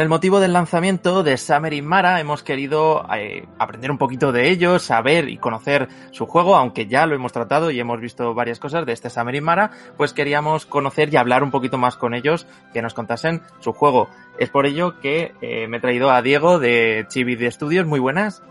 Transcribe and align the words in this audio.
con 0.00 0.04
el 0.04 0.08
motivo 0.08 0.40
del 0.40 0.54
lanzamiento 0.54 1.22
de 1.22 1.36
Summer 1.36 1.74
in 1.74 1.84
Mara 1.84 2.20
hemos 2.20 2.42
querido 2.42 3.06
eh, 3.14 3.46
aprender 3.58 3.90
un 3.90 3.98
poquito 3.98 4.32
de 4.32 4.48
ellos, 4.48 4.80
saber 4.80 5.28
y 5.28 5.36
conocer 5.36 5.90
su 6.10 6.24
juego, 6.24 6.56
aunque 6.56 6.86
ya 6.86 7.04
lo 7.04 7.14
hemos 7.14 7.32
tratado 7.32 7.70
y 7.70 7.78
hemos 7.78 8.00
visto 8.00 8.32
varias 8.32 8.58
cosas 8.58 8.86
de 8.86 8.94
este 8.94 9.10
Summer 9.10 9.34
in 9.34 9.44
Mara, 9.44 9.72
pues 9.98 10.14
queríamos 10.14 10.64
conocer 10.64 11.12
y 11.12 11.18
hablar 11.18 11.42
un 11.42 11.50
poquito 11.50 11.76
más 11.76 11.96
con 11.96 12.14
ellos, 12.14 12.46
que 12.72 12.80
nos 12.80 12.94
contasen 12.94 13.42
su 13.58 13.74
juego. 13.74 14.08
Es 14.38 14.48
por 14.48 14.64
ello 14.64 14.98
que 15.00 15.34
eh, 15.42 15.68
me 15.68 15.76
he 15.76 15.80
traído 15.80 16.10
a 16.10 16.22
Diego 16.22 16.58
de 16.58 17.04
Chibi 17.10 17.36
de 17.36 17.50
Studios. 17.50 17.86
Muy 17.86 18.00
buenas. 18.00 18.42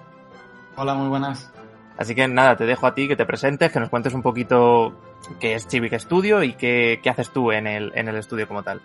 Hola, 0.75 0.93
muy 0.93 1.09
buenas. 1.09 1.51
Así 1.97 2.13
que 2.13 2.27
nada, 2.27 2.57
te 2.57 2.67
dejo 2.67 2.85
a 2.85 2.93
ti 2.93 3.07
que 3.07 3.15
te 3.15 3.25
presentes, 3.25 3.71
que 3.71 3.79
nos 3.79 3.89
cuentes 3.89 4.13
un 4.13 4.21
poquito 4.21 4.93
qué 5.39 5.55
es 5.55 5.67
Chibi 5.67 5.89
Studio 5.97 6.43
y 6.43 6.53
qué, 6.53 6.99
qué 7.01 7.09
haces 7.09 7.31
tú 7.31 7.51
en 7.51 7.65
el, 7.65 7.91
en 7.95 8.07
el 8.07 8.17
estudio 8.17 8.47
como 8.47 8.61
tal. 8.61 8.83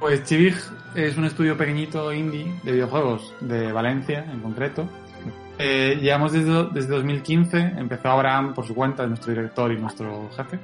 Pues 0.00 0.24
Chivig 0.24 0.56
es 0.94 1.18
un 1.18 1.26
estudio 1.26 1.58
pequeñito 1.58 2.10
indie 2.10 2.50
de 2.62 2.72
videojuegos 2.72 3.34
de 3.40 3.70
Valencia 3.70 4.24
en 4.32 4.40
concreto. 4.40 4.88
Eh, 5.58 5.98
llevamos 6.00 6.32
desde, 6.32 6.70
desde 6.70 6.94
2015, 6.94 7.74
empezó 7.76 8.08
Abraham 8.08 8.54
por 8.54 8.66
su 8.66 8.74
cuenta, 8.74 9.06
nuestro 9.06 9.34
director 9.34 9.70
y 9.70 9.76
nuestro 9.76 10.30
jefe. 10.34 10.58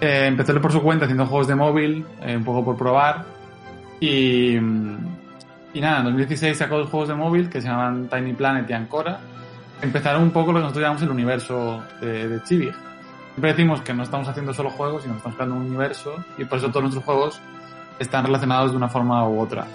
Eh, 0.00 0.24
empezó 0.26 0.58
por 0.58 0.72
su 0.72 0.80
cuenta 0.80 1.04
haciendo 1.04 1.26
juegos 1.26 1.48
de 1.48 1.54
móvil, 1.54 2.06
eh, 2.22 2.34
un 2.34 2.44
poco 2.44 2.64
por 2.64 2.78
probar. 2.78 3.26
Y, 4.00 4.56
y 4.56 5.80
nada, 5.80 5.98
en 5.98 6.04
2016 6.04 6.56
sacó 6.56 6.78
dos 6.78 6.88
juegos 6.88 7.10
de 7.10 7.14
móvil 7.14 7.50
que 7.50 7.60
se 7.60 7.68
llaman 7.68 8.08
Tiny 8.08 8.32
Planet 8.32 8.70
y 8.70 8.72
Ancora. 8.72 9.20
Empezaron 9.82 10.22
un 10.22 10.30
poco 10.30 10.50
lo 10.50 10.60
que 10.60 10.62
nosotros 10.62 10.82
llamamos 10.82 11.02
el 11.02 11.10
universo 11.10 11.82
de, 12.00 12.26
de 12.26 12.42
Chivig. 12.42 12.74
Siempre 13.34 13.50
decimos 13.50 13.82
que 13.82 13.92
no 13.92 14.02
estamos 14.02 14.28
haciendo 14.28 14.54
solo 14.54 14.70
juegos, 14.70 15.02
sino 15.02 15.12
que 15.12 15.18
estamos 15.18 15.36
creando 15.36 15.56
un 15.56 15.66
universo 15.66 16.24
y 16.38 16.46
por 16.46 16.56
eso 16.56 16.68
todos 16.68 16.84
nuestros 16.84 17.04
juegos 17.04 17.42
están 17.98 18.24
relacionados 18.24 18.72
de 18.72 18.76
una 18.76 18.88
forma 18.88 19.26
u 19.28 19.40
otra. 19.40 19.66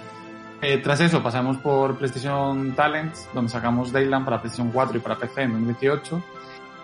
Eh, 0.61 0.79
tras 0.79 0.99
eso 1.01 1.21
pasamos 1.21 1.57
por 1.57 1.97
PlayStation 1.97 2.73
Talents, 2.73 3.29
donde 3.33 3.51
sacamos 3.51 3.91
Dayland 3.91 4.25
para 4.25 4.41
PlayStation 4.41 4.71
4 4.71 4.97
y 4.97 4.99
para 4.99 5.17
PC 5.17 5.43
en 5.43 5.51
2018. 5.51 6.23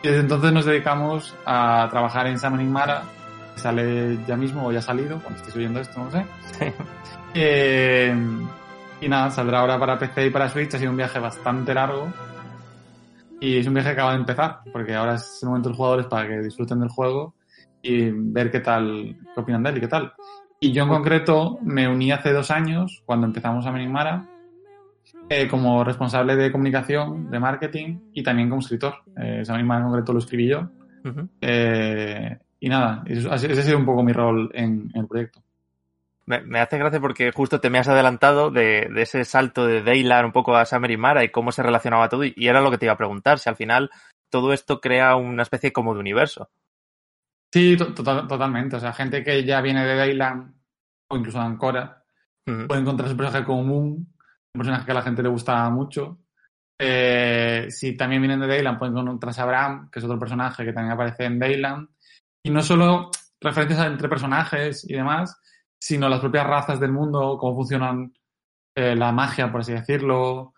Y 0.03 0.07
desde 0.07 0.21
entonces 0.21 0.51
nos 0.51 0.65
dedicamos 0.65 1.33
a 1.45 1.87
trabajar 1.89 2.27
en 2.27 2.37
Summoning 2.37 2.71
Mara, 2.71 3.03
que 3.55 3.61
sale 3.61 4.19
ya 4.27 4.35
mismo 4.35 4.67
o 4.67 4.71
ya 4.71 4.79
ha 4.79 4.83
salido, 4.83 5.19
cuando 5.19 5.37
estéis 5.37 5.55
oyendo 5.55 5.79
esto, 5.79 6.03
no 6.03 6.11
sé. 6.11 6.25
eh, 7.33 8.15
y 9.01 9.09
nada, 9.09 9.31
saldrá 9.31 9.59
ahora 9.59 9.79
para 9.79 9.97
PC 9.97 10.27
y 10.27 10.29
para 10.29 10.49
Switch. 10.49 10.73
Ha 10.75 10.79
sido 10.79 10.91
un 10.91 10.97
viaje 10.97 11.19
bastante 11.19 11.73
largo. 11.73 12.07
Y 13.39 13.57
es 13.57 13.67
un 13.67 13.73
viaje 13.73 13.89
que 13.89 13.93
acaba 13.93 14.11
de 14.11 14.19
empezar, 14.19 14.59
porque 14.71 14.95
ahora 14.95 15.15
es 15.15 15.39
el 15.41 15.49
momento 15.49 15.67
de 15.67 15.71
los 15.71 15.77
jugadores 15.77 16.05
para 16.05 16.27
que 16.27 16.39
disfruten 16.39 16.79
del 16.79 16.87
juego 16.87 17.33
y 17.81 18.09
ver 18.11 18.49
qué 18.49 18.61
tal, 18.61 19.17
qué 19.35 19.41
opinan 19.41 19.63
de 19.63 19.71
él 19.71 19.77
y 19.77 19.81
qué 19.81 19.87
tal. 19.89 20.13
Y 20.63 20.71
yo 20.71 20.83
en 20.83 20.89
concreto 20.89 21.59
me 21.61 21.89
uní 21.89 22.13
hace 22.13 22.31
dos 22.31 22.49
años, 22.49 23.03
cuando 23.05 23.27
empezamos 23.27 23.65
a 23.65 23.71
Menimara, 23.73 24.29
eh, 25.27 25.45
como 25.49 25.83
responsable 25.83 26.37
de 26.37 26.53
comunicación, 26.53 27.29
de 27.29 27.37
marketing 27.37 27.99
y 28.13 28.23
también 28.23 28.47
como 28.47 28.61
escritor. 28.61 28.93
Eh, 29.17 29.39
esa 29.41 29.57
misma 29.57 29.79
en 29.79 29.83
concreto 29.83 30.13
lo 30.13 30.19
escribí 30.19 30.47
yo. 30.47 30.61
Uh 31.03 31.09
-huh. 31.09 31.29
eh, 31.41 32.37
y 32.61 32.69
nada, 32.69 33.03
ese 33.05 33.27
ha 33.29 33.37
sido 33.37 33.77
un 33.77 33.85
poco 33.85 34.03
mi 34.03 34.13
rol 34.13 34.51
en, 34.53 34.89
en 34.93 35.01
el 35.01 35.07
proyecto. 35.07 35.41
Me, 36.27 36.39
me, 36.39 36.61
hace 36.61 36.77
gracia 36.77 37.01
porque 37.01 37.33
justo 37.33 37.59
te 37.59 37.69
me 37.69 37.79
has 37.79 37.89
adelantado 37.89 38.49
de, 38.49 38.87
de 38.89 39.01
ese 39.01 39.25
salto 39.25 39.67
de 39.67 39.83
Daylar 39.83 40.23
un 40.23 40.31
poco 40.31 40.55
a 40.55 40.63
Summer 40.63 40.91
y 40.91 40.95
Mara 40.95 41.25
y 41.25 41.29
cómo 41.29 41.51
se 41.51 41.61
relacionaba 41.61 42.07
todo. 42.07 42.23
Y 42.23 42.47
era 42.47 42.61
lo 42.61 42.71
que 42.71 42.77
te 42.77 42.85
iba 42.85 42.93
a 42.93 42.97
preguntar, 42.97 43.37
si 43.37 43.49
al 43.49 43.57
final 43.57 43.89
todo 44.29 44.53
esto 44.53 44.79
crea 44.79 45.17
una 45.17 45.43
especie 45.43 45.73
como 45.73 45.93
de 45.93 45.99
universo. 45.99 46.47
Sí, 47.53 47.77
to 47.77 47.93
to 47.93 48.03
totalmente. 48.27 48.77
O 48.77 48.79
sea, 48.79 48.93
gente 48.93 49.23
que 49.23 49.43
ya 49.43 49.61
viene 49.61 49.85
de 49.85 49.95
Dayland 49.95 50.55
o 51.11 51.17
incluso 51.17 51.37
de 51.37 51.45
Ancora 51.45 52.03
uh 52.47 52.51
-huh. 52.51 52.67
puede 52.67 52.81
encontrar 52.81 53.11
un 53.11 53.17
personaje 53.17 53.45
común, 53.45 54.15
un 54.55 54.59
personaje 54.59 54.85
que 54.85 54.91
a 54.91 54.95
la 54.95 55.03
gente 55.03 55.21
le 55.21 55.29
gusta 55.29 55.69
mucho. 55.69 56.17
Eh, 56.81 57.67
si 57.69 57.95
también 57.95 58.23
vienen 58.23 58.39
de 58.39 58.47
Dayland, 58.47 58.79
pueden 58.79 58.97
encontrar 58.97 59.35
a 59.37 59.43
Abraham, 59.43 59.89
que 59.91 59.99
es 59.99 60.05
otro 60.05 60.17
personaje 60.17 60.65
que 60.65 60.73
también 60.73 60.93
aparece 60.93 61.25
en 61.25 61.37
Dayland. 61.37 61.89
Y 62.43 62.49
no 62.49 62.63
solo 62.63 63.11
referencias 63.39 63.85
entre 63.85 64.09
personajes 64.09 64.83
y 64.89 64.93
demás, 64.93 65.39
sino 65.79 66.09
las 66.09 66.21
propias 66.21 66.47
razas 66.47 66.79
del 66.79 66.91
mundo, 66.91 67.37
cómo 67.39 67.55
funcionan 67.55 68.13
eh, 68.75 68.95
la 68.95 69.11
magia, 69.11 69.51
por 69.51 69.61
así 69.61 69.73
decirlo, 69.73 70.55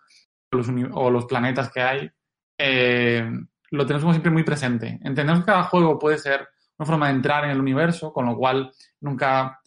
los, 0.50 0.68
o 0.92 1.10
los 1.10 1.26
planetas 1.26 1.70
que 1.70 1.82
hay. 1.82 2.10
Eh, 2.58 3.30
lo 3.70 3.84
tenemos 3.84 4.02
como 4.02 4.14
siempre 4.14 4.32
muy 4.32 4.44
presente. 4.44 4.98
Entendemos 5.02 5.40
que 5.40 5.52
cada 5.52 5.64
juego 5.64 5.98
puede 5.98 6.16
ser 6.16 6.48
una 6.78 6.86
forma 6.86 7.06
de 7.08 7.14
entrar 7.14 7.44
en 7.44 7.50
el 7.50 7.60
universo, 7.60 8.12
con 8.12 8.26
lo 8.26 8.36
cual 8.36 8.70
nunca 9.00 9.60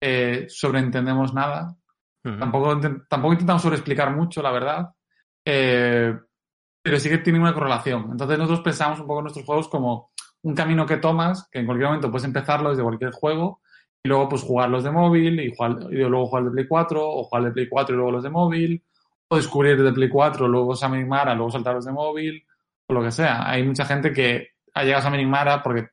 eh, 0.00 0.46
sobreentendemos 0.48 1.34
nada. 1.34 1.74
Uh 2.24 2.28
-huh. 2.28 2.38
tampoco, 2.38 2.80
tampoco 3.08 3.32
intentamos 3.32 3.62
sobreexplicar 3.62 4.14
mucho, 4.14 4.42
la 4.42 4.50
verdad. 4.50 4.90
Eh, 5.44 6.14
pero 6.82 6.98
sí 6.98 7.08
que 7.08 7.18
tiene 7.18 7.40
una 7.40 7.54
correlación. 7.54 8.08
Entonces 8.10 8.38
nosotros 8.38 8.60
pensamos 8.60 9.00
un 9.00 9.06
poco 9.06 9.20
en 9.20 9.24
nuestros 9.24 9.46
juegos 9.46 9.68
como 9.68 10.10
un 10.42 10.54
camino 10.54 10.84
que 10.84 10.98
tomas, 10.98 11.48
que 11.50 11.60
en 11.60 11.66
cualquier 11.66 11.88
momento 11.88 12.10
puedes 12.10 12.26
empezarlo 12.26 12.70
desde 12.70 12.82
cualquier 12.82 13.10
juego, 13.12 13.62
y 14.02 14.08
luego 14.08 14.28
pues 14.28 14.42
jugar 14.42 14.68
los 14.68 14.84
de 14.84 14.90
móvil, 14.90 15.40
y, 15.40 15.54
jugar, 15.54 15.76
y 15.90 15.96
luego 15.96 16.26
jugar 16.26 16.44
de 16.44 16.50
Play 16.50 16.66
4, 16.68 17.02
o 17.02 17.24
jugar 17.24 17.44
de 17.44 17.50
Play 17.52 17.68
4 17.68 17.94
y 17.94 17.96
luego 17.96 18.12
los 18.12 18.22
de 18.22 18.28
móvil, 18.28 18.84
o 19.28 19.36
descubrir 19.36 19.82
de 19.82 19.92
Play 19.92 20.10
4, 20.10 20.46
luego 20.46 20.76
Sammy 20.76 21.04
Mara, 21.06 21.34
luego 21.34 21.50
saltar 21.50 21.74
los 21.74 21.86
de 21.86 21.92
móvil, 21.92 22.44
o 22.86 22.92
lo 22.92 23.02
que 23.02 23.10
sea. 23.10 23.48
Hay 23.48 23.62
mucha 23.62 23.86
gente 23.86 24.12
que 24.12 24.48
ha 24.74 24.82
llegado 24.82 25.00
a 25.00 25.10
Sammy 25.10 25.24
Mara 25.24 25.62
porque 25.62 25.88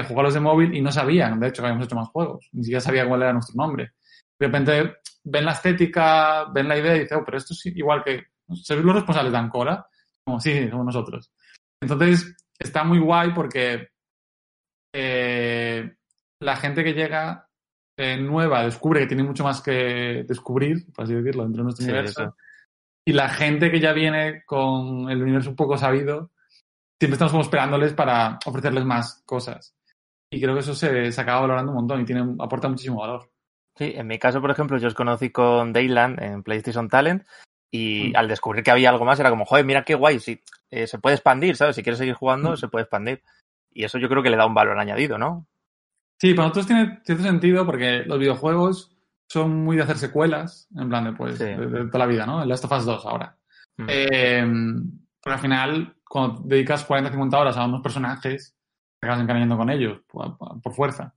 eh, 0.00 0.32
de 0.32 0.40
móvil 0.40 0.74
y 0.74 0.80
no 0.80 0.92
sabían, 0.92 1.38
de 1.40 1.48
hecho, 1.48 1.62
que 1.62 1.68
habíamos 1.68 1.86
hecho 1.86 1.96
más 1.96 2.08
juegos. 2.08 2.48
Ni 2.52 2.64
siquiera 2.64 2.80
sabía 2.80 3.06
cuál 3.06 3.22
era 3.22 3.32
nuestro 3.32 3.54
nombre. 3.56 3.92
De 4.38 4.46
repente 4.46 4.96
ven 5.24 5.44
la 5.44 5.52
estética, 5.52 6.44
ven 6.52 6.68
la 6.68 6.78
idea 6.78 6.96
y 6.96 7.00
dicen, 7.00 7.18
oh, 7.18 7.24
pero 7.24 7.38
esto 7.38 7.54
es 7.54 7.66
igual 7.66 8.02
que... 8.04 8.26
¿Sois 8.52 8.80
los 8.80 8.94
responsables 8.94 9.32
de 9.32 9.38
Ancora? 9.38 9.86
Como, 10.24 10.40
sí, 10.40 10.68
somos 10.68 10.86
nosotros. 10.86 11.32
Entonces, 11.82 12.36
está 12.58 12.84
muy 12.84 13.00
guay 13.00 13.32
porque 13.34 13.88
eh, 14.94 15.96
la 16.40 16.56
gente 16.56 16.84
que 16.84 16.92
llega 16.92 17.48
eh, 17.98 18.16
nueva 18.16 18.64
descubre 18.64 19.00
que 19.00 19.06
tiene 19.06 19.24
mucho 19.24 19.42
más 19.42 19.60
que 19.60 20.24
descubrir, 20.28 20.92
por 20.92 21.04
así 21.04 21.14
decirlo, 21.14 21.42
dentro 21.42 21.60
de 21.60 21.64
nuestro 21.64 21.84
sí, 21.84 21.90
universo. 21.90 22.22
Eso. 22.22 22.36
Y 23.08 23.12
la 23.12 23.28
gente 23.28 23.70
que 23.70 23.80
ya 23.80 23.92
viene 23.92 24.42
con 24.44 25.10
el 25.10 25.22
universo 25.22 25.50
un 25.50 25.56
poco 25.56 25.78
sabido, 25.78 26.30
siempre 26.98 27.14
estamos 27.14 27.32
como 27.32 27.42
esperándoles 27.42 27.92
para 27.94 28.38
ofrecerles 28.44 28.84
más 28.84 29.22
cosas. 29.24 29.76
Y 30.30 30.40
creo 30.40 30.54
que 30.54 30.60
eso 30.60 30.74
se, 30.74 31.12
se 31.12 31.20
acaba 31.20 31.42
valorando 31.42 31.72
un 31.72 31.78
montón 31.78 32.00
y 32.00 32.04
tiene, 32.04 32.34
aporta 32.38 32.68
muchísimo 32.68 33.00
valor. 33.00 33.30
Sí, 33.76 33.92
en 33.94 34.06
mi 34.06 34.18
caso, 34.18 34.40
por 34.40 34.50
ejemplo, 34.50 34.78
yo 34.78 34.88
os 34.88 34.94
conocí 34.94 35.30
con 35.30 35.72
Dayland 35.72 36.22
en 36.22 36.42
PlayStation 36.42 36.88
Talent 36.88 37.24
y 37.70 38.10
mm. 38.10 38.16
al 38.16 38.28
descubrir 38.28 38.64
que 38.64 38.70
había 38.70 38.90
algo 38.90 39.04
más 39.04 39.20
era 39.20 39.30
como, 39.30 39.44
joder, 39.44 39.64
mira 39.64 39.84
qué 39.84 39.94
guay, 39.94 40.18
si, 40.18 40.42
eh, 40.70 40.86
se 40.86 40.98
puede 40.98 41.16
expandir, 41.16 41.56
¿sabes? 41.56 41.76
Si 41.76 41.82
quieres 41.82 41.98
seguir 41.98 42.14
jugando, 42.14 42.52
mm. 42.52 42.56
se 42.56 42.68
puede 42.68 42.84
expandir. 42.84 43.22
Y 43.70 43.84
eso 43.84 43.98
yo 43.98 44.08
creo 44.08 44.22
que 44.22 44.30
le 44.30 44.36
da 44.36 44.46
un 44.46 44.54
valor 44.54 44.78
añadido, 44.78 45.18
¿no? 45.18 45.46
Sí, 46.18 46.32
para 46.32 46.48
nosotros 46.48 46.66
tiene 46.66 47.00
cierto 47.04 47.24
sentido 47.24 47.66
porque 47.66 48.04
los 48.06 48.18
videojuegos 48.18 48.96
son 49.28 49.64
muy 49.64 49.76
de 49.76 49.82
hacer 49.82 49.98
secuelas, 49.98 50.68
en 50.74 50.88
plan 50.88 51.04
de, 51.04 51.12
pues, 51.12 51.36
sí. 51.36 51.44
de, 51.44 51.66
de, 51.66 51.86
toda 51.86 51.98
la 51.98 52.06
vida, 52.06 52.24
¿no? 52.24 52.42
El 52.42 52.48
Last 52.48 52.64
of 52.64 52.72
Us 52.72 52.86
2 52.86 53.06
ahora. 53.06 53.36
Mm. 53.76 53.86
Eh, 53.88 54.46
pero 55.22 55.34
al 55.34 55.42
final, 55.42 55.96
cuando 56.08 56.40
dedicas 56.44 56.84
40 56.84 57.10
50 57.10 57.38
horas 57.38 57.56
a 57.58 57.66
unos 57.66 57.82
personajes, 57.82 58.55
acabas 59.02 59.22
encariñando 59.22 59.56
con 59.56 59.70
ellos, 59.70 60.00
por, 60.06 60.36
por 60.38 60.72
fuerza. 60.72 61.14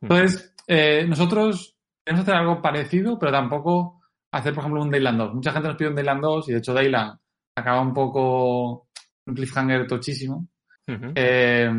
Entonces, 0.00 0.54
eh, 0.66 1.04
nosotros 1.08 1.76
queremos 2.04 2.22
hacer 2.22 2.34
algo 2.34 2.60
parecido, 2.60 3.18
pero 3.18 3.32
tampoco 3.32 4.02
hacer, 4.32 4.52
por 4.52 4.62
ejemplo, 4.62 4.82
un 4.82 4.90
Dayland 4.90 5.18
2. 5.18 5.34
Mucha 5.34 5.52
gente 5.52 5.68
nos 5.68 5.76
pide 5.76 5.88
un 5.88 5.94
Dayland 5.94 6.20
2 6.20 6.48
y, 6.48 6.52
de 6.52 6.58
hecho, 6.58 6.74
Dayland 6.74 7.18
acaba 7.56 7.80
un 7.80 7.94
poco 7.94 8.88
un 9.26 9.34
cliffhanger 9.34 9.86
tochísimo. 9.86 10.48
Uh 10.86 10.92
-huh. 10.92 11.12
eh, 11.14 11.70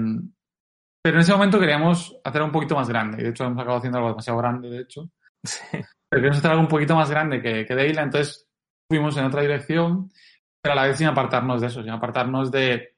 pero 1.04 1.18
en 1.18 1.22
ese 1.22 1.34
momento 1.34 1.60
queríamos 1.60 2.18
hacer 2.24 2.42
algo 2.42 2.48
un 2.48 2.52
poquito 2.52 2.76
más 2.76 2.90
grande. 2.90 3.22
De 3.22 3.30
hecho, 3.30 3.44
hemos 3.44 3.60
acabado 3.60 3.78
haciendo 3.78 4.00
algo 4.00 4.10
demasiado 4.10 4.40
grande, 4.40 4.70
de 4.70 4.82
hecho. 4.82 5.10
Sí. 5.44 5.62
Pero 5.72 6.22
queríamos 6.22 6.40
hacer 6.40 6.50
algo 6.50 6.64
un 6.64 6.68
poquito 6.68 6.96
más 6.96 7.12
grande 7.12 7.40
que, 7.42 7.64
que 7.64 7.76
Dayland. 7.76 8.08
Entonces, 8.08 8.48
fuimos 8.90 9.16
en 9.18 9.26
otra 9.26 9.42
dirección, 9.42 10.10
pero 10.60 10.74
a 10.74 10.76
la 10.78 10.88
vez 10.88 10.98
sin 10.98 11.06
apartarnos 11.06 11.62
de 11.62 11.68
eso, 11.68 11.84
sin 11.84 11.92
apartarnos 11.92 12.52
de... 12.52 12.95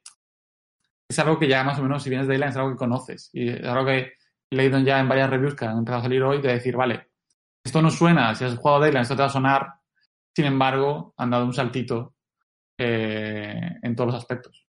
Es 1.08 1.18
algo 1.18 1.38
que 1.38 1.48
ya 1.48 1.64
más 1.64 1.78
o 1.78 1.82
menos, 1.82 2.02
si 2.02 2.10
vienes 2.10 2.26
de 2.26 2.34
Dayland, 2.34 2.50
es 2.50 2.56
algo 2.56 2.70
que 2.70 2.76
conoces. 2.76 3.30
Y 3.32 3.48
es 3.48 3.64
algo 3.64 3.86
que 3.86 3.98
he 4.50 4.56
leído 4.56 4.78
ya 4.80 5.00
en 5.00 5.08
varias 5.08 5.30
reviews 5.30 5.54
que 5.54 5.64
han 5.64 5.78
empezado 5.78 6.00
a 6.00 6.02
salir 6.02 6.22
hoy, 6.22 6.40
de 6.40 6.52
decir, 6.52 6.76
vale, 6.76 7.08
esto 7.64 7.82
no 7.82 7.90
suena, 7.90 8.34
si 8.34 8.44
has 8.44 8.56
jugado 8.56 8.80
Dayland, 8.80 9.02
esto 9.02 9.16
te 9.16 9.22
va 9.22 9.28
a 9.28 9.30
sonar. 9.30 9.74
Sin 10.34 10.44
embargo, 10.44 11.14
han 11.16 11.30
dado 11.30 11.44
un 11.44 11.54
saltito 11.54 12.14
eh, 12.78 13.76
en 13.82 13.96
todos 13.96 14.12
los 14.12 14.16
aspectos. 14.16 14.68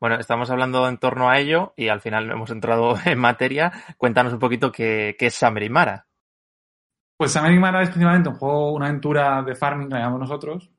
Bueno, 0.00 0.16
estamos 0.16 0.50
hablando 0.50 0.88
en 0.88 0.98
torno 0.98 1.30
a 1.30 1.38
ello 1.38 1.74
y 1.76 1.86
al 1.86 2.00
final 2.00 2.28
hemos 2.30 2.50
entrado 2.50 2.96
en 3.04 3.18
materia. 3.18 3.72
Cuéntanos 3.96 4.32
un 4.32 4.40
poquito 4.40 4.72
qué, 4.72 5.14
qué 5.18 5.26
es 5.26 5.34
Summer 5.34 5.70
Mara. 5.70 6.06
Pues 7.16 7.32
Summer 7.32 7.52
Mara 7.60 7.82
es 7.82 7.90
principalmente 7.90 8.30
un 8.30 8.34
juego, 8.34 8.72
una 8.72 8.86
aventura 8.86 9.42
de 9.42 9.54
farming, 9.54 9.90
la 9.90 9.98
llamamos 9.98 10.22
nosotros, 10.22 10.72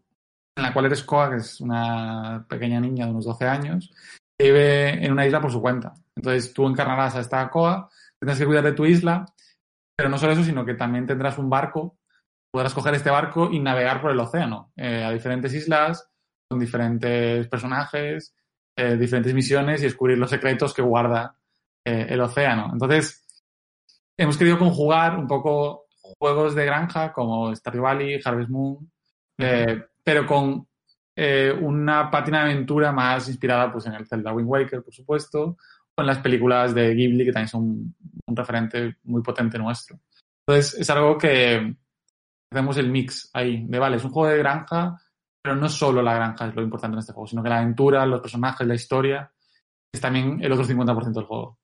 en 0.57 0.63
la 0.63 0.73
cual 0.73 0.87
eres 0.87 1.03
Koa, 1.03 1.29
que 1.29 1.37
es 1.37 1.61
una 1.61 2.45
pequeña 2.49 2.81
niña 2.81 3.05
de 3.05 3.11
unos 3.11 3.23
12 3.23 3.47
años, 3.47 3.93
que 3.93 4.22
vive 4.39 5.05
en 5.05 5.11
una 5.11 5.25
isla 5.25 5.41
por 5.41 5.51
su 5.51 5.61
cuenta. 5.61 5.93
Entonces 6.15 6.53
tú 6.53 6.67
encarnarás 6.67 7.15
a 7.15 7.21
esta 7.21 7.49
Koa, 7.49 7.89
tendrás 8.19 8.39
que 8.39 8.45
cuidar 8.45 8.63
de 8.63 8.73
tu 8.73 8.85
isla, 8.85 9.25
pero 9.95 10.09
no 10.09 10.17
solo 10.17 10.33
eso, 10.33 10.43
sino 10.43 10.65
que 10.65 10.73
también 10.73 11.05
tendrás 11.05 11.37
un 11.37 11.49
barco 11.49 11.97
podrás 12.53 12.73
coger 12.75 12.93
este 12.93 13.09
barco 13.09 13.49
y 13.51 13.59
navegar 13.59 13.99
por 13.99 14.11
el 14.11 14.19
océano 14.19 14.71
a 14.77 15.11
diferentes 15.11 15.51
islas 15.55 16.07
con 16.47 16.59
diferentes 16.59 17.47
personajes, 17.47 18.35
diferentes 18.77 19.33
misiones 19.33 19.81
y 19.81 19.85
descubrir 19.85 20.19
los 20.19 20.29
secretos 20.29 20.71
que 20.71 20.83
guarda 20.83 21.35
el 21.83 22.21
océano. 22.21 22.69
Entonces, 22.71 23.25
hemos 24.15 24.37
querido 24.37 24.59
conjugar 24.59 25.17
un 25.17 25.25
poco 25.25 25.87
juegos 26.19 26.53
de 26.53 26.65
granja 26.65 27.11
como 27.11 27.55
Stardew 27.55 27.81
Valley, 27.81 28.21
Harvest 28.23 28.51
Moon, 28.51 28.91
pero 30.03 30.27
con 30.27 30.67
eh, 31.15 31.53
una 31.61 32.09
pátina 32.09 32.39
de 32.39 32.51
aventura 32.51 32.91
más 32.91 33.27
inspirada 33.27 33.71
pues, 33.71 33.85
en 33.85 33.93
el 33.93 34.07
Zelda 34.07 34.33
Wind 34.33 34.49
Waker, 34.49 34.83
por 34.83 34.93
supuesto, 34.93 35.57
o 35.95 36.01
en 36.01 36.07
las 36.07 36.19
películas 36.19 36.73
de 36.73 36.93
Ghibli, 36.93 37.25
que 37.25 37.31
también 37.31 37.49
son 37.49 37.95
un 38.25 38.35
referente 38.35 38.97
muy 39.03 39.21
potente 39.21 39.57
nuestro. 39.57 39.99
Entonces, 40.47 40.79
es 40.79 40.89
algo 40.89 41.17
que 41.17 41.75
hacemos 42.51 42.77
el 42.77 42.89
mix 42.89 43.29
ahí, 43.33 43.65
de 43.67 43.79
vale, 43.79 43.97
es 43.97 44.03
un 44.03 44.11
juego 44.11 44.29
de 44.29 44.39
granja, 44.39 44.99
pero 45.41 45.55
no 45.55 45.69
solo 45.69 46.01
la 46.01 46.15
granja 46.15 46.47
es 46.47 46.55
lo 46.55 46.61
importante 46.61 46.95
en 46.95 46.99
este 46.99 47.13
juego, 47.13 47.27
sino 47.27 47.43
que 47.43 47.49
la 47.49 47.59
aventura, 47.59 48.05
los 48.05 48.21
personajes, 48.21 48.65
la 48.65 48.75
historia, 48.75 49.31
es 49.93 50.01
también 50.01 50.39
el 50.41 50.51
otro 50.51 50.65
50% 50.65 51.13
del 51.13 51.25
juego. 51.25 51.59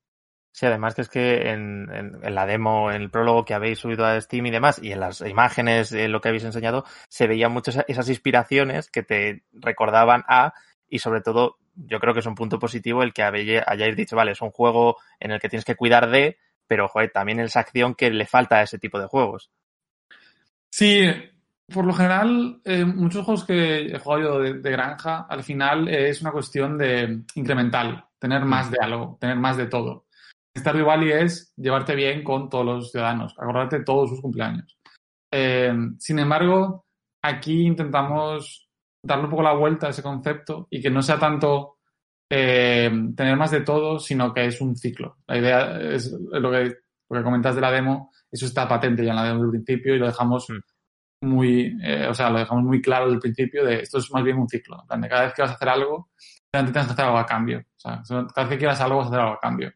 Sí, 0.51 0.65
además 0.65 0.95
que 0.95 1.01
es 1.01 1.09
que 1.09 1.51
en, 1.51 2.19
la 2.21 2.45
demo, 2.45 2.91
en 2.91 3.01
el 3.01 3.09
prólogo 3.09 3.45
que 3.45 3.53
habéis 3.53 3.79
subido 3.79 4.05
a 4.05 4.19
Steam 4.19 4.47
y 4.47 4.51
demás, 4.51 4.79
y 4.81 4.91
en 4.91 4.99
las 4.99 5.21
imágenes, 5.21 5.91
en 5.91 6.11
lo 6.11 6.21
que 6.21 6.29
habéis 6.29 6.43
enseñado, 6.43 6.85
se 7.07 7.27
veían 7.27 7.51
muchas 7.51 7.85
esas 7.87 8.09
inspiraciones 8.09 8.89
que 8.89 9.03
te 9.03 9.43
recordaban 9.53 10.23
a, 10.27 10.53
y 10.89 10.99
sobre 10.99 11.21
todo, 11.21 11.57
yo 11.75 11.99
creo 11.99 12.13
que 12.13 12.19
es 12.21 12.25
un 12.25 12.35
punto 12.35 12.59
positivo 12.59 13.03
el 13.03 13.13
que 13.13 13.23
hayáis 13.23 13.95
dicho, 13.95 14.15
vale, 14.15 14.31
es 14.31 14.41
un 14.41 14.51
juego 14.51 14.97
en 15.19 15.31
el 15.31 15.39
que 15.39 15.49
tienes 15.49 15.65
que 15.65 15.75
cuidar 15.75 16.09
de, 16.09 16.37
pero 16.67 16.87
joder, 16.87 17.11
también 17.11 17.39
esa 17.39 17.61
acción 17.61 17.95
que 17.95 18.09
le 18.09 18.25
falta 18.25 18.57
a 18.57 18.63
ese 18.63 18.79
tipo 18.79 18.99
de 18.99 19.07
juegos. 19.07 19.51
Sí, 20.69 21.05
por 21.71 21.85
lo 21.85 21.93
general, 21.93 22.59
eh, 22.65 22.85
muchos 22.85 23.23
juegos 23.23 23.45
que 23.45 23.85
he 23.85 23.99
jugado 23.99 24.39
de, 24.39 24.55
de, 24.55 24.71
granja, 24.71 25.25
al 25.29 25.43
final 25.43 25.87
es 25.87 26.21
una 26.21 26.31
cuestión 26.31 26.77
de 26.77 27.21
incremental, 27.35 28.05
tener 28.17 28.43
más 28.45 28.67
mm. 28.69 28.71
de 28.71 28.77
algo, 28.81 29.17
tener 29.19 29.37
más 29.37 29.57
de 29.57 29.67
todo. 29.67 30.05
Stardew 30.57 30.85
Valley 30.85 31.11
es 31.11 31.53
llevarte 31.55 31.95
bien 31.95 32.23
con 32.23 32.49
todos 32.49 32.65
los 32.65 32.91
ciudadanos, 32.91 33.33
acordarte 33.37 33.79
de 33.79 33.85
todos 33.85 34.09
sus 34.09 34.21
cumpleaños. 34.21 34.77
Eh, 35.31 35.73
sin 35.97 36.19
embargo, 36.19 36.85
aquí 37.21 37.65
intentamos 37.65 38.69
darle 39.03 39.25
un 39.25 39.29
poco 39.29 39.43
la 39.43 39.53
vuelta 39.53 39.87
a 39.87 39.89
ese 39.91 40.03
concepto 40.03 40.67
y 40.69 40.81
que 40.81 40.89
no 40.89 41.01
sea 41.01 41.17
tanto 41.19 41.77
eh, 42.29 42.91
tener 43.15 43.35
más 43.35 43.51
de 43.51 43.61
todo, 43.61 43.99
sino 43.99 44.33
que 44.33 44.45
es 44.45 44.61
un 44.61 44.75
ciclo. 44.75 45.17
La 45.27 45.37
idea 45.37 45.79
es 45.79 46.11
lo 46.11 46.51
que, 46.51 46.77
comentas 47.07 47.55
de 47.55 47.61
la 47.61 47.71
demo, 47.71 48.11
eso 48.31 48.45
está 48.45 48.67
patente 48.67 49.03
ya 49.03 49.11
en 49.11 49.15
la 49.15 49.23
demo 49.23 49.41
del 49.41 49.51
principio 49.51 49.95
y 49.95 49.99
lo 49.99 50.07
dejamos 50.07 50.47
mm. 50.49 51.27
muy, 51.27 51.77
eh, 51.83 52.07
o 52.07 52.13
sea, 52.13 52.29
lo 52.29 52.39
dejamos 52.39 52.65
muy 52.65 52.81
claro 52.81 53.05
desde 53.05 53.15
el 53.15 53.21
principio 53.21 53.65
de 53.65 53.81
esto 53.81 53.97
es 53.97 54.11
más 54.11 54.23
bien 54.23 54.37
un 54.37 54.47
ciclo. 54.49 54.83
En 54.89 55.01
de 55.01 55.09
cada 55.09 55.23
vez 55.23 55.33
que 55.33 55.41
vas 55.41 55.51
a 55.51 55.55
hacer 55.55 55.69
algo, 55.69 56.09
tienes 56.51 56.71
que 56.71 56.79
hacer 56.79 57.05
algo 57.05 57.17
a 57.17 57.25
cambio. 57.25 57.59
O 57.59 57.79
sea, 57.79 58.01
cada 58.07 58.47
vez 58.47 58.49
que 58.49 58.57
quieras 58.57 58.81
algo, 58.81 58.97
vas 58.97 59.07
a 59.07 59.09
hacer 59.09 59.19
algo 59.21 59.33
a 59.33 59.39
cambio. 59.39 59.73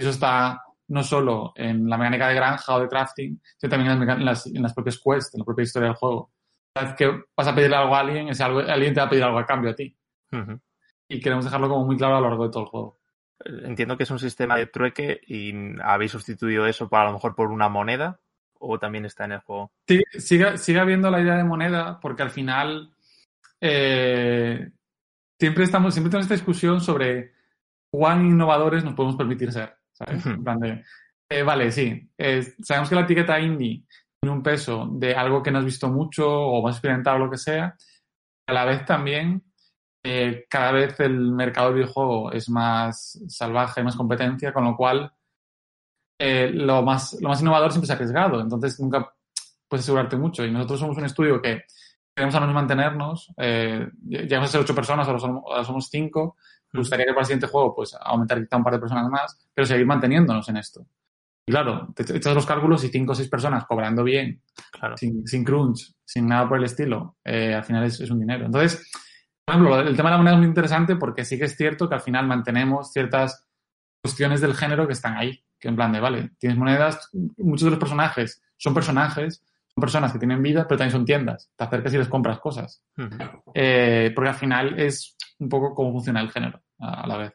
Eso 0.00 0.08
está 0.08 0.62
no 0.88 1.02
solo 1.02 1.52
en 1.56 1.86
la 1.88 1.98
mecánica 1.98 2.28
de 2.28 2.34
granja 2.34 2.74
o 2.74 2.80
de 2.80 2.88
crafting, 2.88 3.38
sino 3.58 3.70
también 3.70 3.92
en 3.92 4.24
las, 4.24 4.46
en 4.46 4.62
las, 4.62 4.72
propias 4.72 4.98
quests, 4.98 5.34
en 5.34 5.40
la 5.40 5.44
propia 5.44 5.62
historia 5.62 5.88
del 5.88 5.96
juego. 5.96 6.32
Cada 6.74 6.86
vez 6.86 6.96
que 6.96 7.24
vas 7.36 7.46
a 7.46 7.54
pedirle 7.54 7.76
algo 7.76 7.94
a 7.94 8.00
alguien, 8.00 8.28
ese 8.30 8.42
algo, 8.42 8.60
alguien 8.60 8.94
te 8.94 9.00
va 9.00 9.06
a 9.06 9.10
pedir 9.10 9.24
algo 9.24 9.38
a 9.38 9.44
cambio 9.44 9.72
a 9.72 9.74
ti. 9.74 9.94
Y 11.06 11.20
queremos 11.20 11.44
dejarlo 11.44 11.68
como 11.68 11.84
muy 11.84 11.98
claro 11.98 12.16
a 12.16 12.20
lo 12.20 12.28
largo 12.28 12.46
de 12.46 12.50
todo 12.50 12.62
el 12.62 12.68
juego. 12.70 12.98
Entiendo 13.44 13.98
que 13.98 14.04
es 14.04 14.10
un 14.10 14.18
sistema 14.18 14.56
de 14.56 14.66
trueque 14.66 15.20
y 15.26 15.52
habéis 15.82 16.12
sustituido 16.12 16.66
eso 16.66 16.88
para 16.88 17.04
a 17.04 17.06
lo 17.08 17.12
mejor 17.14 17.34
por 17.34 17.50
una 17.50 17.68
moneda 17.68 18.18
o 18.58 18.78
también 18.78 19.04
está 19.04 19.26
en 19.26 19.32
el 19.32 19.40
juego. 19.40 19.72
Sí, 19.86 20.00
sigue, 20.18 20.56
sigue 20.56 20.80
habiendo 20.80 21.10
la 21.10 21.20
idea 21.20 21.36
de 21.36 21.44
moneda 21.44 22.00
porque 22.00 22.22
al 22.22 22.30
final 22.30 22.94
eh, 23.60 24.70
siempre 25.38 25.64
estamos, 25.64 25.92
siempre 25.92 26.10
tenemos 26.10 26.24
esta 26.24 26.34
discusión 26.34 26.80
sobre 26.80 27.32
cuán 27.90 28.24
innovadores 28.24 28.82
nos 28.82 28.94
podemos 28.94 29.16
permitir 29.16 29.52
ser. 29.52 29.79
Eh, 31.32 31.42
vale, 31.44 31.70
sí, 31.70 32.10
sabemos 32.62 32.88
que 32.88 32.94
la 32.96 33.02
etiqueta 33.02 33.38
indie 33.38 33.84
tiene 34.20 34.36
un 34.36 34.42
peso 34.42 34.88
de 34.92 35.14
algo 35.14 35.42
que 35.42 35.50
no 35.50 35.58
has 35.58 35.64
visto 35.64 35.88
mucho 35.88 36.28
o 36.28 36.62
más 36.62 36.76
experimentado 36.76 37.16
o 37.16 37.20
lo 37.20 37.30
que 37.30 37.38
sea. 37.38 37.76
A 38.46 38.52
la 38.52 38.64
vez 38.64 38.84
también, 38.84 39.42
eh, 40.02 40.46
cada 40.48 40.72
vez 40.72 40.98
el 41.00 41.32
mercado 41.32 41.68
del 41.68 41.76
videojuego 41.76 42.32
es 42.32 42.48
más 42.48 43.18
salvaje, 43.28 43.82
más 43.82 43.96
competencia, 43.96 44.52
con 44.52 44.64
lo 44.64 44.76
cual 44.76 45.12
eh, 46.18 46.50
lo, 46.52 46.82
más, 46.82 47.16
lo 47.20 47.28
más 47.30 47.40
innovador 47.40 47.70
siempre 47.70 47.86
es 47.86 47.90
arriesgado. 47.90 48.40
Entonces 48.40 48.78
nunca 48.80 49.10
puedes 49.68 49.84
asegurarte 49.84 50.16
mucho. 50.16 50.44
Y 50.44 50.50
nosotros 50.50 50.80
somos 50.80 50.98
un 50.98 51.04
estudio 51.04 51.40
que 51.40 51.64
queremos 52.14 52.34
a 52.34 52.40
mantenernos. 52.40 53.32
Eh, 53.38 53.88
llegamos 54.06 54.48
a 54.50 54.52
ser 54.52 54.60
ocho 54.60 54.74
personas, 54.74 55.06
ahora 55.06 55.20
somos, 55.20 55.44
ahora 55.46 55.64
somos 55.64 55.88
cinco. 55.90 56.36
Me 56.72 56.80
gustaría 56.80 57.06
que 57.06 57.12
para 57.12 57.20
el 57.20 57.26
siguiente 57.26 57.46
juego, 57.46 57.74
pues, 57.74 57.96
aumentar 58.00 58.40
quizá 58.40 58.56
un 58.56 58.64
par 58.64 58.74
de 58.74 58.80
personas 58.80 59.08
más, 59.08 59.38
pero 59.54 59.66
seguir 59.66 59.86
manteniéndonos 59.86 60.48
en 60.48 60.56
esto. 60.56 60.86
Y 61.46 61.52
claro, 61.52 61.88
te 61.94 62.16
echas 62.16 62.34
los 62.34 62.46
cálculos 62.46 62.84
y 62.84 62.88
cinco 62.88 63.12
o 63.12 63.14
seis 63.14 63.28
personas 63.28 63.64
cobrando 63.66 64.04
bien, 64.04 64.42
sin, 64.96 65.26
sin, 65.26 65.44
crunch, 65.44 65.92
sin 66.04 66.28
nada 66.28 66.48
por 66.48 66.58
el 66.58 66.64
estilo, 66.64 67.16
eh, 67.24 67.54
al 67.54 67.64
final 67.64 67.84
es, 67.84 68.00
es, 68.00 68.10
un 68.10 68.20
dinero. 68.20 68.46
Entonces, 68.46 68.88
por 69.44 69.54
ejemplo, 69.54 69.80
el 69.80 69.96
tema 69.96 70.10
de 70.10 70.12
la 70.12 70.18
moneda 70.18 70.34
es 70.34 70.38
muy 70.38 70.48
interesante 70.48 70.96
porque 70.96 71.24
sí 71.24 71.38
que 71.38 71.46
es 71.46 71.56
cierto 71.56 71.88
que 71.88 71.94
al 71.94 72.02
final 72.02 72.26
mantenemos 72.26 72.92
ciertas 72.92 73.46
cuestiones 74.02 74.40
del 74.40 74.54
género 74.54 74.86
que 74.86 74.92
están 74.92 75.16
ahí. 75.16 75.42
Que 75.58 75.68
en 75.68 75.76
plan 75.76 75.92
de, 75.92 76.00
vale, 76.00 76.30
tienes 76.38 76.56
monedas, 76.56 77.10
muchos 77.36 77.64
de 77.64 77.70
los 77.70 77.78
personajes 77.78 78.42
son 78.56 78.72
personajes, 78.74 79.42
son 79.74 79.80
personas 79.80 80.12
que 80.12 80.18
tienen 80.18 80.42
vida, 80.42 80.66
pero 80.68 80.78
también 80.78 80.92
son 80.92 81.04
tiendas. 81.04 81.50
Te 81.56 81.64
acercas 81.64 81.92
y 81.94 81.98
les 81.98 82.08
compras 82.08 82.38
cosas. 82.38 82.82
eh, 83.54 84.12
porque 84.14 84.28
al 84.28 84.36
final 84.36 84.78
es 84.78 85.16
un 85.40 85.48
poco 85.48 85.74
cómo 85.74 85.92
funciona 85.92 86.20
el 86.20 86.30
género 86.30 86.62
a, 86.78 87.06
la 87.06 87.16
vez. 87.16 87.32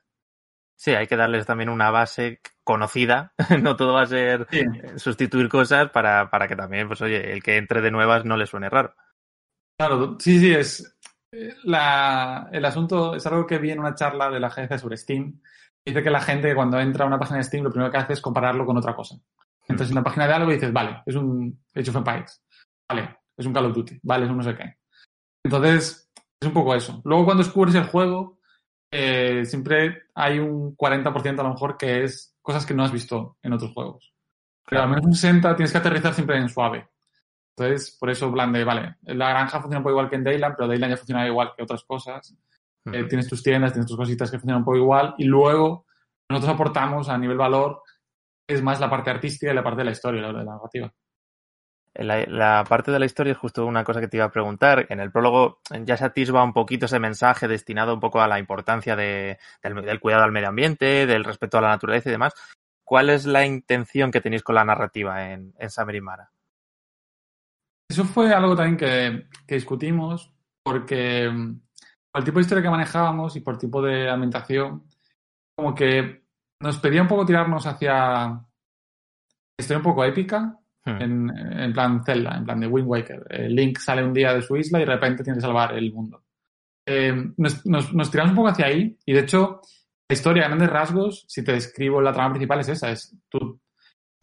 Sí, 0.78 0.92
hay 0.92 1.08
que 1.08 1.16
darles 1.16 1.46
también 1.46 1.70
una 1.70 1.92
base 1.92 2.42
conocida. 2.64 3.34
no 3.62 3.76
todo 3.76 3.94
va 3.94 4.04
a 4.04 4.08
ser 4.08 4.48
sustituir 4.98 5.50
cosas 5.50 5.90
para, 5.90 6.30
para, 6.30 6.48
que 6.48 6.56
también, 6.56 6.88
pues 6.88 7.02
oye, 7.02 7.32
el 7.32 7.42
que 7.42 7.58
entre 7.58 7.82
de 7.82 7.92
nuevas 7.92 8.26
no 8.26 8.38
le 8.38 8.46
suene 8.46 8.70
raro. 8.70 8.96
Claro, 9.78 10.18
sí, 10.20 10.40
sí, 10.40 10.54
es. 10.54 10.98
Eh, 11.32 11.56
la, 11.64 12.50
el 12.52 12.64
asunto 12.64 13.16
es 13.16 13.26
algo 13.26 13.46
que 13.46 13.58
vi 13.58 13.72
en 13.72 13.80
una 13.80 13.96
charla 13.96 14.30
de 14.30 14.40
la 14.40 14.48
agencia 14.48 14.78
sobre 14.78 14.98
Steam. 14.98 15.42
Dice 15.86 16.02
que 16.02 16.10
la 16.10 16.22
gente 16.22 16.56
cuando 16.56 16.80
entra 16.80 17.06
a 17.06 17.08
una 17.08 17.20
página 17.20 17.38
de 17.38 17.44
Steam 17.44 17.64
lo 17.64 17.72
primero 17.72 17.92
que 17.92 17.98
hace 17.98 18.14
es 18.14 18.22
compararlo 18.22 18.66
con 18.66 18.78
otra 18.78 18.96
cosa. 18.96 19.16
Entonces 19.68 19.90
en 19.90 19.96
la 19.96 20.04
página 20.04 20.28
de 20.28 20.34
algo 20.34 20.52
dices, 20.52 20.72
vale, 20.72 21.02
es 21.06 21.16
un 21.16 21.64
Age 21.74 21.90
of 21.90 21.96
Empires, 21.98 22.44
vale, 22.88 23.18
es 23.36 23.46
un 23.46 23.54
Call 23.54 23.66
of 23.66 23.76
Duty, 23.76 24.00
vale, 24.04 24.26
es 24.26 24.32
un 24.32 24.38
no 24.38 24.44
sé 24.44 24.56
qué. 24.56 24.78
Entonces, 25.44 26.05
es 26.46 26.48
un 26.48 26.54
poco 26.54 26.76
eso. 26.76 27.02
Luego 27.04 27.26
cuando 27.26 27.44
descubres 27.44 27.76
el 27.76 27.86
juego, 27.86 28.40
eh, 28.92 29.44
siempre 29.46 30.04
hay 30.14 30.40
un 30.40 30.76
40% 30.78 31.40
a 31.40 31.44
lo 31.44 31.50
mejor 31.50 31.78
que 31.78 32.04
es 32.04 32.36
cosas 32.42 32.66
que 32.66 32.74
no 32.74 32.84
has 32.84 32.92
visto 32.92 33.38
en 33.42 33.54
otros 33.54 33.74
juegos. 33.74 34.14
Pero 34.68 34.84
al 34.84 34.90
menos 34.90 35.06
un 35.06 35.14
60 35.14 35.56
tienes 35.56 35.72
que 35.72 35.78
aterrizar 35.78 36.14
siempre 36.14 36.38
en 36.38 36.50
suave. 36.50 36.88
Entonces, 37.58 37.96
por 38.00 38.10
eso, 38.10 38.32
plan 38.32 38.52
de, 38.52 38.64
vale, 38.64 38.96
la 39.04 39.30
granja 39.30 39.60
funciona 39.60 39.78
un 39.78 39.84
poco 39.84 39.92
igual 39.92 40.10
que 40.10 40.18
en 40.18 40.24
Dayland, 40.24 40.56
pero 40.56 40.68
Dayland 40.68 40.94
ya 40.94 40.98
funciona 40.98 41.28
igual 41.28 41.54
que 41.56 41.64
otras 41.64 41.84
cosas. 41.84 42.36
Eh, 42.86 43.06
tienes 43.06 43.28
tus 43.28 43.42
tiendas, 43.42 43.74
tienes 43.74 43.88
tus 43.88 43.98
cositas 43.98 44.30
que 44.30 44.38
funcionan 44.38 44.62
un 44.62 44.66
poco 44.66 44.78
igual. 44.78 45.16
Y 45.18 45.24
luego, 45.26 45.86
nosotros 46.30 46.54
aportamos 46.54 47.10
a 47.10 47.18
nivel 47.18 47.38
valor, 47.38 47.82
es 48.48 48.62
más 48.62 48.80
la 48.80 48.90
parte 48.90 49.10
artística 49.10 49.52
y 49.52 49.56
la 49.56 49.64
parte 49.64 49.80
de 49.80 49.86
la 49.86 49.92
historia, 49.92 50.22
la 50.22 50.28
de 50.28 50.34
la 50.34 50.44
narrativa. 50.44 50.94
La, 51.98 52.64
parte 52.68 52.92
de 52.92 53.00
la 53.00 53.06
historia 53.06 53.32
es 53.32 53.38
justo 53.38 53.66
una 53.66 53.86
cosa 53.86 54.02
que 54.02 54.08
te 54.08 54.18
iba 54.18 54.26
a 54.26 54.32
preguntar. 54.32 54.86
En 54.90 55.00
el 55.00 55.12
prólogo 55.12 55.60
ya 55.84 55.96
se 55.96 56.06
atisba 56.06 56.44
un 56.44 56.52
poquito 56.52 56.88
ese 56.88 57.00
mensaje 57.00 57.48
destinado 57.48 57.94
un 57.94 58.02
poco 58.02 58.20
a 58.22 58.28
la 58.28 58.38
importancia 58.38 58.96
de, 58.96 59.40
del, 59.64 60.00
cuidado 60.02 60.24
al 60.24 60.32
medio 60.32 60.50
ambiente, 60.50 61.06
del 61.06 61.24
respeto 61.24 61.58
a 61.58 61.62
la 61.62 61.70
naturaleza 61.70 62.10
y 62.10 62.12
demás. 62.12 62.34
¿Cuál 62.84 63.10
es 63.10 63.26
la 63.26 63.46
intención 63.46 64.12
que 64.12 64.22
tenéis 64.22 64.44
con 64.44 64.56
la 64.56 64.66
narrativa 64.66 65.32
en, 65.32 65.54
en 65.58 66.04
Mara? 66.04 66.30
Eso 67.90 68.04
fue 68.04 68.34
algo 68.34 68.56
también 68.56 68.78
que, 68.78 69.28
que 69.48 69.56
discutimos 69.56 70.34
porque 70.64 71.30
mm, 71.30 71.62
por 72.12 72.20
el 72.22 72.26
tipo 72.26 72.40
de 72.40 72.42
historia 72.42 72.64
que 72.64 72.70
manejábamos 72.70 73.36
y 73.36 73.42
por 73.42 73.58
tipo 73.58 73.82
de 73.82 74.10
ambientación, 74.10 74.84
como 75.56 75.74
que 75.74 76.26
nos 76.62 76.78
pedía 76.80 77.02
un 77.02 77.08
poco 77.08 77.26
tirarnos 77.26 77.66
hacia 77.68 78.42
historia 79.58 79.78
un 79.78 79.84
poco 79.84 80.04
épica, 80.04 80.60
Hmm. 80.86 81.02
En, 81.02 81.74
plan 81.74 82.04
Zelda, 82.06 82.38
en 82.38 82.46
plan 82.46 82.60
de 82.60 82.68
Wind 82.68 82.88
Waker. 82.88 83.26
Eh, 83.30 83.50
Link 83.50 83.80
sale 83.80 84.04
un 84.04 84.14
día 84.14 84.34
de 84.34 84.44
su 84.44 84.56
isla 84.56 84.80
y 84.80 84.86
de 84.86 84.92
repente 84.92 85.24
tiene 85.24 85.38
que 85.38 85.42
salvar 85.42 85.74
el 85.74 85.92
mundo. 85.92 86.24
Eh, 86.88 87.32
nos, 87.38 87.66
nos, 87.66 88.12
tiramos 88.12 88.32
un 88.32 88.36
poco 88.36 88.50
hacia 88.50 88.68
ahí 88.68 88.96
y 89.04 89.14
de 89.14 89.22
hecho 89.22 89.62
la 90.08 90.14
historia, 90.14 90.44
a 90.46 90.48
grandes 90.50 90.70
rasgos, 90.70 91.26
si 91.28 91.44
te 91.44 91.54
describo 91.54 92.00
la 92.00 92.14
trama 92.14 92.30
principal 92.30 92.60
es 92.60 92.70
esa, 92.70 92.92
es 92.92 93.18
tú 93.28 93.60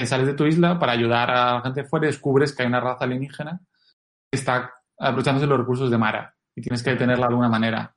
sales 0.07 0.27
de 0.27 0.35
tu 0.35 0.47
isla 0.47 0.79
para 0.79 0.93
ayudar 0.93 1.31
a 1.31 1.55
la 1.55 1.61
gente 1.63 1.85
fuera 1.85 2.07
y 2.07 2.11
descubres 2.11 2.55
que 2.55 2.63
hay 2.63 2.69
una 2.69 2.81
raza 2.81 3.05
alienígena 3.05 3.61
que 4.31 4.39
está 4.39 4.73
aprovechándose 4.99 5.47
los 5.47 5.59
recursos 5.59 5.91
de 5.91 5.99
Mara 5.99 6.35
y 6.55 6.61
tienes 6.61 6.83
que 6.83 6.91
detenerla 6.91 7.27
de 7.27 7.33
alguna 7.33 7.49
manera. 7.49 7.95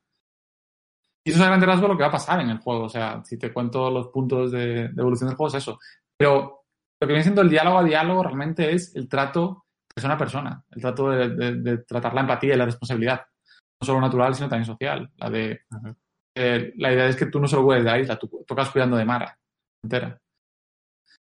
Y 1.24 1.30
eso 1.30 1.40
es 1.40 1.44
a 1.44 1.48
grandes 1.48 1.68
rasgos 1.68 1.88
lo 1.88 1.96
que 1.96 2.02
va 2.02 2.08
a 2.08 2.12
pasar 2.12 2.40
en 2.40 2.50
el 2.50 2.58
juego. 2.58 2.84
O 2.84 2.88
sea, 2.88 3.22
si 3.24 3.36
te 3.36 3.52
cuento 3.52 3.90
los 3.90 4.08
puntos 4.08 4.52
de, 4.52 4.88
de 4.88 5.00
evolución 5.00 5.28
del 5.28 5.36
juego 5.36 5.48
es 5.48 5.62
eso. 5.62 5.78
Pero 6.16 6.65
lo 7.00 7.06
que 7.06 7.12
viene 7.12 7.22
siendo 7.22 7.42
el 7.42 7.50
diálogo 7.50 7.78
a 7.78 7.84
diálogo 7.84 8.22
realmente 8.22 8.72
es 8.72 8.94
el 8.96 9.08
trato 9.08 9.66
persona 9.94 10.14
a 10.14 10.18
persona, 10.18 10.64
el 10.72 10.82
trato 10.82 11.08
de, 11.08 11.78
tratar 11.78 12.12
la 12.12 12.20
empatía 12.20 12.54
y 12.54 12.58
la 12.58 12.66
responsabilidad, 12.66 13.22
no 13.80 13.86
solo 13.86 14.00
natural, 14.00 14.34
sino 14.34 14.48
también 14.48 14.66
social. 14.66 15.10
La 15.16 15.30
de 15.30 15.60
eh, 16.34 16.74
la 16.76 16.92
idea 16.92 17.06
es 17.06 17.16
que 17.16 17.26
tú 17.26 17.40
no 17.40 17.48
solo 17.48 17.64
puedes 17.64 17.82
de 17.82 17.90
la 17.90 17.98
isla, 17.98 18.18
tú 18.18 18.44
tocas 18.46 18.70
cuidando 18.70 18.98
de 18.98 19.06
Mara 19.06 19.38
entera. 19.82 20.20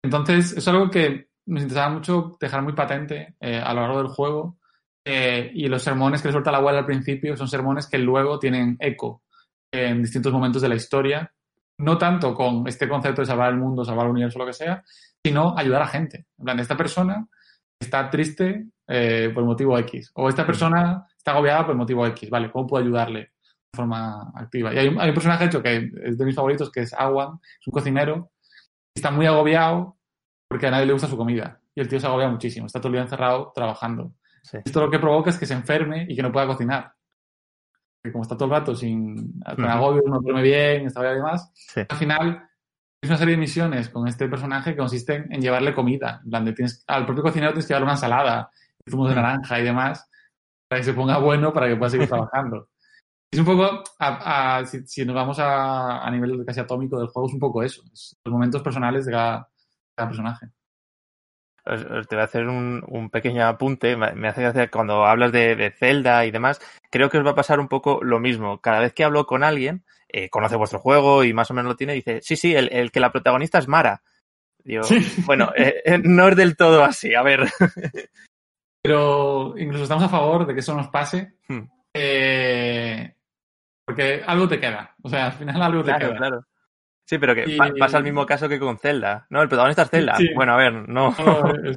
Entonces, 0.02 0.52
es 0.52 0.66
algo 0.68 0.90
que 0.90 1.28
nos 1.46 1.62
interesaba 1.62 1.92
mucho 1.92 2.36
dejar 2.40 2.62
muy 2.62 2.72
patente 2.72 3.36
eh, 3.38 3.58
a 3.58 3.74
lo 3.74 3.82
largo 3.82 3.98
del 3.98 4.08
juego. 4.08 4.58
Eh, 5.06 5.50
y 5.54 5.68
los 5.68 5.82
sermones 5.82 6.22
que 6.22 6.28
le 6.28 6.32
suelta 6.32 6.50
la 6.50 6.58
abuela 6.58 6.78
al 6.78 6.86
principio 6.86 7.36
son 7.36 7.48
sermones 7.48 7.86
que 7.86 7.98
luego 7.98 8.38
tienen 8.38 8.78
eco 8.80 9.22
en 9.70 10.00
distintos 10.00 10.32
momentos 10.32 10.62
de 10.62 10.68
la 10.70 10.74
historia. 10.76 11.30
No 11.78 11.98
tanto 11.98 12.34
con 12.34 12.66
este 12.66 12.88
concepto 12.88 13.20
de 13.20 13.26
salvar 13.26 13.52
el 13.52 13.58
mundo, 13.58 13.84
salvar 13.84 14.06
el 14.06 14.12
universo, 14.12 14.38
lo 14.38 14.46
que 14.46 14.52
sea, 14.54 14.82
sino 15.24 15.56
ayudar 15.56 15.82
a 15.82 15.86
gente. 15.86 16.26
En 16.38 16.44
plan, 16.44 16.60
esta 16.60 16.76
persona 16.76 17.26
está 17.80 18.10
triste 18.10 18.66
eh, 18.86 19.30
por 19.34 19.44
motivo 19.44 19.78
X. 19.78 20.12
O 20.14 20.28
esta 20.28 20.46
persona 20.46 21.06
está 21.16 21.32
agobiada 21.32 21.66
por 21.66 21.74
motivo 21.74 22.06
X. 22.06 22.28
Vale, 22.28 22.50
¿cómo 22.50 22.66
puedo 22.66 22.84
ayudarle 22.84 23.20
de 23.20 23.76
forma 23.76 24.32
activa? 24.34 24.74
Y 24.74 24.78
hay 24.78 24.88
un, 24.88 25.00
hay 25.00 25.08
un 25.08 25.14
personaje 25.14 25.46
hecho 25.46 25.62
que 25.62 25.90
es 26.04 26.18
de 26.18 26.24
mis 26.24 26.34
favoritos, 26.34 26.70
que 26.70 26.80
es 26.80 26.92
Awan, 26.92 27.38
es 27.60 27.66
un 27.66 27.72
cocinero, 27.72 28.32
está 28.94 29.10
muy 29.10 29.26
agobiado 29.26 29.96
porque 30.48 30.66
a 30.66 30.70
nadie 30.70 30.86
le 30.86 30.92
gusta 30.92 31.08
su 31.08 31.16
comida. 31.16 31.58
Y 31.74 31.80
el 31.80 31.88
tío 31.88 31.98
se 31.98 32.06
agobia 32.06 32.28
muchísimo, 32.28 32.66
está 32.66 32.78
todo 32.78 32.88
el 32.88 32.94
día 32.94 33.02
encerrado 33.02 33.50
trabajando. 33.54 34.12
Esto 34.64 34.80
lo 34.80 34.90
que 34.90 34.98
provoca 34.98 35.30
es 35.30 35.38
que 35.38 35.46
se 35.46 35.54
enferme 35.54 36.06
y 36.08 36.14
que 36.14 36.22
no 36.22 36.30
pueda 36.30 36.46
cocinar. 36.46 36.92
Porque 38.00 38.12
como 38.12 38.22
está 38.22 38.36
todo 38.36 38.44
el 38.44 38.50
rato 38.60 38.74
sin 38.74 39.40
con 39.40 39.64
agobio, 39.64 40.02
no 40.06 40.20
duerme 40.20 40.42
bien, 40.42 40.86
está 40.86 41.00
bien 41.00 41.14
y 41.14 41.16
demás, 41.16 41.50
al 41.88 41.96
final 41.96 42.48
es 43.04 43.10
una 43.10 43.18
serie 43.18 43.34
de 43.34 43.40
misiones 43.40 43.90
con 43.90 44.08
este 44.08 44.28
personaje 44.28 44.70
que 44.70 44.78
consisten 44.78 45.26
en 45.30 45.40
llevarle 45.40 45.74
comida. 45.74 46.20
En 46.24 46.30
plan, 46.30 46.54
tienes, 46.54 46.82
al 46.86 47.04
propio 47.04 47.22
cocinero 47.22 47.52
tienes 47.52 47.66
que 47.66 47.74
darle 47.74 47.84
una 47.84 47.94
ensalada, 47.94 48.50
zumo 48.88 49.06
de 49.08 49.14
naranja 49.14 49.60
y 49.60 49.64
demás, 49.64 50.08
para 50.68 50.80
que 50.80 50.84
se 50.84 50.94
ponga 50.94 51.18
bueno 51.18 51.52
para 51.52 51.68
que 51.68 51.76
pueda 51.76 51.90
seguir 51.90 52.08
trabajando. 52.08 52.68
Es 53.30 53.40
un 53.40 53.46
poco, 53.46 53.82
si, 54.86 55.04
nos 55.04 55.14
vamos 55.16 55.40
a, 55.40 56.06
a 56.06 56.10
nivel 56.12 56.44
casi 56.46 56.60
atómico 56.60 57.00
del 57.00 57.08
juego, 57.08 57.26
es 57.26 57.34
un 57.34 57.40
poco 57.40 57.64
eso. 57.64 57.82
los 57.82 58.32
momentos 58.32 58.62
personales 58.62 59.06
de 59.06 59.10
cada, 59.10 59.50
personaje. 59.96 60.46
Te 61.64 62.14
voy 62.14 62.20
a 62.20 62.22
hacer 62.22 62.46
un, 62.46 63.10
pequeño 63.10 63.44
apunte. 63.44 63.96
Me 63.96 64.28
hace 64.28 64.40
gracia 64.40 64.70
cuando 64.70 65.04
hablas 65.04 65.32
de, 65.32 65.74
Zelda 65.76 66.24
y 66.26 66.30
demás. 66.30 66.60
Creo 66.92 67.10
que 67.10 67.18
os 67.18 67.26
va 67.26 67.32
a 67.32 67.34
pasar 67.34 67.58
un 67.58 67.66
poco 67.66 68.04
lo 68.04 68.20
mismo. 68.20 68.60
Cada 68.60 68.78
vez 68.78 68.92
que 68.92 69.02
hablo 69.02 69.26
con 69.26 69.42
alguien, 69.42 69.84
eh, 70.16 70.30
conoce 70.30 70.54
vuestro 70.54 70.78
juego 70.78 71.24
y 71.24 71.32
más 71.32 71.50
o 71.50 71.54
menos 71.54 71.70
lo 71.70 71.76
tiene, 71.76 71.92
dice, 71.92 72.20
sí, 72.22 72.36
sí, 72.36 72.54
el, 72.54 72.92
que 72.92 73.00
la 73.00 73.10
protagonista 73.10 73.58
es 73.58 73.66
Mara. 73.66 74.00
Digo, 74.62 74.84
bueno, 75.26 75.50
eh, 75.56 75.82
eh, 75.84 75.98
no 75.98 76.28
es 76.28 76.36
del 76.36 76.56
todo 76.56 76.84
así, 76.84 77.16
a 77.16 77.22
ver. 77.22 77.40
Pero 78.80 79.58
incluso 79.58 79.82
estamos 79.82 80.04
a 80.04 80.08
favor 80.08 80.46
de 80.46 80.54
que 80.54 80.60
eso 80.60 80.72
nos 80.72 80.86
pase. 80.86 81.34
Hmm. 81.48 81.62
porque 83.84 84.22
algo 84.24 84.46
te 84.46 84.60
queda. 84.60 84.94
O 85.02 85.08
sea, 85.08 85.26
al 85.26 85.32
final 85.32 85.60
algo 85.60 85.82
te 85.82 85.92
queda. 85.96 86.16
Claro. 86.16 86.46
Sí, 87.06 87.18
pero 87.18 87.34
que 87.34 87.58
pasa 87.78 87.98
el 87.98 88.04
mismo 88.04 88.24
caso 88.24 88.48
que 88.48 88.58
con 88.58 88.78
Zelda. 88.78 89.26
No, 89.30 89.42
el 89.42 89.48
protagonista 89.48 89.82
es 89.82 89.90
Zelda. 89.90 90.16
Bueno, 90.36 90.52
a 90.52 90.56
ver, 90.56 90.88
no. 90.88 91.14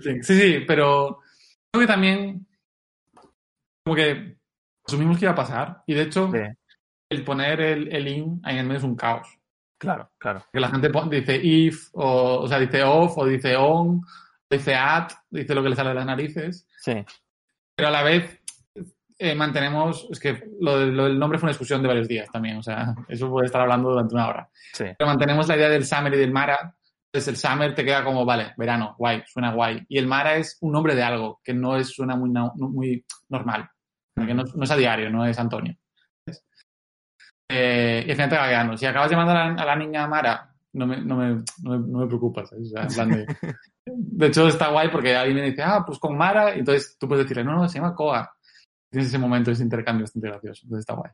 sí, 0.01 0.21
sí, 0.21 0.63
pero 0.67 1.19
creo 1.71 1.81
que 1.81 1.91
también 1.91 2.47
como 3.83 3.95
que 3.95 4.37
asumimos 4.85 5.17
que 5.17 5.25
iba 5.25 5.31
a 5.31 5.35
pasar. 5.35 5.83
Y 5.87 5.95
de 5.95 6.03
hecho, 6.03 6.31
el 7.09 7.23
poner 7.23 7.61
el, 7.61 7.93
el 7.93 8.07
in 8.07 8.41
ahí 8.43 8.57
en 8.57 8.67
medio 8.67 8.79
es 8.79 8.83
un 8.83 8.95
caos. 8.95 9.27
Claro, 9.77 10.09
claro. 10.17 10.43
Que 10.51 10.59
la 10.59 10.69
gente 10.69 10.89
dice 11.09 11.39
if, 11.41 11.89
o, 11.93 12.39
o 12.41 12.47
sea, 12.47 12.59
dice 12.59 12.83
off, 12.83 13.17
o 13.17 13.25
dice 13.25 13.55
on, 13.55 14.01
dice 14.49 14.73
at, 14.73 15.11
dice 15.29 15.53
lo 15.53 15.61
que 15.61 15.69
le 15.69 15.75
sale 15.75 15.89
de 15.89 15.95
las 15.95 16.05
narices. 16.05 16.67
Sí. 16.79 17.05
Pero 17.75 17.89
a 17.89 17.91
la 17.91 18.03
vez 18.03 18.41
eh, 19.19 19.35
mantenemos, 19.35 20.07
es 20.11 20.19
que 20.19 20.43
lo, 20.59 20.79
del 20.79 21.17
nombre 21.17 21.39
fue 21.39 21.47
una 21.47 21.51
discusión 21.51 21.81
de 21.81 21.87
varios 21.87 22.07
días 22.07 22.29
también, 22.31 22.57
o 22.57 22.63
sea, 22.63 22.93
eso 23.07 23.29
puede 23.29 23.47
estar 23.47 23.61
hablando 23.61 23.89
durante 23.89 24.13
una 24.13 24.27
hora. 24.27 24.49
Pero 24.77 25.05
mantenemos 25.05 25.47
la 25.47 25.57
idea 25.57 25.69
del 25.69 25.85
Summer 25.85 26.13
y 26.13 26.17
del 26.17 26.31
Mara. 26.31 26.75
Entonces 27.11 27.27
el 27.29 27.37
Summer 27.37 27.73
te 27.73 27.85
queda 27.85 28.03
como, 28.03 28.25
vale, 28.25 28.53
verano, 28.57 28.95
guay, 28.97 29.23
suena 29.25 29.53
guay. 29.53 29.83
Y 29.89 29.97
el 29.97 30.07
Mara 30.07 30.35
es 30.35 30.57
un 30.61 30.71
nombre 30.71 30.93
de 30.93 31.01
algo 31.01 31.39
que 31.43 31.53
no 31.53 31.77
es, 31.77 31.89
suena 31.89 32.15
muy, 32.15 32.29
muy 32.29 33.05
normal, 33.29 33.69
que 34.15 34.33
no, 34.33 34.43
es 34.43 34.71
a 34.71 34.75
diario, 34.75 35.09
no 35.09 35.25
es 35.25 35.39
Antonio. 35.39 35.75
Eh, 37.49 38.03
y 38.05 38.09
al 38.09 38.15
final 38.15 38.29
te 38.29 38.37
va 38.37 38.47
quedando. 38.47 38.77
Si 38.77 38.85
acabas 38.85 39.09
llamando 39.11 39.33
a 39.33 39.65
la, 39.65 39.75
niña 39.75 40.07
Mara, 40.07 40.53
no 40.73 40.85
me, 40.85 41.01
no 41.01 41.15
me, 41.15 41.43
no 41.63 41.99
me, 41.99 42.07
preocupas. 42.07 42.49
de, 42.51 42.57
de, 43.85 44.27
hecho, 44.27 44.47
está 44.47 44.69
guay 44.69 44.89
porque 44.89 45.15
alguien 45.15 45.37
me 45.37 45.49
dice, 45.49 45.63
ah, 45.63 45.83
pues 45.85 45.99
con 45.99 46.17
Mara, 46.17 46.55
y 46.55 46.59
entonces 46.59 46.97
tú 46.99 47.07
puedes 47.07 47.25
decirle, 47.25 47.43
no, 47.43 47.53
no, 47.53 47.69
se 47.69 47.79
llama 47.79 47.95
Koa 47.95 48.29
tienes 48.89 49.07
ese 49.09 49.19
momento, 49.19 49.51
ese 49.51 49.63
intercambio 49.63 50.03
bastante 50.03 50.29
gracioso. 50.29 50.61
Entonces 50.63 50.81
está 50.81 50.93
guay. 50.95 51.11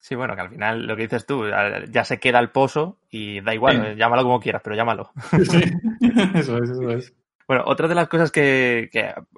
Sí, 0.00 0.14
bueno, 0.14 0.34
que 0.36 0.42
al 0.42 0.50
final 0.50 0.86
lo 0.86 0.96
que 0.96 1.02
dices 1.02 1.26
tú, 1.26 1.44
ya 1.90 2.04
se 2.04 2.20
queda 2.20 2.38
el 2.38 2.50
pozo 2.50 3.00
y 3.10 3.40
da 3.40 3.52
igual, 3.52 3.96
llámalo 3.96 4.22
como 4.22 4.40
quieras, 4.40 4.62
pero 4.62 4.76
llámalo. 4.76 5.10
Sí, 5.50 5.60
eso 6.34 6.58
es, 6.58 6.70
eso 6.70 6.90
es. 6.90 7.14
Bueno, 7.48 7.64
otra 7.66 7.88
de 7.88 7.94
las 7.94 8.08
cosas 8.08 8.30
que, 8.30 8.90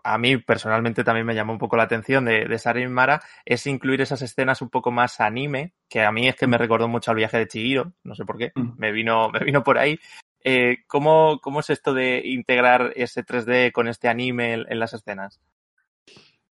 a 0.03 0.19
mí 0.19 0.37
personalmente 0.39 1.05
también 1.05 1.25
me 1.25 1.35
llamó 1.35 1.53
un 1.53 1.61
poco 1.61 1.77
la 1.77 1.85
atención 1.85 2.25
de, 2.25 2.45
de 2.45 2.59
Sarin 2.59 2.93
Mara 2.93 3.23
es 3.45 3.69
incluir 3.69 4.01
esas 4.01 4.21
escenas 4.23 4.61
un 4.63 4.69
poco 4.69 4.91
más 4.91 5.21
anime, 5.21 5.75
que 5.89 6.03
a 6.03 6.11
mí 6.11 6.27
es 6.27 6.35
que 6.35 6.49
me 6.49 6.59
recordó 6.59 6.89
mucho 6.89 7.13
al 7.13 7.19
viaje 7.19 7.39
de 7.39 7.47
Chihiro, 7.47 7.93
no 8.03 8.17
sé 8.17 8.25
por 8.25 8.37
qué, 8.37 8.51
me 8.77 8.91
vino, 8.91 9.31
me 9.33 9.45
vino 9.45 9.63
por 9.63 9.79
ahí. 9.79 9.97
Eh, 10.43 10.79
¿cómo, 10.89 11.39
¿Cómo 11.41 11.61
es 11.61 11.71
esto 11.71 11.95
de 11.95 12.21
integrar 12.25 12.93
ese 12.97 13.25
3D 13.25 13.71
con 13.71 13.87
este 13.87 14.09
anime 14.09 14.55
en 14.55 14.79
las 14.81 14.93
escenas? 14.93 15.41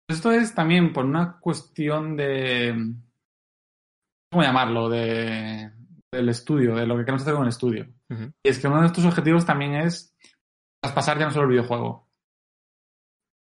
Esto 0.08 0.32
es 0.32 0.54
también 0.54 0.92
por 0.92 1.04
una 1.04 1.38
cuestión 1.40 2.16
de. 2.16 2.94
¿Cómo 4.30 4.42
llamarlo? 4.42 4.88
De, 4.88 5.70
del 6.12 6.28
estudio, 6.28 6.74
de 6.74 6.86
lo 6.86 6.96
que 6.96 7.04
queremos 7.04 7.22
hacer 7.22 7.34
con 7.34 7.44
el 7.44 7.48
estudio. 7.48 7.88
Y 8.42 8.48
es 8.48 8.58
que 8.58 8.68
uno 8.68 8.80
de 8.80 8.86
estos 8.86 9.04
objetivos 9.04 9.44
también 9.44 9.74
es 9.74 10.14
traspasar 10.86 11.18
ya 11.18 11.26
no 11.26 11.32
solo 11.32 11.44
el 11.44 11.50
videojuego. 11.50 12.06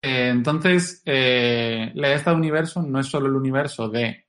Eh, 0.04 0.30
entonces, 0.30 1.02
eh, 1.06 1.92
la 1.94 2.08
idea 2.08 2.10
de 2.10 2.16
este 2.16 2.32
universo 2.32 2.82
no 2.82 3.00
es 3.00 3.08
solo 3.08 3.28
el 3.28 3.36
universo 3.36 3.90
de 3.90 4.26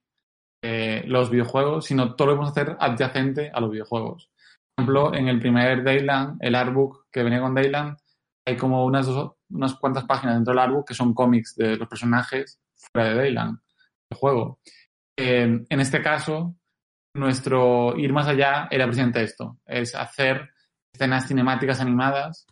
eh, 0.63 1.03
los 1.07 1.31
videojuegos, 1.31 1.87
sino 1.87 2.15
todo 2.15 2.29
lo 2.29 2.33
que 2.33 2.37
podemos 2.37 2.51
hacer 2.51 2.77
adyacente 2.79 3.51
a 3.53 3.61
los 3.61 3.71
videojuegos. 3.71 4.31
Por 4.75 4.85
ejemplo, 4.85 5.15
en 5.15 5.29
el 5.29 5.41
primer 5.41 5.85
Dayland, 5.85 6.39
el 6.41 6.55
artbook 6.55 7.07
que 7.11 7.23
venía 7.23 7.41
con 7.41 7.55
Dayland, 7.55 7.97
hay 8.47 8.57
como 8.57 8.85
unas, 8.85 9.09
unas 9.51 9.75
cuantas 9.75 10.05
páginas 10.05 10.37
dentro 10.37 10.53
del 10.53 10.61
artbook 10.61 10.89
que 10.89 10.95
son 10.95 11.15
cómics 11.15 11.55
de 11.57 11.77
los 11.77 11.89
personajes 11.89 12.61
fuera 12.93 13.11
de 13.11 13.17
Dayland, 13.17 13.59
el 14.11 14.19
juego. 14.19 14.59
en 15.17 15.81
este 15.81 16.01
caso, 16.03 16.57
nuestro 17.15 17.97
ir 17.99 18.13
más 18.13 18.27
allá 18.27 18.69
era 18.71 18.87
precisamente 18.87 19.23
esto, 19.23 19.59
es 19.67 19.95
hacer 19.95 20.51
escenas 20.95 21.29
cinemáticas 21.29 21.81
animadas 21.81 22.47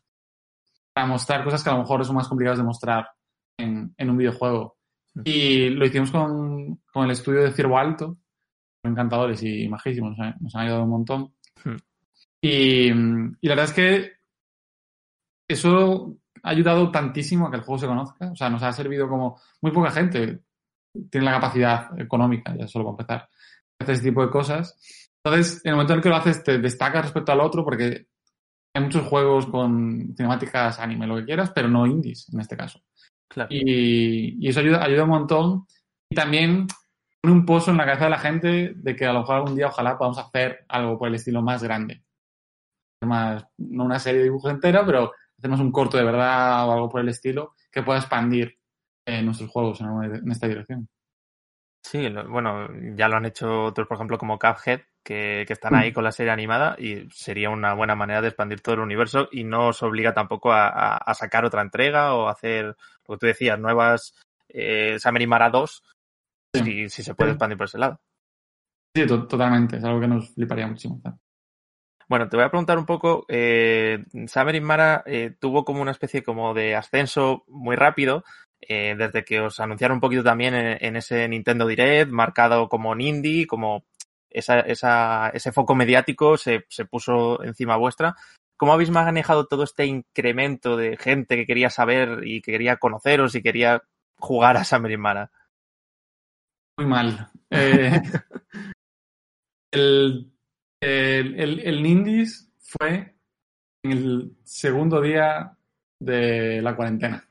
para 0.99 1.07
mostrar 1.07 1.45
cosas 1.45 1.63
que 1.63 1.71
a 1.71 1.75
lo 1.75 1.81
mejor 1.81 2.05
son 2.05 2.17
más 2.17 2.27
complicadas 2.27 2.59
de 2.59 2.65
mostrar 2.65 3.09
en, 3.57 3.95
en 3.97 4.11
un 4.11 4.17
videojuego. 4.17 4.77
Y 5.23 5.71
lo 5.71 5.87
hicimos 5.87 6.11
con, 6.11 6.81
con 6.93 7.05
el 7.05 7.13
estudio 7.13 7.43
de 7.43 7.53
Ciervo 7.53 7.79
Alto, 7.79 8.19
encantadores 8.83 9.41
y 9.45 9.69
majísimos, 9.69 10.17
nos 10.41 10.55
han, 10.57 10.63
ayudado 10.63 10.83
un 10.83 10.91
montón. 10.91 11.35
Hmm. 11.65 11.77
Y, 12.41 12.89
y, 12.91 13.49
la 13.49 13.55
verdad 13.55 13.67
es 13.67 13.73
que 13.73 14.13
eso 15.49 16.17
ha 16.43 16.51
ayudado 16.51 16.91
tantísimo 16.91 17.47
a 17.47 17.51
que 17.51 17.59
el 17.59 17.63
juego 17.63 17.79
se 17.79 17.87
conozca. 17.87 18.33
O 18.33 18.37
sea, 18.37 18.51
nos 18.51 18.65
ha 18.65 18.73
servido 18.73 19.09
como 19.09 19.41
muy 19.61 19.71
poca 19.71 19.93
gente 19.93 20.41
tiene 21.11 21.27
la 21.27 21.33
capacidad 21.35 22.01
económica, 22.01 22.57
ya 22.57 22.67
solo 22.67 22.87
para 22.87 22.93
empezar, 22.95 23.29
hacer 23.79 23.95
ese 23.95 24.05
tipo 24.05 24.23
de 24.23 24.31
cosas. 24.31 24.77
Entonces, 25.23 25.61
en 25.65 25.71
el 25.71 25.75
momento 25.77 25.93
en 25.93 25.99
el 25.99 26.03
que 26.03 26.09
lo 26.09 26.17
haces, 26.17 26.43
te 26.43 26.59
destaca 26.59 27.03
respecto 27.03 27.31
al 27.31 27.41
otro 27.41 27.65
porque 27.65 28.09
hay 28.79 28.85
muchos 28.85 29.07
juegos 29.07 29.47
con 29.47 30.15
cinemáticas 30.17 30.79
anime, 30.79 31.07
lo 31.07 31.17
que 31.17 31.25
quieras, 31.25 31.51
pero 31.55 31.69
no 31.69 31.87
indies 31.87 32.33
en 32.33 32.41
este 32.41 32.57
caso. 32.57 32.81
Y, 33.51 34.45
y, 34.45 34.49
eso 34.49 34.61
ayuda, 34.61 34.83
ayuda 34.83 35.05
un 35.05 35.11
montón. 35.11 35.67
Y 36.11 36.15
también 36.15 36.67
pone 37.21 37.35
un 37.35 37.45
pozo 37.45 37.71
en 37.71 37.77
la 37.77 37.85
cabeza 37.85 38.05
de 38.05 38.11
la 38.11 38.19
gente 38.19 38.73
de 38.75 38.97
que 38.97 39.05
a 39.05 39.13
lo 39.13 39.21
mejor 39.21 39.37
algún 39.37 39.57
día 39.57 39.67
ojalá 39.67 39.99
podamos 39.99 40.19
hacer 40.19 40.65
algo 40.69 40.99
por 40.99 41.09
el 41.09 41.17
estilo 41.17 41.43
más 41.43 41.63
grande. 41.63 42.03
Más, 43.05 43.45
no 43.59 43.85
una 43.85 43.99
serie 43.99 44.19
de 44.19 44.25
dibujos 44.25 44.51
entera, 44.51 44.85
pero 44.85 45.13
hacemos 45.37 45.61
un 45.61 45.71
corto 45.71 45.97
de 45.97 46.05
verdad 46.05 46.69
o 46.69 46.73
algo 46.73 46.89
por 46.89 47.01
el 47.01 47.09
estilo 47.09 47.55
que 47.71 47.83
pueda 47.83 47.99
expandir 47.99 48.59
eh, 49.07 49.23
nuestros 49.23 49.51
juegos 49.51 49.81
en, 49.81 50.31
esta 50.31 50.49
dirección. 50.49 50.89
Sí, 51.85 52.09
bueno, 52.29 52.69
ya 52.97 53.09
lo 53.09 53.17
han 53.17 53.27
hecho 53.27 53.67
otros, 53.67 53.87
por 53.87 53.97
ejemplo, 53.97 54.19
como 54.19 54.39
Cuphead, 54.39 54.81
que, 55.09 55.47
están 55.49 55.75
ahí 55.75 55.91
mm. 55.91 55.95
con 55.95 56.05
la 56.05 56.13
serie 56.13 56.33
animada 56.33 56.77
y 56.79 57.09
sería 57.11 57.49
una 57.49 57.73
buena 57.73 57.95
manera 57.95 58.21
de 58.21 58.29
expandir 58.29 58.61
todo 58.61 58.75
el 58.75 58.83
universo 58.83 59.29
y 59.33 59.43
no 59.43 59.69
os 59.69 59.83
obliga 59.83 60.13
tampoco 60.13 60.53
a, 60.53 61.01
sacar 61.15 61.47
otra 61.47 61.63
entrega 61.63 62.13
o 62.15 62.29
hacer, 62.29 62.77
lo 63.07 63.15
que 63.15 63.19
tú 63.19 63.27
decías, 63.27 63.59
nuevas 63.59 64.15
eh, 64.51 64.99
Mara 65.27 65.49
2, 65.49 65.83
si, 66.53 66.91
si, 66.91 67.03
se 67.03 67.15
puede 67.15 67.31
expandir 67.31 67.57
por 67.57 67.69
ese 67.69 67.79
lado. 67.79 67.99
Sí, 68.95 69.07
totalmente, 69.07 69.79
es 69.79 69.85
algo 69.85 70.01
que 70.01 70.09
nos 70.09 70.35
fliparía 70.35 70.67
muchísimo. 70.67 71.01
Bueno, 72.07 72.29
te 72.29 72.37
voy 72.37 72.45
a 72.45 72.51
preguntar 72.51 72.79
un 72.79 72.87
poco, 72.87 73.25
eh, 73.29 74.05
Summer 74.27 74.61
Mara 74.61 75.03
eh, 75.07 75.35
tuvo 75.39 75.65
como 75.65 75.81
una 75.81 75.93
especie 75.93 76.23
como 76.23 76.53
de 76.53 76.75
ascenso 76.75 77.45
muy 77.49 77.77
rápido, 77.77 78.25
eh, 78.61 78.95
desde 78.99 79.25
que 79.25 79.41
os 79.41 79.59
anunciaron 79.61 79.97
un 79.97 80.01
poquito 80.01 80.23
también 80.23 80.55
en, 80.55 80.97
ese 80.97 81.29
Nintendo 81.29 81.67
Direct, 81.67 82.11
marcado 82.11 82.69
como 82.69 82.91
un 82.91 83.01
indie, 83.01 83.47
como 83.47 83.85
esa, 84.31 84.61
esa, 84.61 85.31
ese 85.31 85.53
foco 85.53 85.75
mediático 85.75 86.37
se, 86.37 86.65
se 86.69 86.85
puso 86.85 87.43
encima 87.43 87.77
vuestra. 87.77 88.17
¿Cómo 88.59 88.73
habéis 88.73 88.91
manejado 88.91 89.47
todo 89.47 89.63
este 89.63 89.87
incremento 89.87 90.77
de 90.77 90.97
gente 90.97 91.37
que 91.37 91.47
quería 91.47 91.71
saber 91.71 92.27
y 92.27 92.43
que 92.43 92.53
quería 92.53 92.77
conoceros 92.77 93.35
y 93.37 93.43
quería 93.43 93.83
jugar 94.17 94.57
a 94.57 94.65
Summer 94.65 94.99
Mara? 94.99 95.31
Muy 96.77 96.87
mal. 96.87 97.31
Eh, 97.51 98.03
el, 99.73 100.33
el, 100.81 101.61
el, 101.61 101.83
Nindis 101.83 102.53
fue 102.59 103.15
en 103.85 103.93
el 103.93 104.37
segundo 104.45 105.01
día 105.01 105.57
de 106.01 106.61
la 106.61 106.75
cuarentena. 106.75 107.29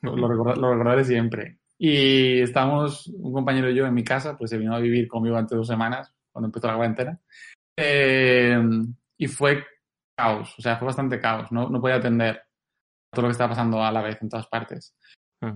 Lo, 0.00 0.16
lo, 0.16 0.28
recordaré 0.28 1.04
siempre. 1.04 1.58
Y 1.76 2.40
estábamos, 2.40 3.08
un 3.08 3.32
compañero 3.32 3.68
y 3.70 3.74
yo 3.74 3.86
en 3.86 3.94
mi 3.94 4.04
casa, 4.04 4.36
pues 4.36 4.50
se 4.50 4.58
vino 4.58 4.74
a 4.74 4.80
vivir 4.80 5.08
conmigo 5.08 5.34
durante 5.34 5.56
dos 5.56 5.66
semanas, 5.66 6.14
cuando 6.32 6.48
empezó 6.48 6.66
la 6.66 6.76
cuarentena. 6.76 7.18
Eh, 7.76 8.58
y 9.18 9.26
fue 9.28 9.64
caos, 10.16 10.54
o 10.58 10.62
sea, 10.62 10.76
fue 10.76 10.86
bastante 10.86 11.20
caos. 11.20 11.52
No, 11.52 11.68
no 11.68 11.80
podía 11.80 11.96
atender 11.96 12.42
todo 13.12 13.22
lo 13.22 13.28
que 13.28 13.32
estaba 13.32 13.50
pasando 13.50 13.82
a 13.82 13.92
la 13.92 14.02
vez 14.02 14.18
en 14.20 14.28
todas 14.28 14.46
partes. 14.46 14.94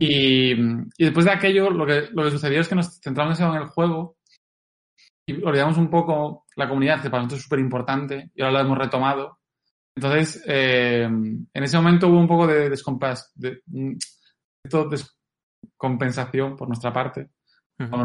Y, 0.01 0.53
y, 0.53 1.05
después 1.05 1.25
de 1.27 1.33
aquello, 1.33 1.71
lo 1.71 1.87
que, 1.87 2.09
lo 2.13 2.25
que 2.25 2.31
sucedió 2.33 2.61
es 2.61 2.69
que 2.69 2.75
nos 2.75 3.01
centramos 3.01 3.39
en 3.39 3.55
el 3.55 3.67
juego 3.67 4.17
y 5.29 5.43
olvidamos 5.43 5.77
un 5.79 5.91
poco 5.91 6.47
la 6.57 6.69
comunidad, 6.69 7.03
que 7.03 7.11
para 7.11 7.23
nosotros 7.23 7.41
es 7.41 7.45
súper 7.45 7.59
importante, 7.59 8.31
y 8.35 8.43
ahora 8.43 8.55
lo 8.55 8.61
hemos 8.61 8.79
retomado. 8.79 9.39
Entonces, 9.97 10.43
eh, 10.47 11.05
en 11.05 11.49
ese 11.53 11.77
momento 11.77 12.09
hubo 12.09 12.19
un 12.19 12.29
poco 12.29 12.47
de, 12.47 12.69
descompas, 12.69 13.33
de, 13.35 13.63
descompensación 14.65 16.57
por 16.57 16.69
nuestra 16.69 16.93
parte, 16.93 17.31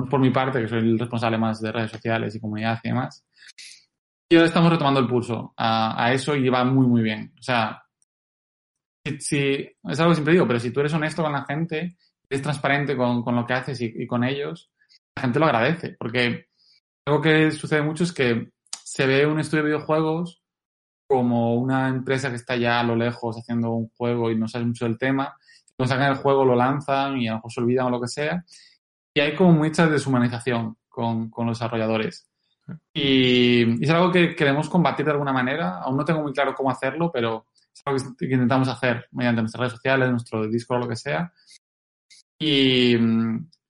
por 0.09 0.19
mi 0.19 0.31
parte, 0.31 0.61
que 0.61 0.67
soy 0.67 0.79
el 0.79 0.99
responsable 0.99 1.37
más 1.37 1.61
de 1.61 1.71
redes 1.71 1.91
sociales 1.91 2.35
y 2.35 2.39
comunidad 2.39 2.79
y 2.83 2.89
demás. 2.89 3.25
Y 4.29 4.35
ahora 4.35 4.47
estamos 4.47 4.71
retomando 4.71 4.99
el 4.99 5.07
pulso 5.07 5.53
a, 5.57 6.05
a 6.05 6.13
eso 6.13 6.35
y 6.35 6.47
va 6.49 6.63
muy, 6.63 6.87
muy 6.87 7.01
bien. 7.01 7.33
O 7.37 7.43
sea, 7.43 7.81
si, 9.19 9.37
es 9.37 9.99
algo 9.99 10.11
que 10.11 10.15
siempre 10.15 10.33
digo, 10.33 10.47
pero 10.47 10.59
si 10.59 10.71
tú 10.71 10.79
eres 10.79 10.93
honesto 10.93 11.23
con 11.23 11.31
la 11.31 11.45
gente, 11.45 11.97
eres 12.29 12.41
transparente 12.41 12.95
con, 12.95 13.23
con 13.23 13.35
lo 13.35 13.45
que 13.45 13.53
haces 13.53 13.81
y, 13.81 14.05
con 14.07 14.23
ellos, 14.23 14.71
la 15.15 15.23
gente 15.23 15.39
lo 15.39 15.45
agradece. 15.45 15.95
Porque 15.97 16.45
algo 17.05 17.21
que 17.21 17.51
sucede 17.51 17.81
mucho 17.81 18.03
es 18.03 18.13
que 18.13 18.51
se 18.83 19.05
ve 19.05 19.25
un 19.25 19.39
estudio 19.39 19.63
de 19.63 19.69
videojuegos 19.69 20.43
como 21.07 21.55
una 21.55 21.89
empresa 21.89 22.29
que 22.29 22.37
está 22.37 22.55
ya 22.55 22.79
a 22.79 22.83
lo 22.83 22.95
lejos 22.95 23.37
haciendo 23.37 23.71
un 23.71 23.89
juego 23.89 24.31
y 24.31 24.37
no 24.37 24.47
sabe 24.47 24.65
mucho 24.65 24.85
del 24.85 24.97
tema. 24.97 25.35
Cuando 25.75 25.93
sacan 25.93 26.11
el 26.11 26.17
juego 26.17 26.45
lo 26.45 26.55
lanzan 26.55 27.17
y 27.17 27.27
a 27.27 27.31
lo 27.31 27.37
mejor 27.37 27.51
se 27.51 27.61
olvidan 27.61 27.87
o 27.87 27.89
lo 27.89 28.01
que 28.01 28.07
sea. 28.07 28.45
Y 29.13 29.19
hay 29.19 29.35
como 29.35 29.51
mucha 29.53 29.87
deshumanización 29.87 30.77
con, 30.87 31.29
con 31.29 31.47
los 31.47 31.59
desarrolladores. 31.59 32.29
Y, 32.93 33.63
y, 33.63 33.83
es 33.83 33.89
algo 33.89 34.11
que 34.11 34.35
queremos 34.35 34.69
combatir 34.69 35.05
de 35.05 35.11
alguna 35.11 35.33
manera. 35.33 35.79
Aún 35.79 35.97
no 35.97 36.05
tengo 36.05 36.21
muy 36.21 36.33
claro 36.33 36.53
cómo 36.55 36.71
hacerlo, 36.71 37.11
pero 37.11 37.47
es 37.73 37.81
algo 37.85 38.15
que 38.17 38.25
intentamos 38.25 38.67
hacer 38.67 39.07
mediante 39.11 39.41
nuestras 39.41 39.59
redes 39.59 39.73
sociales, 39.73 40.09
nuestro 40.09 40.47
Discord 40.47 40.77
o 40.77 40.81
lo 40.81 40.89
que 40.89 40.95
sea. 40.95 41.33
Y, 42.39 42.95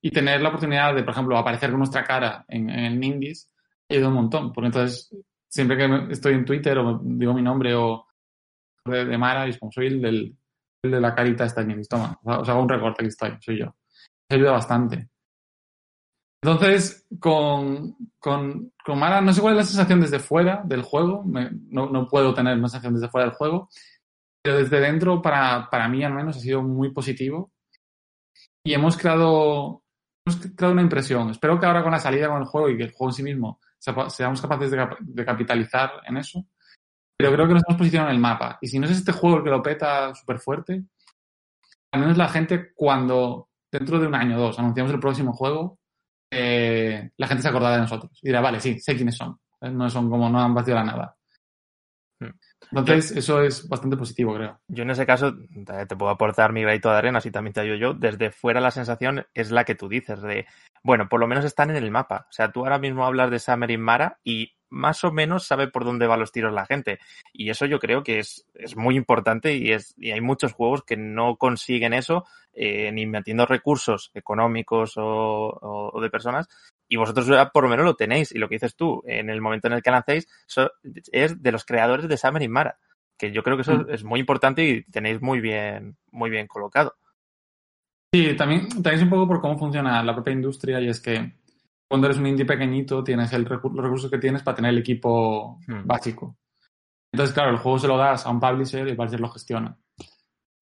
y, 0.02 0.12
tener 0.12 0.42
la 0.42 0.50
oportunidad 0.50 0.96
de, 0.96 1.04
por 1.04 1.13
ejemplo, 1.13 1.38
aparecer 1.38 1.72
con 1.72 1.80
nuestra 1.80 2.04
cara 2.04 2.46
en, 2.48 2.70
en 2.70 3.04
Indies 3.04 3.52
ha 3.89 3.94
ayudado 3.94 4.10
un 4.10 4.22
montón. 4.22 4.54
Porque 4.54 4.68
entonces, 4.68 5.16
siempre 5.48 5.78
que 5.78 6.13
estoy 6.13 6.34
en 6.34 6.46
Twitter 6.46 6.78
o 6.78 7.00
digo 7.04 7.34
mi 7.34 7.42
nombre 7.42 7.76
o 7.76 8.08
de, 8.86 9.18
Mara, 9.18 9.48
y 9.48 9.58
como 9.58 9.72
soy 9.72 9.88
el, 9.88 10.02
del, 10.02 10.36
el 10.84 10.92
de 10.92 11.02
la 11.02 11.13
carita 11.13 11.46
está 11.46 11.62
en 11.62 11.72
Indies, 11.72 11.89
toma, 11.89 12.20
os 12.24 12.48
hago 12.48 12.62
un 12.62 12.70
recorte, 12.70 13.04
aquí 13.04 13.10
estoy, 13.10 13.38
soy 13.39 13.60
yo. 13.60 13.76
Se 14.30 14.36
ayuda 14.36 14.52
bastante. 14.52 15.11
Entonces, 16.44 17.06
con, 17.20 17.96
con, 18.20 18.74
con, 18.84 19.00
Mara, 19.00 19.22
no 19.22 19.32
sé 19.32 19.42
cuál 19.42 19.54
es 19.54 19.58
la 19.58 19.64
sensación 19.66 20.02
desde 20.02 20.18
fuera 20.18 20.64
del 20.66 20.82
juego, 20.82 21.24
no, 21.26 21.90
no, 21.90 22.08
puedo 22.08 22.34
tener 22.34 22.58
una 22.58 22.68
sensación 22.68 22.96
desde 22.96 23.10
fuera 23.10 23.28
del 23.28 23.36
juego, 23.36 23.70
pero 24.42 24.58
desde 24.58 24.80
dentro, 24.80 25.22
para, 25.22 25.70
para 25.70 25.88
mí 25.88 26.04
al 26.04 26.14
menos, 26.14 26.38
ha 26.38 26.40
sido 26.40 26.64
muy 26.64 26.92
positivo. 26.92 27.52
Y 28.66 28.74
hemos 28.74 28.98
creado, 28.98 29.84
hemos 30.26 30.48
creado 30.56 30.74
una 30.74 30.82
impresión. 30.82 31.30
Espero 31.30 31.60
que 31.60 31.68
ahora 31.68 31.84
con 31.84 31.92
la 31.92 32.00
salida 32.00 32.30
con 32.30 32.42
el 32.42 32.48
juego 32.48 32.70
y 32.70 32.78
que 32.78 32.84
el 32.84 32.92
juego 32.92 33.12
en 33.12 33.16
sí 33.16 33.24
mismo 33.24 33.60
seamos 33.78 34.42
capaces 34.42 34.72
de, 34.72 34.88
de 35.00 35.26
capitalizar 35.26 35.92
en 36.08 36.18
eso. 36.18 36.46
Pero 37.18 37.34
creo 37.34 37.48
que 37.48 37.54
nos 37.54 37.64
hemos 37.68 37.78
posicionado 37.78 38.10
en 38.10 38.16
el 38.16 38.22
mapa. 38.22 38.58
Y 38.62 38.68
si 38.68 38.80
no 38.80 38.86
es 38.88 38.94
este 38.94 39.12
juego 39.12 39.38
el 39.38 39.44
que 39.44 39.50
lo 39.52 39.62
peta 39.62 40.14
súper 40.16 40.40
fuerte, 40.40 40.84
al 41.92 42.02
menos 42.02 42.18
la 42.18 42.30
gente 42.30 42.74
cuando 42.74 43.50
dentro 43.72 44.00
de 44.00 44.08
un 44.08 44.16
año 44.16 44.38
o 44.38 44.42
dos 44.42 44.60
anunciamos 44.60 44.92
el 44.92 45.00
próximo 45.00 45.34
juego, 45.34 45.78
eh, 46.32 47.12
la 47.17 47.28
gente 47.28 47.44
se 47.44 47.50
acordará 47.50 47.76
de 47.76 47.82
nosotros. 47.82 48.17
Y 48.22 48.30
dirá, 48.30 48.41
vale, 48.41 48.60
sí, 48.60 48.80
sé 48.80 48.96
quiénes 48.96 49.17
son. 49.17 49.38
No 49.62 49.89
son 49.89 50.10
como, 50.10 50.30
no 50.30 50.39
han 50.39 50.56
vacío 50.56 50.74
la 50.74 50.84
nada. 50.84 51.15
Hmm. 52.20 52.32
Entonces, 52.72 53.12
eso 53.12 53.41
es 53.41 53.67
bastante 53.67 53.98
positivo, 53.98 54.34
creo. 54.36 54.60
Yo 54.67 54.84
en 54.84 54.91
ese 54.91 55.06
caso 55.06 55.36
te 55.88 55.96
puedo 55.96 56.10
aportar 56.10 56.54
mi 56.54 56.62
granito 56.62 56.89
de 56.89 56.98
arena, 56.98 57.20
si 57.20 57.30
también 57.32 57.54
te 57.54 57.60
ayudo 57.60 57.76
yo. 57.76 57.94
Desde 57.94 58.32
fuera 58.32 58.62
la 58.62 58.72
sensación 58.72 59.26
es 59.34 59.52
la 59.52 59.65
que 59.65 59.76
tú 59.76 59.89
dices, 59.89 60.22
de, 60.22 60.46
bueno, 60.82 61.10
por 61.10 61.20
lo 61.20 61.28
menos 61.28 61.44
están 61.44 61.70
en 61.70 61.76
el 61.76 61.91
mapa. 61.91 62.28
O 62.30 62.32
sea, 62.32 62.52
tú 62.52 62.62
ahora 62.62 62.80
mismo 62.80 63.06
hablas 63.06 63.30
de 63.30 63.39
Summer 63.39 63.70
in 63.70 63.82
Mara 63.82 64.20
y 64.24 64.54
más 64.72 65.04
o 65.04 65.12
menos 65.12 65.46
sabe 65.46 65.68
por 65.68 65.86
dónde 65.86 66.08
van 66.08 66.20
los 66.20 66.32
tiros 66.32 66.54
la 66.54 66.66
gente. 66.66 67.00
Y 67.32 67.50
eso 67.50 67.66
yo 67.66 67.80
creo 67.80 68.02
que 68.02 68.20
es, 68.20 68.48
es 68.56 68.76
muy 68.76 68.96
importante 68.96 69.56
y, 69.56 69.72
es, 69.72 69.94
y 69.98 70.12
hay 70.12 70.22
muchos 70.22 70.54
juegos 70.54 70.84
que 70.84 70.98
no 70.98 71.36
consiguen 71.36 71.94
eso, 71.94 72.26
eh, 72.54 72.92
ni 72.92 73.06
metiendo 73.06 73.46
recursos 73.46 74.10
económicos 74.14 74.94
o, 74.98 75.92
o 75.94 76.02
de 76.02 76.10
personas, 76.10 76.48
y 76.88 76.98
vosotros 76.98 77.28
por 77.54 77.64
lo 77.64 77.70
menos 77.70 77.86
lo 77.86 77.96
tenéis. 77.96 78.32
Y 78.32 78.40
lo 78.40 78.50
que 78.50 78.56
dices 78.56 78.76
tú, 78.76 79.04
en 79.06 79.30
el 79.30 79.42
momento 79.42 79.68
en 79.68 79.74
el 79.74 79.84
que 79.84 79.92
lancéis, 79.92 80.28
es 81.12 81.42
de 81.42 81.52
los 81.52 81.66
creadores 81.66 82.08
de 82.08 82.18
Summer 82.18 82.42
y 82.42 82.48
Mara. 82.48 82.78
Que 83.18 83.32
yo 83.32 83.44
creo 83.44 83.56
que 83.56 83.62
eso 83.62 83.78
mm. 83.78 83.92
es 83.92 84.04
muy 84.04 84.20
importante 84.20 84.64
y 84.64 84.84
tenéis 84.84 85.22
muy 85.22 85.40
bien, 85.40 85.96
muy 86.12 86.30
bien 86.30 86.48
colocado. 86.48 86.96
Sí, 88.14 88.36
también, 88.36 88.68
también 88.84 89.04
un 89.04 89.10
poco 89.10 89.28
por 89.28 89.42
cómo 89.42 89.58
funciona 89.58 90.04
la 90.04 90.14
propia 90.14 90.34
industria 90.34 90.82
y 90.82 90.90
es 90.90 91.00
que 91.00 91.32
cuando 91.92 92.08
eres 92.08 92.20
un 92.20 92.28
indie 92.28 92.46
pequeñito 92.46 93.04
tienes 93.04 93.34
el 93.34 93.44
los 93.44 93.84
recursos 93.84 94.10
que 94.10 94.18
tienes 94.18 94.44
para 94.44 94.56
tener 94.56 94.72
el 94.72 94.78
equipo 94.78 95.60
mm. 95.68 95.86
básico. 95.86 96.38
Entonces, 97.12 97.34
claro, 97.34 97.52
el 97.52 97.58
juego 97.58 97.80
se 97.80 97.88
lo 97.90 97.98
das 97.98 98.26
a 98.26 98.30
un 98.30 98.40
publisher 98.40 98.88
y 98.88 98.92
el 98.92 98.96
publisher 98.96 99.20
lo 99.20 99.28
gestiona. 99.28 99.78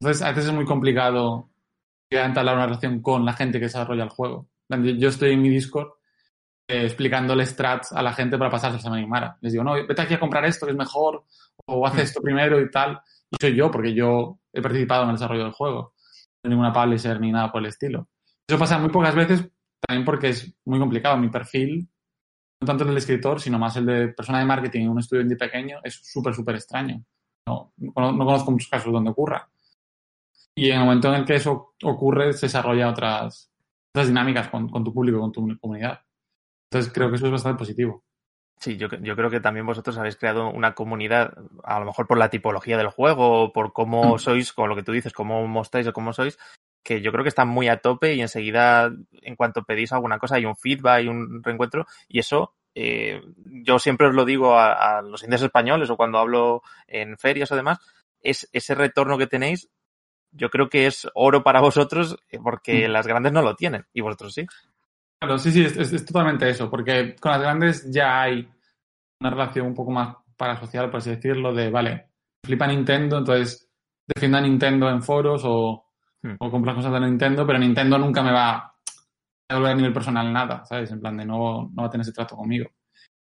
Entonces, 0.02 0.24
a 0.24 0.30
veces 0.30 0.48
es 0.48 0.54
muy 0.54 0.65
complicado 0.65 1.52
entablar 2.10 2.56
una 2.56 2.65
relación 2.65 3.04
con 3.04 3.26
la 3.26 3.34
gente 3.34 3.60
que 3.60 3.65
desarrolla 3.65 4.06
el 4.06 4.10
juego. 4.10 4.50
Yo 4.98 5.10
estoy 5.10 5.34
en 5.34 5.44
mi 5.44 5.50
Discord 5.50 5.89
eh, 6.68 6.86
explicándole 6.86 7.46
strats 7.46 7.92
a 7.92 8.02
la 8.02 8.13
gente 8.13 8.39
para 8.39 8.50
pasarse 8.50 8.88
a 8.88 9.08
Mara. 9.08 9.38
Les 9.42 9.52
digo, 9.52 9.63
no, 9.63 9.74
vete 9.74 10.02
aquí 10.02 10.15
a 10.15 10.20
comprar 10.20 10.46
esto 10.46 10.65
que 10.65 10.72
es 10.72 10.78
mejor, 10.80 11.26
o 11.68 11.86
haz 11.86 11.94
mm. 11.94 12.00
esto 12.00 12.22
primero 12.24 12.60
y 12.60 12.72
tal. 12.72 13.00
Y 13.30 13.36
soy 13.39 13.56
yo, 13.56 13.70
porque 13.70 13.94
yo 13.94 14.39
he 14.52 14.63
participado 14.63 15.04
en 15.04 15.10
el 15.10 15.15
desarrollo 15.15 15.44
del 15.44 15.54
juego. 15.54 15.94
No 16.44 16.50
ninguna 16.50 16.74
publisher 16.74 17.22
ni 17.22 17.32
nada 17.32 17.52
por 17.52 17.62
el 17.62 17.68
estilo. 17.68 18.08
Eso 18.48 18.58
pasa 18.58 18.80
muy 18.80 18.89
pocas 18.89 19.13
veces, 19.13 19.48
también 19.80 20.06
porque 20.06 20.30
es 20.30 20.54
muy 20.65 20.80
complicado. 20.80 21.18
Mi 21.18 21.30
perfil, 21.30 21.89
no 22.62 22.65
tanto 22.65 22.84
el 22.84 22.89
del 22.89 22.98
escritor, 22.98 23.39
sino 23.39 23.60
más 23.60 23.76
el 23.78 23.86
de 23.86 24.08
persona 24.10 24.39
de 24.39 24.46
marketing 24.46 24.82
en 24.82 24.89
un 24.89 25.00
estudio 25.00 25.22
indie 25.22 25.38
pequeño, 25.38 25.80
es 25.84 25.96
súper, 25.96 26.34
súper 26.34 26.56
extraño. 26.56 27.04
No, 27.48 27.74
no, 27.78 28.18
conozco 28.18 28.52
muchos 28.52 28.70
casos 28.70 28.92
donde 28.92 29.12
ocurra. 29.12 29.50
Y 30.56 30.70
en 30.70 30.80
el 30.80 30.86
momento 30.86 31.08
en 31.10 31.22
el 31.22 31.26
que 31.26 31.36
eso 31.36 31.74
ocurre, 31.84 32.34
se 32.34 32.48
desarrolla 32.48 32.89
otras, 32.89 33.52
otras 33.94 34.08
dinámicas 34.08 34.50
con, 34.50 34.68
con 34.70 34.84
tu 34.84 34.94
público, 34.94 35.20
con 35.20 35.32
tu 35.32 35.58
comunidad. 35.60 36.02
Entonces 36.70 36.94
creo 36.94 37.10
que 37.10 37.15
eso 37.15 37.26
es 37.26 37.32
bastante 37.32 37.60
positivo. 37.60 38.04
Sí, 38.60 38.76
yo, 38.76 38.89
yo, 38.89 39.15
creo 39.15 39.30
que 39.30 39.39
también 39.39 39.65
vosotros 39.65 39.98
habéis 39.98 40.18
creado 40.18 40.50
una 40.50 40.76
comunidad, 40.76 41.34
a 41.63 41.80
lo 41.80 41.86
mejor 41.86 42.08
por 42.08 42.18
la 42.18 42.30
tipología 42.30 42.78
del 42.78 42.89
juego, 42.89 43.54
por 43.54 43.72
cómo 43.72 44.15
mm. 44.15 44.20
sois, 44.20 44.52
con 44.52 44.68
lo 44.68 44.76
que 44.76 44.84
tú 44.84 44.92
dices, 44.92 45.13
cómo 45.13 45.48
mostráis 45.48 45.88
o 45.88 45.94
cómo 45.94 46.12
sois, 46.12 46.38
que 46.84 47.02
yo 47.02 47.12
creo 47.12 47.24
que 47.24 47.30
están 47.30 47.48
muy 47.48 47.68
a 47.68 47.78
tope 47.78 48.15
y 48.15 48.22
enseguida, 48.22 48.92
en 49.22 49.36
cuanto 49.36 49.63
pedís 49.63 49.92
alguna 49.92 50.18
cosa, 50.18 50.36
hay 50.36 50.46
un 50.46 50.56
feedback, 50.56 51.04
y 51.04 51.08
un 51.08 51.44
reencuentro, 51.44 51.86
y 52.08 52.20
eso, 52.20 52.54
eh, 52.76 53.22
yo 53.36 53.80
siempre 53.80 54.08
os 54.08 54.15
lo 54.15 54.26
digo 54.26 54.58
a, 54.58 54.98
a, 54.98 55.02
los 55.02 55.24
indios 55.24 55.42
españoles 55.42 55.89
o 55.89 55.98
cuando 55.98 56.18
hablo 56.18 56.62
en 56.88 57.18
ferias 57.18 57.52
o 57.52 57.56
demás, 57.56 57.80
es 58.22 58.50
ese 58.54 58.76
retorno 58.76 59.18
que 59.18 59.28
tenéis, 59.28 59.70
yo 60.32 60.50
creo 60.50 60.70
que 60.70 60.86
es 60.86 61.08
oro 61.13 61.44
para 61.44 61.62
vosotros 61.62 62.18
eh, 62.30 62.39
porque 62.42 62.88
mm. 62.88 62.92
las 62.92 63.08
grandes 63.08 63.34
no 63.34 63.42
lo 63.42 63.56
tienen 63.56 63.86
y 63.94 64.02
vosotros 64.02 64.34
sí. 64.34 64.46
Claro, 65.20 65.38
sí, 65.38 65.52
sí, 65.52 65.65
es, 65.65 66.06
totalmente 66.06 66.50
eso, 66.50 66.70
porque 66.70 67.15
con 67.20 67.32
las 67.34 67.42
grandes 67.42 67.92
ya 67.92 68.22
hay 68.22 68.48
una 69.20 69.32
relación 69.32 69.68
un 69.68 69.74
poco 69.74 69.92
más 69.92 70.15
parasocial, 70.38 70.89
por 70.89 71.00
así 71.00 71.10
decirlo, 71.10 71.54
de, 71.54 71.70
vale, 71.70 72.08
flipa 72.46 72.68
Nintendo, 72.68 73.18
entonces 73.18 73.70
defienda 74.08 74.39
Nintendo 74.39 74.89
en 74.89 75.04
foros 75.04 75.42
o, 75.44 75.88
hmm. 76.23 76.36
o 76.39 76.51
compras 76.51 76.75
cosas 76.75 76.93
de 76.93 76.99
Nintendo, 77.01 77.45
pero 77.45 77.60
Nintendo 77.60 77.97
nunca 77.97 78.23
me 78.23 78.32
va 78.32 78.55
a 78.55 78.73
devolver 79.49 79.71
a 79.71 79.75
nivel 79.75 79.93
personal 79.93 80.32
nada, 80.32 80.65
¿sabes? 80.65 80.91
En 80.91 80.99
plan 80.99 81.17
de 81.17 81.25
no, 81.25 81.69
no 81.73 81.82
va 81.82 81.88
a 81.88 81.89
tener 81.89 82.03
ese 82.03 82.13
trato 82.13 82.36
conmigo. 82.36 82.69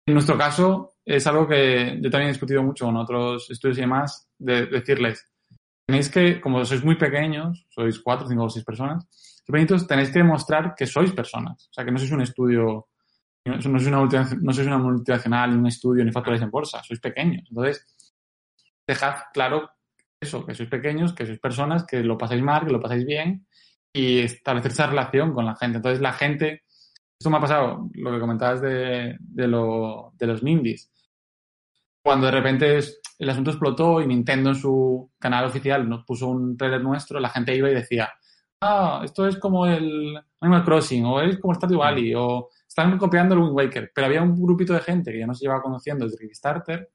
En 0.06 0.14
nuestro 0.14 0.36
caso, 0.36 0.94
es 1.04 1.26
algo 1.26 1.46
que 1.46 1.98
yo 2.00 2.10
también 2.10 2.30
he 2.30 2.32
discutido 2.32 2.62
mucho 2.62 2.86
con 2.86 2.96
otros 2.96 3.50
estudios 3.50 3.78
y 3.78 3.82
demás, 3.82 4.28
de 4.38 4.66
decirles, 4.66 5.24
tenéis 5.86 6.10
que, 6.10 6.40
como 6.40 6.64
sois 6.64 6.84
muy 6.84 6.96
pequeños, 6.96 7.66
sois 7.70 8.00
cuatro, 8.00 8.26
cinco 8.26 8.44
o 8.44 8.50
seis 8.50 8.64
personas, 8.64 9.06
pequeñitos, 9.46 9.86
tenéis 9.86 10.10
que 10.10 10.20
demostrar 10.20 10.74
que 10.74 10.86
sois 10.86 11.12
personas. 11.12 11.68
O 11.70 11.72
sea, 11.72 11.84
que 11.84 11.90
no 11.90 11.98
sois 11.98 12.12
un 12.12 12.22
estudio, 12.22 12.88
no 13.44 13.60
sois 13.60 13.86
una, 13.86 14.02
no 14.40 14.52
sois 14.52 14.66
una 14.66 14.78
multinacional, 14.78 15.50
ni 15.50 15.58
un 15.58 15.66
estudio, 15.66 16.04
ni 16.04 16.12
factores 16.12 16.42
en 16.42 16.50
bolsa, 16.50 16.82
sois 16.82 17.00
pequeños. 17.00 17.46
Entonces, 17.48 17.86
dejad 18.86 19.30
claro 19.32 19.70
eso, 20.20 20.44
que 20.44 20.54
sois 20.54 20.68
pequeños, 20.68 21.14
que 21.14 21.24
sois 21.24 21.40
personas, 21.40 21.86
que 21.86 22.02
lo 22.02 22.18
pasáis 22.18 22.42
mal, 22.42 22.66
que 22.66 22.72
lo 22.72 22.80
pasáis 22.80 23.06
bien 23.06 23.46
y 23.92 24.20
establecer 24.20 24.72
esa 24.72 24.86
relación 24.86 25.32
con 25.32 25.46
la 25.46 25.56
gente. 25.56 25.78
Entonces, 25.78 26.00
la 26.00 26.12
gente, 26.12 26.62
esto 27.18 27.30
me 27.30 27.38
ha 27.38 27.40
pasado, 27.40 27.88
lo 27.94 28.12
que 28.12 28.20
comentabas 28.20 28.60
de, 28.60 29.16
de, 29.18 29.48
lo, 29.48 30.12
de 30.16 30.26
los 30.26 30.42
Mindis. 30.42 30.90
Cuando 32.02 32.26
de 32.26 32.32
repente 32.32 32.78
el 33.18 33.30
asunto 33.30 33.50
explotó 33.50 34.00
y 34.00 34.06
Nintendo 34.06 34.50
en 34.50 34.56
su 34.56 35.10
canal 35.18 35.46
oficial 35.46 35.88
nos 35.88 36.04
puso 36.04 36.28
un 36.28 36.56
trailer 36.56 36.82
nuestro, 36.82 37.18
la 37.18 37.28
gente 37.30 37.54
iba 37.56 37.70
y 37.70 37.74
decía, 37.74 38.10
ah, 38.62 39.02
esto 39.04 39.26
es 39.26 39.36
como 39.38 39.66
el 39.66 40.18
Animal 40.40 40.64
Crossing, 40.64 41.04
o 41.04 41.20
es 41.20 41.38
como 41.38 41.54
Stardew 41.54 41.78
Valley, 41.78 42.14
o 42.14 42.48
están 42.66 42.96
copiando 42.98 43.34
el 43.34 43.40
Wind 43.40 43.54
Waker. 43.54 43.92
Pero 43.94 44.06
había 44.06 44.22
un 44.22 44.40
grupito 44.40 44.74
de 44.74 44.80
gente 44.80 45.12
que 45.12 45.18
ya 45.18 45.26
nos 45.26 45.40
llevaba 45.40 45.62
conociendo 45.62 46.04
desde 46.04 46.18
Kickstarter, 46.18 46.90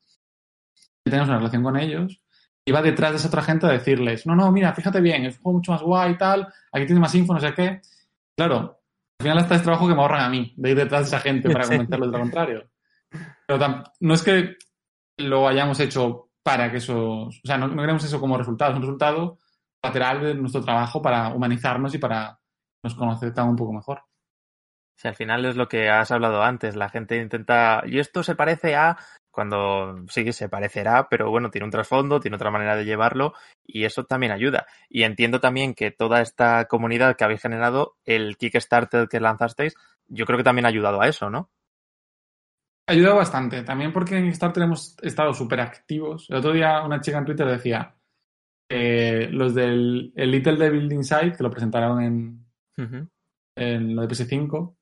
y 1.04 1.10
tenemos 1.10 1.30
una 1.30 1.38
relación 1.38 1.64
con 1.64 1.78
ellos, 1.78 2.22
iba 2.68 2.82
detrás 2.82 3.12
de 3.12 3.18
esa 3.18 3.28
otra 3.28 3.44
gente 3.44 3.68
a 3.68 3.70
decirles, 3.70 4.26
no, 4.26 4.36
no, 4.36 4.52
mira, 4.52 4.74
fíjate 4.74 5.00
bien, 5.00 5.26
es 5.26 5.38
un 5.38 5.44
juego 5.44 5.58
mucho 5.60 5.72
más 5.72 5.82
guay 5.82 6.14
y 6.14 6.18
tal, 6.18 6.48
aquí 6.72 6.86
tiene 6.86 7.02
más 7.02 7.14
info, 7.16 7.34
no 7.34 7.40
sé 7.40 7.54
qué. 7.54 7.82
Claro, 8.36 8.82
al 9.20 9.24
final 9.24 9.38
está 9.38 9.56
este 9.56 9.66
trabajo 9.66 9.88
que 9.88 9.94
me 9.94 10.02
ahorran 10.02 10.24
a 10.24 10.30
mí, 10.30 10.54
de 10.58 10.72
ir 10.72 10.76
detrás 10.76 11.04
de 11.04 11.08
esa 11.08 11.20
gente 11.20 11.50
para 11.50 11.66
comentarles 11.68 12.12
de 12.12 12.18
lo 12.18 12.24
contrario. 12.24 12.70
Pero 13.48 13.84
no 14.00 14.14
es 14.14 14.24
que 14.24 14.56
lo 15.18 15.48
hayamos 15.48 15.80
hecho 15.80 16.32
para 16.44 16.72
que 16.72 16.78
eso, 16.78 17.28
o 17.28 17.32
sea, 17.44 17.58
no, 17.58 17.68
no 17.68 17.82
queremos 17.82 18.04
eso 18.04 18.20
como 18.20 18.38
resultado, 18.38 18.72
es 18.72 18.78
un 18.78 18.84
resultado 18.84 19.40
lateral 19.84 20.22
de 20.22 20.36
nuestro 20.36 20.62
trabajo 20.62 21.02
para 21.02 21.30
humanizarnos 21.30 21.94
y 21.94 21.98
para 22.00 22.40
nos 22.84 22.96
conocer 22.96 23.34
un 23.38 23.56
poco 23.56 23.74
mejor. 23.74 24.04
Si 24.98 25.08
al 25.08 25.16
final 25.16 25.46
es 25.46 25.56
lo 25.56 25.68
que 25.68 25.90
has 25.90 26.12
hablado 26.12 26.42
antes, 26.42 26.76
la 26.76 26.90
gente 26.90 27.18
intenta, 27.18 27.84
y 27.86 28.00
esto 28.00 28.24
se 28.24 28.36
parece 28.36 28.76
a, 28.76 28.98
cuando 29.36 30.06
sí 30.08 30.32
se 30.32 30.50
parecerá, 30.50 31.10
pero 31.10 31.30
bueno, 31.30 31.52
tiene 31.52 31.66
un 31.66 31.72
trasfondo, 31.72 32.22
tiene 32.22 32.38
otra 32.38 32.50
manera 32.50 32.78
de 32.78 32.86
llevarlo 32.86 33.34
y 33.68 33.84
eso 33.84 34.06
también 34.06 34.32
ayuda. 34.32 34.66
Y 34.90 35.04
entiendo 35.04 35.42
también 35.42 35.76
que 35.76 35.92
toda 35.92 36.22
esta 36.22 36.66
comunidad 36.66 37.18
que 37.18 37.26
habéis 37.26 37.42
generado, 37.42 37.98
el 38.06 38.38
Kickstarter 38.38 39.10
que 39.10 39.20
lanzasteis, 39.20 39.76
yo 40.08 40.26
creo 40.26 40.38
que 40.38 40.44
también 40.44 40.66
ha 40.66 40.70
ayudado 40.70 41.02
a 41.02 41.08
eso, 41.08 41.30
¿no? 41.30 41.50
Ha 42.88 42.94
ayudado 42.94 43.18
bastante, 43.18 43.64
también 43.64 43.92
porque 43.92 44.18
en 44.18 44.26
Kickstarter 44.26 44.64
hemos 44.64 44.96
estado 45.02 45.34
súper 45.34 45.60
activos. 45.60 46.28
El 46.30 46.38
otro 46.38 46.54
día 46.54 46.82
una 46.84 47.02
chica 47.02 47.18
en 47.18 47.26
Twitter 47.26 47.48
decía, 47.48 47.94
eh, 48.70 49.28
los 49.32 49.54
del 49.54 50.14
el 50.16 50.32
Little 50.32 50.56
Devil 50.56 50.92
Inside, 50.92 51.34
que 51.36 51.44
lo 51.44 51.52
presentaron 51.52 52.02
en, 52.02 52.46
en 53.58 53.96
lo 53.96 54.02
de 54.02 54.08
PS5, 54.08 54.76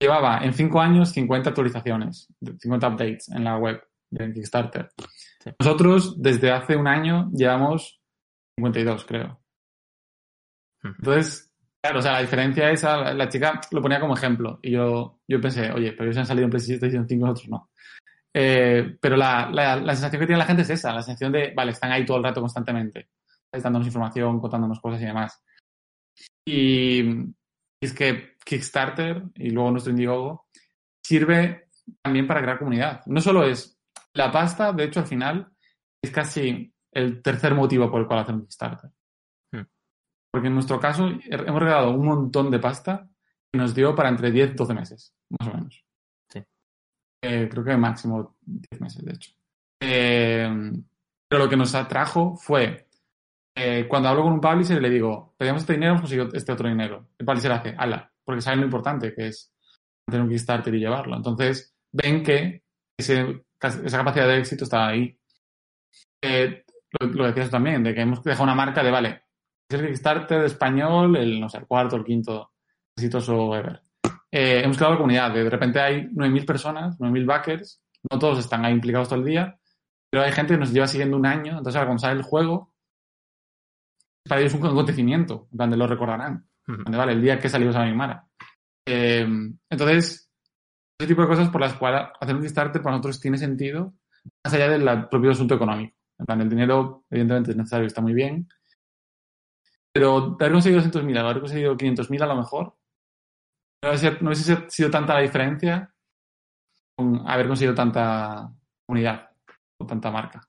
llevaba 0.00 0.38
en 0.38 0.52
5 0.52 0.80
años 0.80 1.10
50 1.10 1.50
actualizaciones, 1.50 2.26
50 2.40 2.88
updates 2.88 3.28
en 3.28 3.44
la 3.44 3.56
web 3.56 3.80
de 4.10 4.32
Kickstarter. 4.32 4.90
Nosotros, 5.58 6.20
desde 6.20 6.50
hace 6.50 6.76
un 6.76 6.86
año, 6.86 7.30
llevamos 7.32 8.00
52, 8.56 9.04
creo. 9.04 9.40
Entonces, 10.82 11.52
claro, 11.80 11.98
o 11.98 12.02
sea, 12.02 12.12
la 12.12 12.20
diferencia 12.20 12.70
es, 12.70 12.82
la 12.82 13.28
chica 13.28 13.60
lo 13.70 13.82
ponía 13.82 14.00
como 14.00 14.14
ejemplo, 14.14 14.58
y 14.62 14.72
yo, 14.72 15.20
yo 15.26 15.40
pensé, 15.40 15.70
oye, 15.72 15.92
pero 15.92 16.04
ellos 16.04 16.18
han 16.18 16.26
salido 16.26 16.44
en 16.44 16.50
PlayStation 16.50 17.08
5 17.08 17.26
nosotros 17.26 17.48
no. 17.48 17.70
Eh, 18.32 18.96
pero 19.00 19.16
la, 19.16 19.50
la, 19.50 19.76
la, 19.76 19.92
sensación 19.94 20.20
que 20.20 20.26
tiene 20.26 20.38
la 20.38 20.46
gente 20.46 20.62
es 20.62 20.70
esa, 20.70 20.92
la 20.92 21.02
sensación 21.02 21.32
de, 21.32 21.52
vale, 21.54 21.72
están 21.72 21.90
ahí 21.90 22.04
todo 22.04 22.18
el 22.18 22.24
rato 22.24 22.40
constantemente 22.40 23.08
dándonos 23.58 23.86
información, 23.88 24.40
contándonos 24.40 24.80
cosas 24.80 25.02
y 25.02 25.06
demás. 25.06 25.42
Y, 26.46 27.02
es 27.82 27.94
que 27.94 28.36
Kickstarter 28.44 29.22
y 29.36 29.50
luego 29.50 29.70
nuestro 29.70 29.90
Indiegogo 29.90 30.46
sirve 31.02 31.68
también 32.02 32.26
para 32.26 32.42
crear 32.42 32.58
comunidad. 32.58 33.02
No 33.06 33.20
solo 33.20 33.44
es 33.44 33.79
la 34.14 34.30
pasta, 34.30 34.72
de 34.72 34.84
hecho 34.84 35.00
al 35.00 35.06
final 35.06 35.52
es 36.02 36.10
casi 36.10 36.72
el 36.92 37.22
tercer 37.22 37.54
motivo 37.54 37.90
por 37.90 38.00
el 38.00 38.06
cual 38.06 38.20
hacemos 38.20 38.42
Kickstarter. 38.42 38.90
Hmm. 39.52 39.66
Porque 40.32 40.48
en 40.48 40.54
nuestro 40.54 40.80
caso 40.80 41.08
hemos 41.08 41.60
regalado 41.60 41.90
un 41.92 42.06
montón 42.06 42.50
de 42.50 42.58
pasta 42.58 43.08
que 43.52 43.58
nos 43.58 43.74
dio 43.74 43.94
para 43.94 44.08
entre 44.08 44.30
10 44.30 44.52
y 44.52 44.54
12 44.54 44.74
meses, 44.74 45.14
más 45.38 45.48
o 45.48 45.54
menos. 45.56 45.84
Sí. 46.28 46.42
Eh, 47.22 47.48
creo 47.50 47.64
que 47.64 47.76
máximo 47.76 48.36
10 48.42 48.80
meses, 48.80 49.04
de 49.04 49.12
hecho. 49.12 49.32
Eh, 49.82 50.72
pero 51.28 51.44
lo 51.44 51.48
que 51.48 51.56
nos 51.56 51.74
atrajo 51.74 52.36
fue 52.36 52.88
eh, 53.54 53.86
cuando 53.88 54.08
hablo 54.08 54.22
con 54.22 54.32
un 54.32 54.40
publisher 54.40 54.80
le 54.80 54.90
digo, 54.90 55.34
pedimos 55.36 55.62
este 55.62 55.74
dinero, 55.74 55.92
hemos 55.92 56.02
conseguido 56.02 56.28
este 56.32 56.52
otro 56.52 56.68
dinero. 56.68 57.08
El 57.18 57.26
publisher 57.26 57.52
hace, 57.52 57.74
ala, 57.76 58.10
porque 58.24 58.40
saben 58.40 58.60
lo 58.60 58.66
importante 58.66 59.14
que 59.14 59.28
es 59.28 59.52
tener 60.06 60.22
un 60.22 60.30
Kickstarter 60.30 60.74
y 60.74 60.78
llevarlo. 60.78 61.16
Entonces, 61.16 61.74
ven 61.92 62.22
que 62.22 62.62
ese, 62.98 63.44
esa 63.60 63.98
capacidad 63.98 64.26
de 64.26 64.38
éxito 64.38 64.64
está 64.64 64.88
ahí. 64.88 65.18
Eh, 66.22 66.64
lo, 66.98 67.06
lo, 67.08 67.26
decías 67.26 67.50
también, 67.50 67.82
de 67.82 67.94
que 67.94 68.00
hemos 68.00 68.22
dejado 68.22 68.44
una 68.44 68.54
marca 68.54 68.82
de, 68.82 68.90
vale, 68.90 69.22
es 69.68 69.80
el 69.80 69.86
Kickstarter 69.86 70.40
de 70.40 70.46
español, 70.46 71.16
el, 71.16 71.40
no 71.40 71.48
sé, 71.48 71.58
el 71.58 71.66
cuarto, 71.66 71.96
el 71.96 72.04
quinto 72.04 72.52
exitoso 72.96 73.54
ever. 73.54 73.82
Eh, 74.30 74.62
hemos 74.64 74.76
creado 74.76 74.94
la 74.94 74.98
comunidad, 74.98 75.32
de, 75.32 75.48
repente 75.48 75.80
hay 75.80 76.02
9.000 76.08 76.46
personas, 76.46 76.98
9.000 76.98 77.26
backers, 77.26 77.82
no 78.10 78.18
todos 78.18 78.38
están 78.38 78.64
ahí 78.64 78.72
implicados 78.72 79.08
todo 79.08 79.18
el 79.18 79.24
día, 79.24 79.58
pero 80.10 80.24
hay 80.24 80.32
gente 80.32 80.54
que 80.54 80.60
nos 80.60 80.72
lleva 80.72 80.86
siguiendo 80.86 81.16
un 81.16 81.26
año, 81.26 81.58
entonces 81.58 81.76
ahora 81.76 81.86
cuando 81.86 82.00
sale 82.00 82.18
el 82.18 82.22
juego, 82.22 82.72
para 84.28 84.40
ellos 84.40 84.54
es 84.54 84.60
un 84.60 84.66
acontecimiento, 84.66 85.48
donde 85.50 85.76
lo 85.76 85.86
recordarán. 85.86 86.46
Donde, 86.66 86.98
vale, 86.98 87.12
el 87.12 87.22
día 87.22 87.38
que 87.40 87.48
salió 87.48 87.70
esa 87.70 87.84
Mara. 87.86 88.24
Eh, 88.86 89.26
entonces, 89.68 90.29
ese 91.00 91.06
tipo 91.06 91.22
de 91.22 91.28
cosas 91.28 91.48
por 91.48 91.62
las 91.62 91.74
cuales 91.74 92.08
hacer 92.20 92.34
un 92.34 92.42
Kickstarter 92.42 92.82
para 92.82 92.96
nosotros 92.96 93.20
tiene 93.20 93.38
sentido, 93.38 93.94
más 94.44 94.52
allá 94.52 94.68
del 94.68 95.08
propio 95.08 95.30
asunto 95.30 95.54
económico. 95.54 95.96
En 96.18 96.26
plan, 96.26 96.40
el 96.42 96.48
dinero, 96.50 97.04
evidentemente, 97.08 97.52
es 97.52 97.56
necesario, 97.56 97.86
está 97.86 98.02
muy 98.02 98.12
bien. 98.12 98.46
Pero 99.94 100.36
de 100.38 100.44
haber 100.44 100.52
conseguido 100.52 100.82
200.000 100.82 101.16
a 101.16 101.20
haber 101.22 101.40
conseguido 101.40 101.74
500.000 101.74 102.22
a 102.22 102.26
lo 102.26 102.36
mejor, 102.36 102.76
no 103.82 104.28
hubiese 104.28 104.68
sido 104.68 104.90
tanta 104.90 105.14
la 105.14 105.20
diferencia 105.20 105.90
con 106.94 107.26
haber 107.26 107.48
conseguido 107.48 107.74
tanta 107.74 108.52
unidad 108.86 109.30
o 109.80 109.86
tanta 109.86 110.10
marca. 110.10 110.42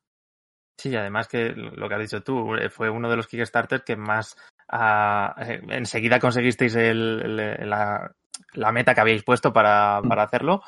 Sí, 0.78 0.94
además 0.94 1.30
que 1.30 1.54
lo 1.54 1.88
que 1.88 1.96
has 1.96 2.02
dicho 2.02 2.24
tú, 2.24 2.56
eh, 2.56 2.70
fue 2.70 2.90
uno 2.90 3.10
de 3.10 3.16
los 3.16 3.28
Kickstarter 3.28 3.86
que 3.86 3.96
más 3.96 4.36
uh, 4.74 5.42
enseguida 5.70 6.20
conseguisteis 6.20 6.76
el, 6.76 7.38
la, 7.70 8.14
la, 8.54 8.72
meta 8.72 8.94
que 8.94 9.02
habíais 9.02 9.24
puesto 9.24 9.52
para, 9.54 10.02
mm. 10.02 10.08
para, 10.08 10.24
hacerlo 10.24 10.62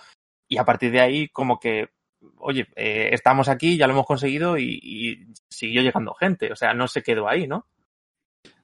y 0.48 0.58
a 0.58 0.66
partir 0.66 0.92
de 0.92 1.02
ahí 1.02 1.30
como 1.30 1.60
que, 1.60 1.90
oye, 2.38 2.68
eh, 2.76 3.10
estamos 3.12 3.50
aquí, 3.50 3.78
ya 3.78 3.88
lo 3.88 3.94
hemos 3.94 4.06
conseguido 4.06 4.58
y, 4.58 4.80
y, 4.82 5.34
siguió 5.50 5.82
llegando 5.82 6.14
gente, 6.14 6.52
o 6.52 6.56
sea, 6.56 6.74
no 6.74 6.88
se 6.88 7.02
quedó 7.02 7.28
ahí, 7.28 7.48
¿no? 7.48 7.68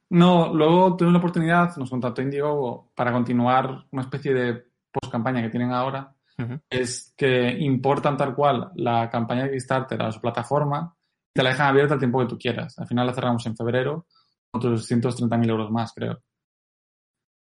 No, 0.10 0.54
luego 0.54 0.96
tuvimos 0.98 1.14
la 1.14 1.20
oportunidad, 1.20 1.78
nos 1.78 1.90
contactó 1.90 2.22
Indigo 2.22 2.92
para 2.96 3.12
continuar 3.12 3.86
una 3.92 4.02
especie 4.02 4.34
de 4.34 4.66
post-campaña 4.92 5.42
que 5.42 5.50
tienen 5.50 5.72
ahora, 5.72 6.14
uh 6.38 6.42
-huh. 6.42 6.62
es 6.70 7.14
que 7.16 7.52
importan 7.60 8.18
tal 8.18 8.34
cual 8.34 8.72
la 8.76 9.10
campaña 9.10 9.44
de 9.44 9.52
Kickstarter 9.52 10.02
a 10.02 10.12
su 10.12 10.20
plataforma 10.20 10.96
te 11.32 11.44
la 11.44 11.52
dejan 11.52 11.68
abierta 11.68 11.94
el 11.94 12.00
tiempo 12.00 12.20
que 12.20 12.26
tú 12.26 12.38
quieras. 12.38 12.78
Al 12.80 12.88
final 12.88 13.06
la 13.06 13.14
cerramos 13.14 13.46
en 13.46 13.56
febrero, 13.56 14.08
otros 14.52 14.90
130.000 14.90 15.50
euros 15.50 15.72
más, 15.72 15.94
creo. 15.94 16.22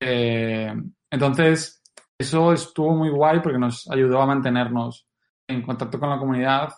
Eh, 0.01 0.75
entonces, 1.11 1.83
eso 2.19 2.53
estuvo 2.53 2.95
muy 2.95 3.11
guay 3.11 3.41
porque 3.41 3.59
nos 3.59 3.89
ayudó 3.91 4.21
a 4.21 4.27
mantenernos 4.27 5.07
en 5.49 5.63
contacto 5.63 5.99
con 5.99 6.11
la 6.11 6.19
comunidad 6.19 6.73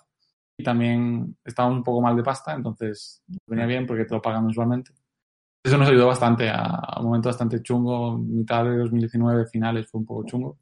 y 0.59 0.65
también 0.65 1.37
estábamos 1.45 1.79
un 1.79 1.85
poco 1.85 2.01
mal 2.01 2.17
de 2.17 2.23
pasta, 2.23 2.53
entonces 2.53 3.23
venía 3.47 3.67
bien 3.67 3.87
porque 3.87 4.05
te 4.05 4.15
lo 4.15 4.23
pagan 4.23 4.45
mensualmente. 4.45 4.93
Eso 5.65 5.79
nos 5.79 5.89
ayudó 5.89 6.09
bastante 6.09 6.49
a, 6.49 6.63
a 6.63 7.01
un 7.01 7.07
momento 7.07 7.29
bastante 7.29 7.63
chungo, 7.63 8.19
mitad 8.19 8.65
de 8.65 8.79
2019, 8.79 9.47
finales 9.47 9.89
fue 9.91 10.01
un 10.01 10.07
poco 10.07 10.25
chungo. 10.27 10.59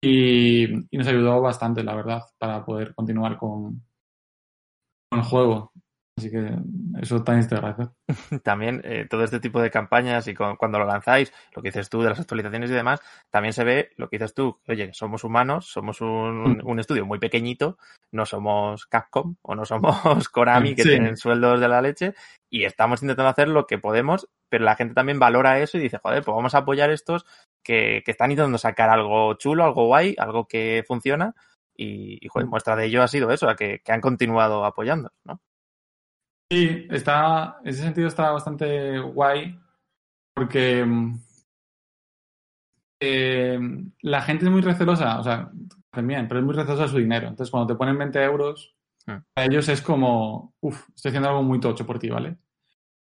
Y, 0.00 0.64
y 0.64 0.98
nos 0.98 1.06
ayudó 1.06 1.40
bastante, 1.40 1.84
la 1.84 1.94
verdad, 1.94 2.22
para 2.38 2.64
poder 2.64 2.94
continuar 2.94 3.38
con, 3.38 3.80
el 5.12 5.22
juego. 5.22 5.72
Así 6.16 6.30
que 6.30 6.56
eso 7.00 7.24
también 7.24 7.48
te 7.48 7.54
agradece. 7.54 7.90
También 8.42 8.82
eh, 8.84 9.06
todo 9.08 9.24
este 9.24 9.40
tipo 9.40 9.62
de 9.62 9.70
campañas 9.70 10.28
y 10.28 10.34
con, 10.34 10.56
cuando 10.56 10.78
lo 10.78 10.84
lanzáis, 10.84 11.32
lo 11.54 11.62
que 11.62 11.70
dices 11.70 11.88
tú 11.88 12.02
de 12.02 12.10
las 12.10 12.20
actualizaciones 12.20 12.70
y 12.70 12.74
demás, 12.74 13.00
también 13.30 13.54
se 13.54 13.64
ve 13.64 13.90
lo 13.96 14.08
que 14.08 14.18
dices 14.18 14.34
tú, 14.34 14.60
oye, 14.68 14.90
somos 14.92 15.24
humanos, 15.24 15.68
somos 15.68 16.02
un, 16.02 16.60
un 16.64 16.78
estudio 16.78 17.06
muy 17.06 17.18
pequeñito, 17.18 17.78
no 18.10 18.26
somos 18.26 18.86
Capcom 18.86 19.36
o 19.40 19.54
no 19.54 19.64
somos 19.64 20.28
Konami 20.28 20.74
que 20.74 20.82
sí. 20.82 20.90
tienen 20.90 21.16
sueldos 21.16 21.60
de 21.60 21.68
la 21.68 21.80
leche 21.80 22.14
y 22.50 22.64
estamos 22.64 23.02
intentando 23.02 23.30
hacer 23.30 23.48
lo 23.48 23.66
que 23.66 23.78
podemos, 23.78 24.28
pero 24.50 24.64
la 24.64 24.76
gente 24.76 24.92
también 24.92 25.18
valora 25.18 25.60
eso 25.60 25.78
y 25.78 25.80
dice, 25.80 25.98
joder, 26.02 26.22
pues 26.22 26.34
vamos 26.34 26.54
a 26.54 26.58
apoyar 26.58 26.90
estos 26.90 27.24
que, 27.62 28.02
que 28.04 28.10
están 28.10 28.30
intentando 28.30 28.58
sacar 28.58 28.90
algo 28.90 29.32
chulo, 29.34 29.64
algo 29.64 29.86
guay, 29.86 30.14
algo 30.18 30.46
que 30.46 30.84
funciona 30.86 31.34
Y, 31.74 32.20
muestra 32.46 32.76
de 32.76 32.84
ello 32.84 33.02
ha 33.02 33.08
sido 33.08 33.30
eso, 33.30 33.48
que, 33.56 33.80
que 33.82 33.92
han 33.92 34.02
continuado 34.02 34.66
apoyando, 34.66 35.10
¿no? 35.24 35.40
Sí, 36.52 36.86
está, 36.90 37.56
en 37.62 37.68
ese 37.70 37.82
sentido 37.82 38.08
está 38.08 38.30
bastante 38.30 38.98
guay 38.98 39.58
porque 40.34 40.84
eh, 43.00 43.58
la 44.02 44.20
gente 44.20 44.44
es 44.44 44.50
muy 44.50 44.60
recelosa, 44.60 45.18
o 45.18 45.24
sea, 45.24 45.50
también, 45.90 46.28
pero 46.28 46.40
es 46.40 46.44
muy 46.44 46.54
recelosa 46.54 46.88
su 46.88 46.98
dinero. 46.98 47.28
Entonces, 47.28 47.50
cuando 47.50 47.72
te 47.72 47.78
ponen 47.78 47.96
20 47.96 48.22
euros, 48.22 48.76
ah. 49.06 49.22
para 49.32 49.46
ellos 49.46 49.66
es 49.70 49.80
como, 49.80 50.52
uff, 50.60 50.90
estoy 50.94 51.08
haciendo 51.08 51.30
algo 51.30 51.42
muy 51.42 51.58
tocho 51.58 51.86
por 51.86 51.98
ti, 51.98 52.10
¿vale? 52.10 52.36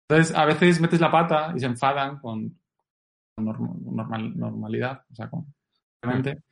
Entonces, 0.06 0.36
a 0.36 0.44
veces 0.44 0.78
metes 0.82 1.00
la 1.00 1.10
pata 1.10 1.54
y 1.56 1.60
se 1.60 1.66
enfadan 1.66 2.18
con, 2.18 2.54
normal, 3.38 4.36
normalidad, 4.36 5.06
o 5.10 5.14
sea, 5.14 5.30
con, 5.30 5.46
realmente. 6.02 6.42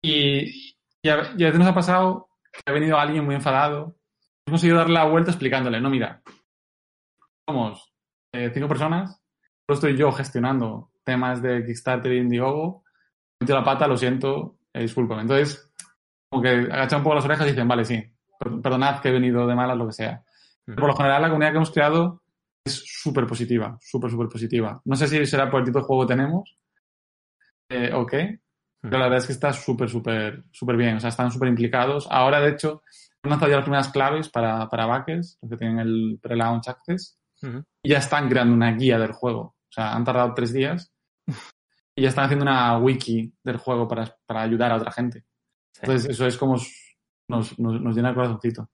Y, 0.00 0.74
y, 1.02 1.08
a, 1.10 1.16
veces 1.16 1.58
nos 1.58 1.68
ha 1.68 1.74
pasado 1.74 2.30
que 2.50 2.62
ha 2.64 2.72
venido 2.72 2.98
alguien 2.98 3.26
muy 3.26 3.34
enfadado, 3.34 3.98
hemos 4.46 4.64
ido 4.64 4.76
a 4.76 4.78
darle 4.78 4.94
la 4.94 5.04
vuelta 5.04 5.30
explicándole, 5.30 5.78
no, 5.78 5.90
mira, 5.90 6.22
somos 7.48 7.94
eh, 8.32 8.50
cinco 8.52 8.68
personas, 8.68 9.22
solo 9.66 9.74
estoy 9.74 9.96
yo 9.96 10.12
gestionando 10.12 10.90
temas 11.02 11.40
de 11.40 11.64
Kickstarter 11.64 12.12
y 12.12 12.18
Indiegogo, 12.18 12.84
meto 13.40 13.54
la 13.54 13.64
pata, 13.64 13.88
lo 13.88 13.96
siento, 13.96 14.58
eh, 14.74 14.82
disculpen. 14.82 15.20
Entonces, 15.20 15.72
como 16.28 16.42
que 16.42 16.50
agachan 16.50 16.98
un 16.98 17.04
poco 17.04 17.16
las 17.16 17.24
orejas 17.24 17.46
y 17.46 17.50
dicen, 17.50 17.66
vale, 17.66 17.86
sí, 17.86 18.04
perdonad 18.62 19.00
que 19.00 19.08
he 19.08 19.12
venido 19.12 19.46
de 19.46 19.54
malas, 19.54 19.78
lo 19.78 19.86
que 19.86 19.94
sea. 19.94 20.22
Por 20.66 20.88
lo 20.88 20.94
general, 20.94 21.22
la 21.22 21.28
comunidad 21.28 21.52
que 21.52 21.56
hemos 21.56 21.70
creado 21.70 22.22
es 22.66 22.84
súper 22.84 23.26
positiva, 23.26 23.78
súper, 23.80 24.10
súper 24.10 24.28
positiva. 24.28 24.82
No 24.84 24.96
sé 24.96 25.08
si 25.08 25.24
será 25.24 25.50
por 25.50 25.60
el 25.60 25.66
tipo 25.66 25.78
de 25.78 25.84
juego 25.86 26.06
que 26.06 26.14
tenemos 26.14 26.58
eh, 27.70 27.90
o 27.94 28.04
qué, 28.04 28.40
pero 28.82 28.98
la 28.98 29.04
verdad 29.04 29.20
es 29.20 29.26
que 29.26 29.32
está 29.32 29.54
súper, 29.54 29.88
súper, 29.88 30.44
súper 30.52 30.76
bien. 30.76 30.96
O 30.96 31.00
sea, 31.00 31.08
están 31.08 31.30
súper 31.30 31.48
implicados. 31.48 32.06
Ahora, 32.10 32.40
de 32.40 32.50
hecho, 32.50 32.82
han 33.22 33.30
lanzado 33.30 33.50
ya 33.50 33.56
las 33.56 33.64
primeras 33.64 33.88
claves 33.88 34.28
para, 34.28 34.68
para 34.68 34.84
backers, 34.84 35.38
los 35.40 35.50
que 35.50 35.56
tienen 35.56 35.78
el 35.78 36.18
pre-launch 36.22 36.68
access, 36.68 37.17
y 37.82 37.90
ya 37.90 37.98
están 37.98 38.28
creando 38.28 38.54
una 38.54 38.72
guía 38.72 38.98
del 38.98 39.12
juego. 39.12 39.40
O 39.40 39.72
sea, 39.72 39.94
han 39.94 40.04
tardado 40.04 40.34
tres 40.34 40.52
días 40.52 40.90
y 41.94 42.02
ya 42.02 42.08
están 42.08 42.24
haciendo 42.24 42.44
una 42.44 42.78
wiki 42.78 43.32
del 43.42 43.58
juego 43.58 43.86
para, 43.86 44.16
para 44.26 44.42
ayudar 44.42 44.72
a 44.72 44.76
otra 44.76 44.92
gente. 44.92 45.24
Entonces, 45.80 46.10
eso 46.10 46.26
es 46.26 46.36
como 46.36 46.56
nos, 47.28 47.58
nos, 47.58 47.80
nos 47.80 47.96
llena 47.96 48.10
el 48.10 48.14
corazoncito. 48.14 48.68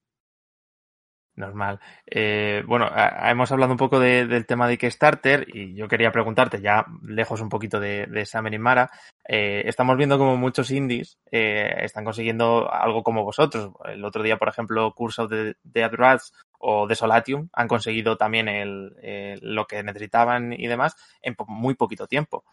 Normal. 1.36 1.80
Eh, 2.06 2.62
bueno, 2.64 2.88
hemos 3.24 3.50
hablado 3.50 3.72
un 3.72 3.78
poco 3.78 3.98
del 3.98 4.46
tema 4.46 4.68
de 4.68 4.78
Kickstarter 4.78 5.46
y 5.52 5.74
yo 5.74 5.88
quería 5.88 6.12
preguntarte, 6.12 6.60
ya 6.60 6.86
lejos 7.02 7.40
un 7.40 7.48
poquito 7.48 7.80
de, 7.80 8.06
de 8.06 8.24
Summer 8.24 8.56
Mara, 8.60 8.88
eh, 9.26 9.62
estamos 9.66 9.96
viendo 9.96 10.16
como 10.16 10.36
muchos 10.36 10.70
indies 10.70 11.18
eh, 11.32 11.74
están 11.78 12.04
consiguiendo 12.04 12.72
algo 12.72 13.02
como 13.02 13.24
vosotros. 13.24 13.72
El 13.84 14.04
otro 14.04 14.22
día, 14.22 14.36
por 14.36 14.48
ejemplo, 14.48 14.92
Curse 14.94 15.22
of 15.22 15.30
the 15.30 15.56
Dead 15.64 15.90
Rats 15.92 16.32
o 16.66 16.86
Desolatium 16.86 17.48
han 17.52 17.68
conseguido 17.68 18.16
también 18.16 18.48
el, 18.48 19.38
lo 19.42 19.66
que 19.66 19.82
necesitaban 19.82 20.52
y 20.52 20.66
demás 20.66 20.96
en 21.20 21.36
muy 21.46 21.74
poquito 21.74 22.06
tiempo 22.06 22.44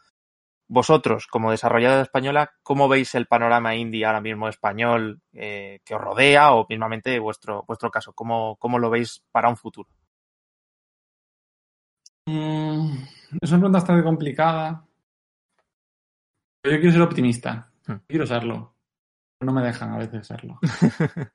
vosotros, 0.72 1.28
como 1.28 1.52
desarrolladora 1.52 2.02
española, 2.02 2.54
¿cómo 2.64 2.88
veis 2.88 3.14
el 3.16 3.28
panorama 3.28 3.76
indie 3.76 4.06
ahora 4.06 4.22
mismo 4.22 4.48
español 4.48 5.22
eh, 5.34 5.82
que 5.84 5.96
os 5.96 6.00
rodea 6.00 6.54
o 6.54 6.66
mismamente 6.70 7.20
vuestro, 7.20 7.66
vuestro 7.68 7.92
caso? 7.92 8.14
¿Cómo, 8.14 8.56
¿Cómo 8.56 8.80
lo 8.80 8.90
veis 8.90 9.22
para 9.34 9.50
un 9.50 9.58
futuro? 9.58 9.90
Mm, 12.26 13.04
es 13.42 13.50
una 13.52 13.60
pregunta 13.60 13.80
bastante 13.80 14.02
complicada. 14.02 14.88
Yo 16.64 16.72
quiero 16.80 16.92
ser 16.94 17.02
optimista. 17.02 17.70
Hmm. 17.86 17.96
Quiero 18.08 18.26
serlo. 18.26 18.74
No 19.42 19.52
me 19.52 19.64
dejan 19.64 19.92
a 19.92 19.98
veces 19.98 20.26
serlo. 20.26 20.58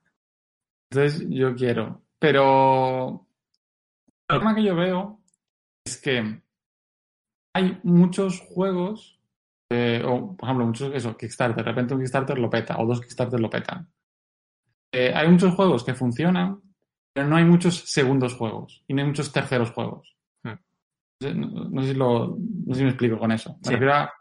Entonces 0.90 1.26
yo 1.28 1.54
quiero. 1.54 2.05
Pero 2.18 3.26
el 4.28 4.38
problema 4.38 4.54
que 4.54 4.62
yo 4.62 4.74
veo 4.74 5.20
es 5.84 6.00
que 6.00 6.42
hay 7.54 7.80
muchos 7.84 8.40
juegos 8.40 9.16
eh, 9.70 10.02
o, 10.06 10.36
por 10.36 10.46
ejemplo, 10.46 10.66
muchos, 10.66 10.94
eso, 10.94 11.16
Kickstarter, 11.16 11.64
de 11.64 11.70
repente 11.70 11.94
un 11.94 12.00
Kickstarter 12.00 12.38
lo 12.38 12.50
peta, 12.50 12.76
o 12.78 12.86
dos 12.86 13.00
Kickstarter 13.00 13.40
lo 13.40 13.50
petan. 13.50 13.90
Eh, 14.92 15.12
hay 15.14 15.28
muchos 15.28 15.54
juegos 15.54 15.84
que 15.84 15.94
funcionan, 15.94 16.60
pero 17.12 17.26
no 17.26 17.36
hay 17.36 17.44
muchos 17.44 17.80
segundos 17.90 18.34
juegos 18.34 18.84
y 18.86 18.94
no 18.94 19.02
hay 19.02 19.08
muchos 19.08 19.32
terceros 19.32 19.72
juegos. 19.72 20.16
Hmm. 20.44 20.58
No, 21.72 21.82
sé 21.82 21.88
si 21.88 21.94
lo, 21.94 22.36
no, 22.38 22.74
sé 22.74 22.78
si 22.78 22.84
me 22.84 22.90
explico 22.90 23.18
con 23.18 23.32
eso. 23.32 23.58
Me 23.64 23.72
refiero 23.72 23.94
a, 23.94 24.12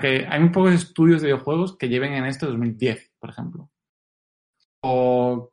que 0.00 0.26
hay 0.28 0.40
muy 0.40 0.50
pocos 0.50 0.72
estudios 0.72 1.22
de 1.22 1.28
videojuegos 1.28 1.76
que 1.76 1.88
lleven 1.88 2.14
en 2.14 2.26
este 2.26 2.46
2010, 2.46 3.12
por 3.18 3.30
ejemplo. 3.30 3.70
O 4.82 5.52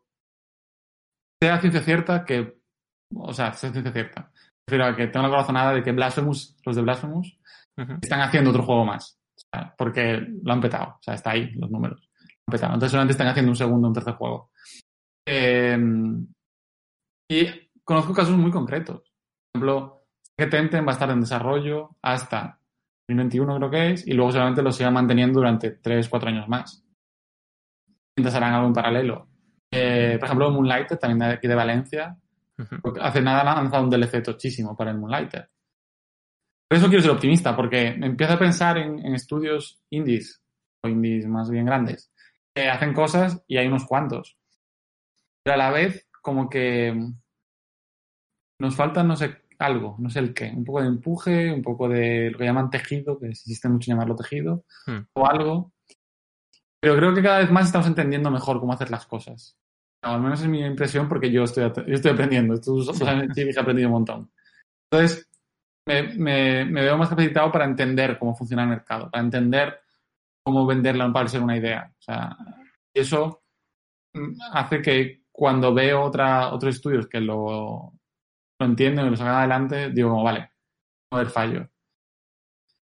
sea 1.44 1.60
ciencia 1.60 1.82
cierta 1.82 2.24
que, 2.24 2.56
o 3.14 3.34
sea, 3.34 3.52
sea 3.52 3.72
ciencia 3.72 3.92
cierta. 3.92 4.32
Me 4.32 4.78
refiero 4.78 4.86
a 4.86 4.96
que 4.96 5.08
tengo 5.08 5.26
la 5.26 5.30
corazonada 5.30 5.74
de 5.74 5.84
que 5.84 5.92
Blasphemous, 5.92 6.56
los 6.66 6.76
de 6.78 6.82
Blasphemous, 6.82 7.38
están 8.02 8.22
haciendo 8.22 8.52
otro 8.52 8.64
juego 8.64 8.86
más. 8.86 9.20
porque 9.78 10.26
lo 10.42 10.54
han 10.54 10.62
petado. 10.62 10.96
O 11.00 11.02
sea, 11.02 11.16
está 11.16 11.32
ahí 11.32 11.52
los 11.56 11.70
números. 11.70 12.10
Lo 12.22 12.30
han 12.48 12.52
petado. 12.52 12.74
Entonces 12.76 12.92
solamente 12.92 13.12
están 13.12 13.28
haciendo 13.28 13.52
un 13.52 13.58
segundo, 13.58 13.90
un 13.90 13.94
tercer 13.94 14.14
juego. 14.14 14.52
Em, 15.28 16.28
y 17.30 17.46
conozco 17.84 18.14
casos 18.14 18.38
muy 18.38 18.52
concretos. 18.52 19.02
Por 19.52 19.62
ejemplo, 19.62 20.06
que 20.38 20.48
Tenten 20.48 20.86
va 20.86 20.92
a 20.92 20.94
estar 20.94 21.10
en 21.10 21.20
desarrollo 21.20 21.98
hasta 22.02 22.58
2021 23.10 23.58
creo 23.58 23.70
que 23.70 23.92
es, 23.92 24.08
y 24.08 24.14
luego 24.14 24.32
solamente 24.32 24.62
lo 24.62 24.72
sigan 24.72 24.94
manteniendo 24.94 25.40
durante 25.40 25.72
3, 25.72 26.08
4 26.08 26.30
años 26.30 26.48
más. 26.48 26.86
Mientras 28.16 28.36
harán 28.36 28.54
algo 28.54 28.68
en 28.68 28.74
paralelo. 28.74 29.33
Eh, 29.74 30.18
por 30.20 30.26
ejemplo, 30.26 30.52
Moonlighter, 30.52 30.98
también 30.98 31.20
de 31.20 31.36
aquí 31.36 31.48
de 31.48 31.56
Valencia, 31.56 32.18
hace 33.02 33.22
nada 33.22 33.42
han 33.42 33.64
lanzado 33.64 33.84
un 33.84 33.90
DLC 33.90 34.22
tochísimo 34.22 34.78
para 34.78 34.92
el 34.92 34.98
Moonlighter. 34.98 35.50
Por 36.70 36.78
eso 36.78 36.88
quiero 36.88 37.02
ser 37.02 37.12
optimista, 37.12 37.56
porque 37.56 37.88
empiezo 37.88 38.34
a 38.34 38.40
pensar 38.40 38.78
en, 38.78 39.00
estudios 39.14 39.82
indies, 39.90 40.42
o 40.84 40.88
indies 40.88 41.28
más 41.28 41.50
bien 41.50 41.66
grandes, 41.66 42.12
que 42.54 42.70
hacen 42.70 42.94
cosas 42.94 43.44
y 43.48 43.58
hay 43.58 43.68
unos 43.68 43.86
cuantos. 43.86 44.38
Pero 45.44 45.56
a 45.56 45.58
la 45.58 45.72
vez, 45.72 46.08
como 46.22 46.50
que 46.50 46.96
nos 48.60 48.76
falta, 48.76 49.04
no 49.04 49.16
sé, 49.16 49.44
algo, 49.60 49.96
no 50.00 50.10
sé 50.10 50.20
el 50.20 50.34
qué, 50.34 50.52
un 50.56 50.64
poco 50.64 50.82
de 50.82 50.88
empuje, 50.88 51.52
un 51.52 51.62
poco 51.62 51.88
de 51.88 52.32
lo 52.32 52.38
que 52.38 52.46
llaman 52.46 52.70
tejido, 52.70 53.20
que 53.20 53.28
existe 53.28 53.70
mucho 53.70 53.92
llamarlo 53.92 54.16
tejido, 54.16 54.66
hmm. 54.88 55.00
o 55.14 55.28
algo. 55.28 55.74
Pero 56.80 56.96
creo 56.98 57.14
que 57.14 57.24
cada 57.24 57.40
vez 57.40 57.52
más 57.52 57.68
estamos 57.68 57.88
entendiendo 57.88 58.30
mejor 58.30 58.60
cómo 58.60 58.74
hacer 58.74 58.92
las 58.92 59.06
cosas. 59.06 59.58
Al 60.04 60.22
menos 60.22 60.42
es 60.42 60.48
mi 60.48 60.64
impresión 60.64 61.08
porque 61.08 61.32
yo 61.32 61.44
estoy, 61.44 61.64
yo 61.64 61.96
estoy 61.96 62.12
aprendiendo. 62.12 62.60
Tú 62.60 62.84
sí. 62.84 63.04
he 63.04 63.60
aprendido 63.60 63.88
un 63.88 63.94
montón. 63.94 64.32
Entonces, 64.92 65.30
me, 65.88 66.16
me, 66.16 66.82
veo 66.82 66.98
más 66.98 67.10
capacitado 67.10 67.52
para 67.52 67.66
entender 67.66 68.20
cómo 68.20 68.36
funciona 68.36 68.64
el 68.64 68.70
mercado, 68.70 69.10
para 69.10 69.24
entender 69.24 69.80
cómo 70.44 70.66
venderla 70.66 71.12
para 71.12 71.28
ser 71.28 71.42
una 71.42 71.58
idea. 71.58 71.92
O 71.98 72.02
sea, 72.02 72.38
eso 72.94 73.44
hace 74.52 74.82
que 74.82 75.24
cuando 75.32 75.74
veo 75.74 76.02
otra, 76.02 76.54
otros 76.54 76.76
estudios 76.76 77.08
que 77.08 77.20
lo, 77.20 77.94
lo 78.60 78.66
entienden 78.66 79.08
y 79.08 79.10
lo 79.10 79.16
sacan 79.16 79.36
adelante, 79.36 79.90
digo 79.90 80.10
como, 80.10 80.24
vale, 80.24 80.52
no 81.12 81.18
haber 81.18 81.30
fallo. 81.30 81.68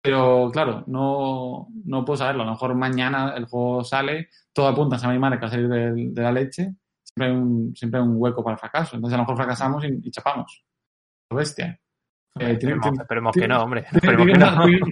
Pero 0.02 0.50
claro, 0.54 0.84
no, 0.88 1.68
no 1.84 2.06
puedo 2.06 2.18
saberlo. 2.18 2.44
A 2.44 2.46
lo 2.46 2.52
mejor 2.52 2.76
mañana 2.76 3.34
el 3.36 3.46
juego 3.46 3.84
sale, 3.84 4.30
todo 4.54 4.68
apunta 4.68 4.96
a 4.96 5.10
mi 5.10 5.16
que 5.16 5.20
va 5.20 5.48
a 5.48 5.50
salir 5.50 5.68
de, 5.68 6.22
la 6.22 6.32
leche, 6.32 6.76
siempre 7.18 7.28
hay, 7.28 7.34
un, 7.34 7.76
siempre 7.76 8.02
un 8.02 8.16
hueco 8.18 8.44
para 8.44 8.54
el 8.54 8.60
fracaso. 8.60 8.96
Entonces 8.96 9.16
a 9.16 9.18
lo 9.18 9.24
mejor 9.24 9.38
fracasamos 9.38 9.84
y, 9.86 10.00
y 10.04 10.12
chapamos. 10.12 10.64
Bestia. 11.30 11.80
Eh, 12.40 12.52
esperemos, 12.52 13.36
que 13.36 13.48
no, 13.48 13.64
hombre. 13.64 13.86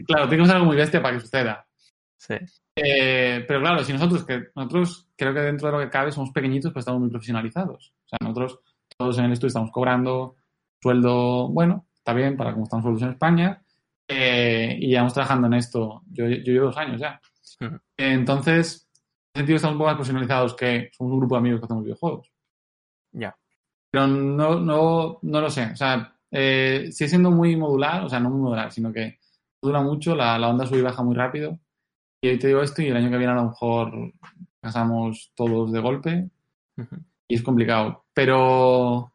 Claro, 0.08 0.28
tiene 0.28 0.44
que 0.44 0.46
ser 0.46 0.56
algo 0.56 0.66
muy 0.66 0.76
bestia 0.76 1.02
para 1.02 1.16
que 1.16 1.22
suceda. 1.22 1.68
Sí. 2.18 2.36
Eh, 2.76 3.46
pero 3.48 3.60
claro, 3.62 3.84
si 3.84 3.94
nosotros, 3.94 4.26
que 4.26 4.48
nosotros 4.56 5.10
creo 5.16 5.34
que 5.34 5.42
dentro 5.42 5.68
de 5.68 5.74
lo 5.74 5.80
que 5.80 5.90
cabe 5.90 6.12
somos 6.12 6.32
pequeñitos, 6.32 6.74
pues 6.74 6.82
estamos 6.82 7.02
muy 7.02 7.10
profesionalizados. 7.10 7.94
O 8.06 8.08
sea, 8.08 8.18
nosotros 8.22 8.60
todos 8.98 9.18
en 9.20 9.26
el 9.26 9.34
estudio 9.34 9.50
estamos 9.50 9.72
cobrando 9.72 10.36
sueldo, 10.82 11.50
bueno, 11.50 11.88
está 11.96 12.14
bien 12.14 12.36
para 12.36 12.52
como 12.54 12.64
estamos 12.64 12.84
sueldos 12.84 13.04
en 13.04 13.10
España, 13.10 13.64
eh, 14.08 14.78
y 14.80 14.88
llevamos 14.88 15.14
trabajando 15.14 15.48
en 15.48 15.54
esto, 15.56 16.04
yo, 16.12 16.26
yo 16.28 16.54
llevo 16.54 16.68
dos 16.68 16.78
años 16.78 17.00
ya. 17.00 17.20
Entonces, 17.98 18.10
en 18.14 18.76
ese 18.76 18.85
sentido 19.36 19.56
estamos 19.58 19.74
un 19.74 19.80
poco 19.80 19.90
más 19.90 19.96
profesionalizados 19.96 20.56
que 20.56 20.90
somos 20.94 21.14
un 21.14 21.20
grupo 21.20 21.36
de 21.36 21.40
amigos 21.40 21.60
que 21.60 21.66
hacemos 21.66 21.84
videojuegos. 21.84 22.32
Ya. 23.12 23.36
Pero 23.92 24.08
no, 24.08 24.60
no, 24.60 25.20
no 25.22 25.42
lo 25.42 25.50
sé. 25.50 25.72
O 25.72 25.76
sea, 25.76 26.16
eh, 26.32 26.90
sigue 26.92 27.10
siendo 27.10 27.32
muy 27.32 27.56
modular, 27.56 28.04
o 28.04 28.10
sea, 28.10 28.20
no 28.20 28.30
muy 28.30 28.42
modular, 28.42 28.72
sino 28.72 28.92
que 28.92 29.20
dura 29.62 29.82
mucho, 29.82 30.16
la, 30.16 30.36
onda 30.48 30.66
sube 30.66 30.80
y 30.80 30.84
baja 30.84 31.04
muy 31.04 31.16
rápido. 31.16 31.60
Y 32.22 32.30
hoy 32.30 32.40
te 32.40 32.48
digo 32.48 32.62
esto 32.62 32.82
y 32.82 32.88
el 32.88 32.98
año 32.98 33.10
que 33.10 33.18
viene 33.18 33.34
a 33.34 33.36
lo 33.36 33.46
mejor 33.46 34.14
pasamos 34.60 35.32
todos 35.36 35.72
de 35.72 35.80
golpe 35.80 36.30
y 37.28 37.36
es 37.36 37.44
complicado. 37.44 38.06
Pero 38.14 39.14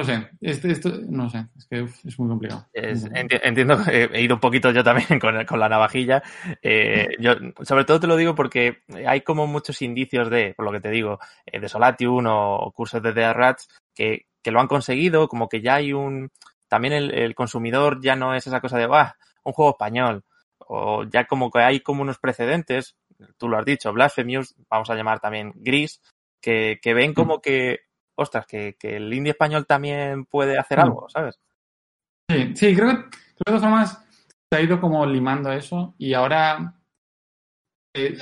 No 0.00 0.06
sé, 0.06 0.30
este, 0.40 0.72
esto, 0.72 0.90
no 1.10 1.28
sé, 1.28 1.44
es 1.58 1.66
que 1.66 1.80
es 1.80 2.18
muy 2.18 2.30
complicado. 2.30 2.66
entiendo 2.72 3.84
que 3.84 4.04
he 4.04 4.22
ido 4.22 4.36
un 4.36 4.40
poquito 4.40 4.70
yo 4.70 4.82
también 4.82 5.20
con, 5.46 5.60
la 5.60 5.68
navajilla. 5.68 6.22
Eh, 6.62 7.08
yo, 7.18 7.34
sobre 7.60 7.84
todo 7.84 8.00
te 8.00 8.06
lo 8.06 8.16
digo 8.16 8.34
porque 8.34 8.78
hay 9.06 9.20
como 9.20 9.46
muchos 9.46 9.82
indicios 9.82 10.30
de, 10.30 10.54
por 10.56 10.64
lo 10.64 10.72
que 10.72 10.80
te 10.80 10.88
digo, 10.88 11.18
eh, 11.44 11.60
de 11.60 11.68
Solatium 11.68 12.24
o 12.28 12.72
cursos 12.74 13.02
de 13.02 13.12
The 13.12 13.34
Rats 13.34 13.68
que, 13.94 14.24
que 14.42 14.50
lo 14.50 14.60
han 14.60 14.68
conseguido, 14.68 15.28
como 15.28 15.50
que 15.50 15.60
ya 15.60 15.74
hay 15.74 15.92
un. 15.92 16.30
También 16.66 16.94
el, 16.94 17.34
consumidor 17.34 18.00
ya 18.02 18.16
no 18.16 18.34
es 18.34 18.46
esa 18.46 18.62
cosa 18.62 18.78
de, 18.78 18.86
va, 18.86 19.16
un 19.44 19.52
juego 19.52 19.72
español. 19.72 20.24
O 20.60 21.04
ya 21.04 21.26
como 21.26 21.50
que 21.50 21.58
hay 21.58 21.80
como 21.80 22.00
unos 22.00 22.18
precedentes, 22.18 22.96
tú 23.36 23.50
lo 23.50 23.58
has 23.58 23.66
dicho, 23.66 23.92
Blasphemous, 23.92 24.54
vamos 24.70 24.88
a 24.88 24.94
llamar 24.94 25.20
también 25.20 25.52
Gris, 25.56 26.00
que, 26.40 26.78
que 26.80 26.94
ven 26.94 27.12
como 27.12 27.42
que 27.42 27.80
ostras, 28.14 28.46
que, 28.46 28.76
el 28.82 29.12
indie 29.12 29.32
español 29.32 29.66
también 29.66 30.24
puede 30.26 30.58
hacer 30.58 30.78
mm. 30.78 30.82
algo, 30.82 31.08
¿sabes? 31.08 31.40
Sí, 32.28 32.54
sí, 32.54 32.76
creo 32.76 32.88
que, 32.88 32.94
de 32.96 33.44
todas 33.44 33.60
formas 33.60 34.06
se 34.50 34.58
ha 34.58 34.62
ido 34.62 34.80
como 34.80 35.06
limando 35.06 35.52
eso 35.52 35.94
y 35.98 36.12
ahora 36.14 36.74
eh, 37.94 38.18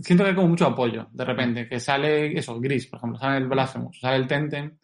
siento 0.00 0.24
que 0.24 0.30
hay 0.30 0.36
como 0.36 0.48
mucho 0.48 0.66
apoyo 0.66 1.08
de 1.10 1.24
repente, 1.24 1.68
que 1.68 1.80
sale 1.80 2.38
eso, 2.38 2.58
Gris, 2.60 2.86
por 2.86 2.98
ejemplo, 2.98 3.18
sale 3.18 3.38
el 3.38 3.48
Blasphemous, 3.48 4.00
sale 4.00 4.16
el 4.16 4.26
Tenten, 4.26 4.78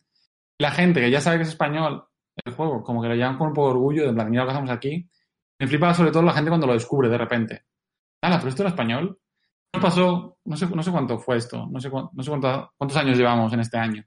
la 0.58 0.70
gente 0.70 1.00
que 1.00 1.10
ya 1.10 1.20
sabe 1.20 1.38
que 1.38 1.42
es 1.44 1.50
español 1.50 2.04
el 2.44 2.54
juego, 2.54 2.82
como 2.82 3.02
que 3.02 3.08
lo 3.08 3.14
llevan 3.14 3.38
con 3.38 3.48
un 3.48 3.54
poco 3.54 3.68
de 3.68 3.74
orgullo, 3.74 4.06
de 4.06 4.12
plan, 4.12 4.30
mira 4.30 4.42
lo 4.42 4.48
que 4.48 4.52
hacemos 4.52 4.70
aquí, 4.70 5.08
me 5.58 5.66
flipa 5.66 5.92
sobre 5.94 6.10
todo 6.10 6.22
la 6.22 6.32
gente 6.32 6.50
cuando 6.50 6.66
lo 6.66 6.72
descubre 6.72 7.08
de 7.08 7.18
repente. 7.18 7.64
Ah, 8.22 8.36
pero 8.38 8.48
esto 8.48 8.62
era 8.62 8.70
español. 8.70 9.18
No 9.74 9.80
pasó, 9.80 10.38
no 10.44 10.56
sé, 10.56 10.66
no 10.66 10.82
sé 10.82 10.90
cuánto 10.90 11.18
fue 11.18 11.36
esto, 11.36 11.68
no 11.70 11.80
sé, 11.80 11.90
no 11.90 12.22
sé 12.22 12.30
cuántos 12.30 12.96
años 12.96 13.16
llevamos 13.16 13.52
en 13.52 13.60
este 13.60 13.78
año. 13.78 14.04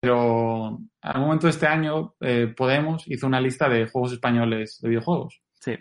Pero 0.00 0.78
al 1.00 1.20
momento 1.20 1.46
de 1.46 1.50
este 1.50 1.66
año, 1.66 2.14
eh, 2.20 2.52
Podemos 2.56 3.04
hizo 3.06 3.26
una 3.26 3.40
lista 3.40 3.68
de 3.68 3.86
juegos 3.88 4.12
españoles 4.12 4.78
de 4.80 4.88
videojuegos. 4.88 5.42
Sí. 5.54 5.76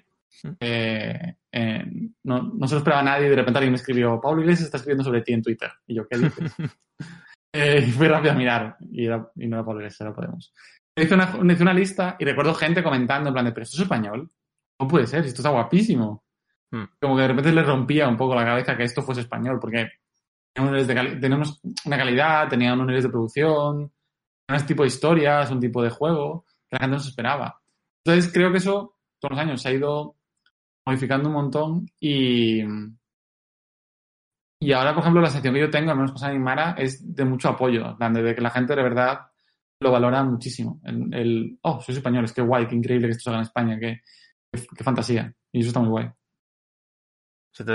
Eh, 0.60 1.36
eh, 1.52 1.86
no, 2.24 2.42
no, 2.44 2.68
se 2.68 2.76
lo 2.76 2.80
esperaba 2.80 3.04
nadie 3.04 3.28
y 3.28 3.30
de 3.30 3.36
repente 3.36 3.58
alguien 3.58 3.72
me 3.72 3.78
escribió, 3.78 4.20
Pablo 4.20 4.42
Iglesias 4.42 4.66
está 4.66 4.78
escribiendo 4.78 5.04
sobre 5.04 5.22
ti 5.22 5.34
en 5.34 5.42
Twitter. 5.42 5.72
Y 5.88 5.96
yo, 5.96 6.08
¿qué 6.08 6.18
dices? 6.18 6.54
y 7.88 7.92
fui 7.92 8.08
rápido 8.08 8.34
a 8.34 8.36
mirar 8.36 8.78
y, 8.80 9.08
no 9.08 9.32
era 9.36 9.66
Pablo 9.66 9.82
Iglesias, 9.82 10.02
era 10.02 10.14
Podemos. 10.14 10.54
Hice 10.98 11.14
una, 11.14 11.54
hice 11.54 11.64
una 11.64 11.74
lista 11.74 12.16
y 12.20 12.26
recuerdo 12.26 12.54
gente 12.54 12.84
comentando 12.84 13.30
en 13.30 13.34
plan 13.34 13.46
de, 13.46 13.52
pero 13.52 13.64
esto 13.64 13.78
es 13.78 13.84
español. 13.84 14.30
No 14.80 14.88
puede 14.88 15.08
ser, 15.08 15.26
esto 15.26 15.42
está 15.42 15.50
guapísimo. 15.50 16.26
Hmm. 16.72 16.86
Como 17.00 17.16
que 17.16 17.22
de 17.22 17.28
repente 17.28 17.52
le 17.52 17.64
rompía 17.64 18.08
un 18.08 18.18
poco 18.18 18.36
la 18.36 18.46
cabeza 18.46 18.76
que 18.76 18.84
esto 18.84 19.02
fuese 19.02 19.22
español, 19.22 19.60
porque 19.60 19.90
tenemos 20.54 21.62
una 21.86 21.98
calidad, 21.98 22.48
tenía 22.48 22.74
unos 22.74 22.88
niveles 22.88 23.04
de 23.04 23.10
producción, 23.10 23.92
un 24.48 24.66
tipo 24.66 24.84
de 24.84 24.88
historias, 24.88 25.52
un 25.52 25.60
tipo 25.60 25.82
de 25.82 25.90
juego 25.90 26.46
que 26.70 26.76
la 26.76 26.80
gente 26.80 26.96
no 26.96 27.00
se 27.00 27.10
esperaba. 27.10 27.62
Entonces 28.04 28.32
creo 28.32 28.52
que 28.52 28.58
eso 28.58 28.96
todos 29.20 29.32
los 29.32 29.40
años 29.40 29.62
se 29.62 29.70
ha 29.70 29.74
ido 29.74 30.16
modificando 30.86 31.30
un 31.30 31.36
montón 31.36 31.90
y, 32.00 32.62
y 34.60 34.72
ahora, 34.72 34.94
por 34.94 35.02
ejemplo, 35.02 35.22
la 35.22 35.30
sección 35.30 35.54
que 35.54 35.62
yo 35.62 35.70
tengo, 35.70 35.92
al 35.92 35.98
menos 35.98 36.12
con 36.12 36.24
Animara, 36.24 36.76
es 36.78 37.16
de 37.16 37.26
mucho 37.26 37.50
apoyo, 37.50 37.96
de 38.00 38.36
que 38.36 38.42
la 38.42 38.52
gente 38.52 38.76
de 38.76 38.84
verdad 38.84 39.28
lo 39.80 39.92
valora 39.92 40.24
muchísimo. 40.24 40.80
El, 40.84 41.58
oh, 41.62 41.82
soy 41.82 41.96
español, 41.96 42.26
es 42.26 42.34
que 42.34 42.42
guay, 42.42 42.68
qué 42.68 42.76
increíble 42.76 43.08
que 43.08 43.12
esto 43.12 43.24
se 43.24 43.30
haga 43.30 43.40
en 43.40 43.46
España, 43.46 43.80
qué, 43.80 44.02
qué, 44.52 44.84
fantasía. 44.84 45.34
Y 45.52 45.60
eso 45.60 45.70
está 45.70 45.80
muy 45.80 45.90
guay. 45.90 46.12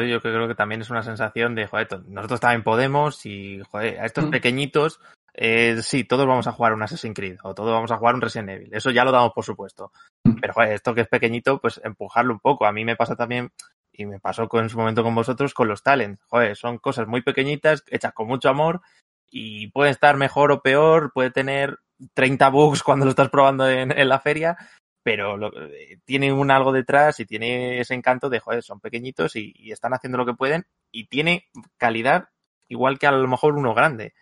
yo 0.08 0.20
creo 0.20 0.48
que 0.48 0.54
también 0.54 0.80
es 0.80 0.90
una 0.90 1.02
sensación 1.02 1.54
de, 1.54 1.66
joder, 1.66 1.88
nosotros 2.08 2.40
también 2.40 2.62
podemos 2.62 3.24
y, 3.26 3.60
joder, 3.70 4.00
a 4.00 4.06
estos 4.06 4.26
mm. 4.26 4.30
pequeñitos 4.30 5.00
eh, 5.42 5.82
sí, 5.82 6.04
todos 6.04 6.26
vamos 6.26 6.46
a 6.46 6.52
jugar 6.52 6.74
un 6.74 6.82
Assassin's 6.82 7.14
Creed 7.14 7.38
o 7.42 7.54
todos 7.54 7.72
vamos 7.72 7.90
a 7.90 7.96
jugar 7.96 8.14
un 8.14 8.20
Resident 8.20 8.50
Evil. 8.50 8.74
Eso 8.74 8.90
ya 8.90 9.04
lo 9.04 9.10
damos 9.10 9.32
por 9.32 9.42
supuesto. 9.42 9.90
Mm. 10.22 10.34
Pero 10.38 10.52
joder, 10.52 10.72
esto 10.72 10.94
que 10.94 11.00
es 11.00 11.08
pequeñito, 11.08 11.58
pues 11.62 11.80
empujarlo 11.82 12.34
un 12.34 12.40
poco. 12.40 12.66
A 12.66 12.72
mí 12.72 12.84
me 12.84 12.94
pasa 12.94 13.16
también, 13.16 13.50
y 13.90 14.04
me 14.04 14.20
pasó 14.20 14.48
con, 14.48 14.64
en 14.64 14.68
su 14.68 14.76
momento 14.76 15.02
con 15.02 15.14
vosotros, 15.14 15.54
con 15.54 15.66
los 15.66 15.82
talents. 15.82 16.22
Joder, 16.28 16.56
son 16.56 16.76
cosas 16.76 17.06
muy 17.06 17.22
pequeñitas, 17.22 17.84
hechas 17.88 18.12
con 18.12 18.26
mucho 18.26 18.50
amor 18.50 18.82
y 19.30 19.68
pueden 19.68 19.92
estar 19.92 20.18
mejor 20.18 20.52
o 20.52 20.60
peor, 20.60 21.10
puede 21.14 21.30
tener 21.30 21.78
30 22.12 22.50
bugs 22.50 22.82
cuando 22.82 23.06
lo 23.06 23.10
estás 23.12 23.30
probando 23.30 23.66
en, 23.66 24.08
la 24.10 24.20
feria, 24.20 24.58
pero 25.02 25.38
lo, 25.38 25.52
eh, 25.72 26.00
tiene 26.04 26.34
un 26.34 26.50
algo 26.50 26.70
detrás 26.70 27.18
y 27.18 27.24
tiene 27.24 27.80
ese 27.80 27.94
encanto 27.94 28.28
de, 28.28 28.40
joder, 28.40 28.62
son 28.62 28.78
pequeñitos 28.78 29.36
y, 29.36 29.54
y 29.56 29.72
están 29.72 29.94
haciendo 29.94 30.18
lo 30.18 30.26
que 30.26 30.34
pueden 30.34 30.66
y 30.92 31.06
tiene 31.06 31.48
calidad 31.78 32.28
igual 32.68 32.98
que 32.98 33.06
a 33.06 33.12
lo 33.12 33.26
mejor 33.26 33.54
uno 33.56 33.72
grande. 33.72 34.12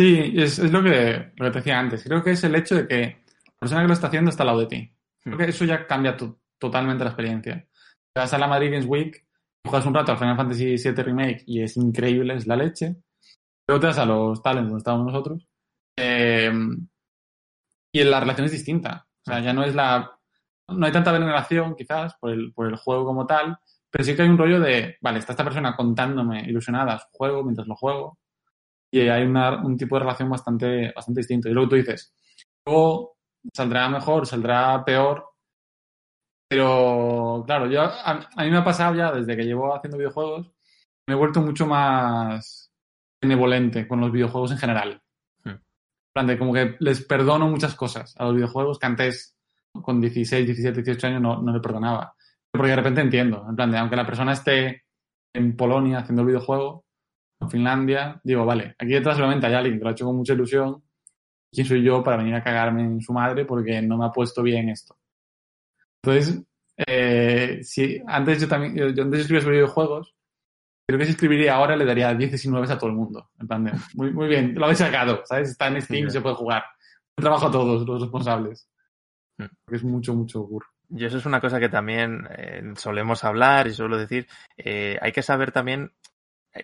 Sí, 0.00 0.32
es, 0.34 0.58
lo, 0.58 0.82
que, 0.82 1.30
te 1.36 1.50
decía 1.50 1.78
antes. 1.78 2.02
Creo 2.02 2.24
que 2.24 2.30
es 2.30 2.42
el 2.42 2.54
hecho 2.54 2.74
de 2.74 2.88
que 2.88 3.22
la 3.44 3.58
persona 3.58 3.82
que 3.82 3.88
lo 3.88 3.92
está 3.92 4.06
haciendo 4.06 4.30
está 4.30 4.44
al 4.44 4.46
lado 4.46 4.60
de 4.60 4.66
ti. 4.66 4.94
Creo 5.22 5.36
que 5.36 5.44
eso 5.44 5.66
ya 5.66 5.86
cambia 5.86 6.16
totalmente 6.58 7.04
la 7.04 7.10
experiencia. 7.10 7.68
Vas 8.14 8.32
a 8.32 8.38
la 8.38 8.46
Madrid 8.46 8.70
Games 8.70 8.86
Week, 8.86 9.26
juegas 9.62 9.84
un 9.84 9.92
rato 9.92 10.12
al 10.12 10.16
Final 10.16 10.38
Fantasy 10.38 10.76
VII 10.76 11.02
Remake 11.02 11.44
y 11.46 11.60
es 11.60 11.76
increíble, 11.76 12.34
es 12.34 12.46
la 12.46 12.56
leche. 12.56 12.96
Luego 13.68 13.78
te 13.78 13.86
vas 13.88 13.98
a 13.98 14.06
los 14.06 14.42
talents 14.42 14.70
donde 14.70 14.78
estábamos 14.78 15.12
nosotros 15.12 15.46
eh, 15.98 16.50
y 17.92 18.02
la 18.02 18.20
relación 18.20 18.46
es 18.46 18.52
distinta. 18.52 19.06
O 19.26 19.30
sea, 19.30 19.40
ya 19.40 19.52
no 19.52 19.64
es 19.64 19.74
la... 19.74 20.18
No 20.68 20.86
hay 20.86 20.92
tanta 20.92 21.12
veneración 21.12 21.76
quizás 21.76 22.14
por 22.18 22.30
el, 22.30 22.54
por 22.54 22.68
el 22.68 22.76
juego 22.76 23.04
como 23.04 23.26
tal, 23.26 23.58
pero 23.90 24.02
sí 24.02 24.16
que 24.16 24.22
hay 24.22 24.30
un 24.30 24.38
rollo 24.38 24.60
de, 24.60 24.96
vale, 25.02 25.18
está 25.18 25.34
esta 25.34 25.44
persona 25.44 25.76
contándome 25.76 26.40
ilusionada 26.48 27.00
su 27.00 27.08
juego 27.10 27.44
mientras 27.44 27.68
lo 27.68 27.76
juego 27.76 28.18
y 28.90 29.00
hay 29.08 29.22
un 29.24 29.76
tipo 29.76 29.96
de 29.96 30.00
relación 30.00 30.28
bastante, 30.28 30.92
bastante 30.94 31.20
distinto. 31.20 31.48
Y 31.48 31.52
luego 31.52 31.70
tú 31.70 31.76
dices, 31.76 32.12
luego 32.66 33.16
saldrá 33.52 33.88
mejor, 33.88 34.26
saldrá 34.26 34.84
peor, 34.84 35.30
pero 36.50 37.44
claro, 37.46 37.70
yo, 37.70 37.82
a, 37.82 38.14
mí 38.38 38.50
me 38.50 38.58
ha 38.58 38.64
pasado 38.64 38.96
ya 38.96 39.12
desde 39.12 39.36
que 39.36 39.44
llevo 39.44 39.72
haciendo 39.72 39.98
videojuegos, 39.98 40.50
me 41.06 41.14
he 41.14 41.16
vuelto 41.16 41.40
mucho 41.40 41.64
más 41.64 42.72
benevolente 43.22 43.86
con 43.86 44.00
los 44.00 44.10
videojuegos 44.10 44.50
en 44.50 44.58
general. 44.58 45.02
Hmm. 45.44 45.58
plan 46.12 46.26
de 46.26 46.38
como 46.38 46.52
que 46.52 46.76
les 46.80 47.04
perdono 47.04 47.48
muchas 47.48 47.76
cosas 47.76 48.16
a 48.18 48.24
los 48.24 48.34
videojuegos 48.34 48.80
que 48.80 48.86
antes 48.86 49.36
con 49.80 50.00
16, 50.00 50.46
17, 50.46 50.82
18 50.82 51.06
años 51.06 51.22
no, 51.22 51.40
no 51.40 51.52
le 51.52 51.60
perdonaba. 51.60 52.14
Porque 52.50 52.70
de 52.70 52.76
repente 52.76 53.00
entiendo, 53.00 53.46
en 53.48 53.54
plan 53.54 53.70
de 53.70 53.78
aunque 53.78 53.94
la 53.94 54.06
persona 54.06 54.32
esté 54.32 54.82
en 55.32 55.56
Polonia 55.56 55.98
haciendo 55.98 56.22
el 56.22 56.28
videojuego, 56.28 56.84
en 57.40 57.50
Finlandia, 57.50 58.20
digo, 58.22 58.44
vale, 58.44 58.74
aquí 58.78 58.92
detrás 58.92 59.16
solamente 59.16 59.46
hay 59.46 59.54
alguien 59.54 59.78
que 59.78 59.84
lo 59.84 59.88
ha 59.88 59.92
hecho 59.92 60.04
con 60.06 60.16
mucha 60.16 60.34
ilusión. 60.34 60.82
¿Quién 61.52 61.66
soy 61.66 61.82
yo 61.82 62.02
para 62.02 62.18
venir 62.18 62.34
a 62.34 62.44
cagarme 62.44 62.82
en 62.82 63.00
su 63.00 63.12
madre 63.12 63.44
porque 63.44 63.82
no 63.82 63.98
me 63.98 64.06
ha 64.06 64.12
puesto 64.12 64.42
bien 64.42 64.68
esto? 64.68 64.96
Entonces, 66.02 66.42
eh, 66.76 67.60
si 67.62 68.00
antes 68.06 68.40
yo 68.40 68.48
también, 68.48 68.76
yo, 68.76 69.02
antes 69.02 69.20
escribía 69.20 69.42
sobre 69.42 69.56
videojuegos, 69.56 70.14
creo 70.86 70.98
que 70.98 71.06
si 71.06 71.12
escribiría 71.12 71.54
ahora 71.54 71.76
le 71.76 71.84
daría 71.84 72.14
10 72.14 72.30
19 72.30 72.72
a 72.72 72.78
todo 72.78 72.90
el 72.90 72.96
mundo. 72.96 73.30
En 73.38 73.48
plan 73.48 73.64
de, 73.64 73.72
muy, 73.94 74.12
muy 74.12 74.28
bien, 74.28 74.54
lo 74.54 74.64
habéis 74.64 74.78
sacado, 74.78 75.22
¿sabes? 75.24 75.50
Está 75.50 75.68
en 75.68 75.82
Steam, 75.82 76.06
y 76.06 76.10
se 76.10 76.20
puede 76.20 76.36
jugar. 76.36 76.64
trabajo 77.16 77.48
a 77.48 77.50
todos 77.50 77.86
los 77.86 78.00
responsables. 78.00 78.68
Hmm. 79.38 79.46
Porque 79.64 79.76
es 79.76 79.84
mucho, 79.84 80.14
mucho 80.14 80.44
curro. 80.46 80.66
Y 80.92 81.04
eso 81.04 81.18
es 81.18 81.26
una 81.26 81.40
cosa 81.40 81.60
que 81.60 81.68
también 81.68 82.26
eh, 82.36 82.62
solemos 82.76 83.22
hablar 83.24 83.66
y 83.68 83.72
suelo 83.72 83.96
decir. 83.96 84.26
Eh, 84.56 84.98
hay 85.00 85.12
que 85.12 85.22
saber 85.22 85.52
también 85.52 85.92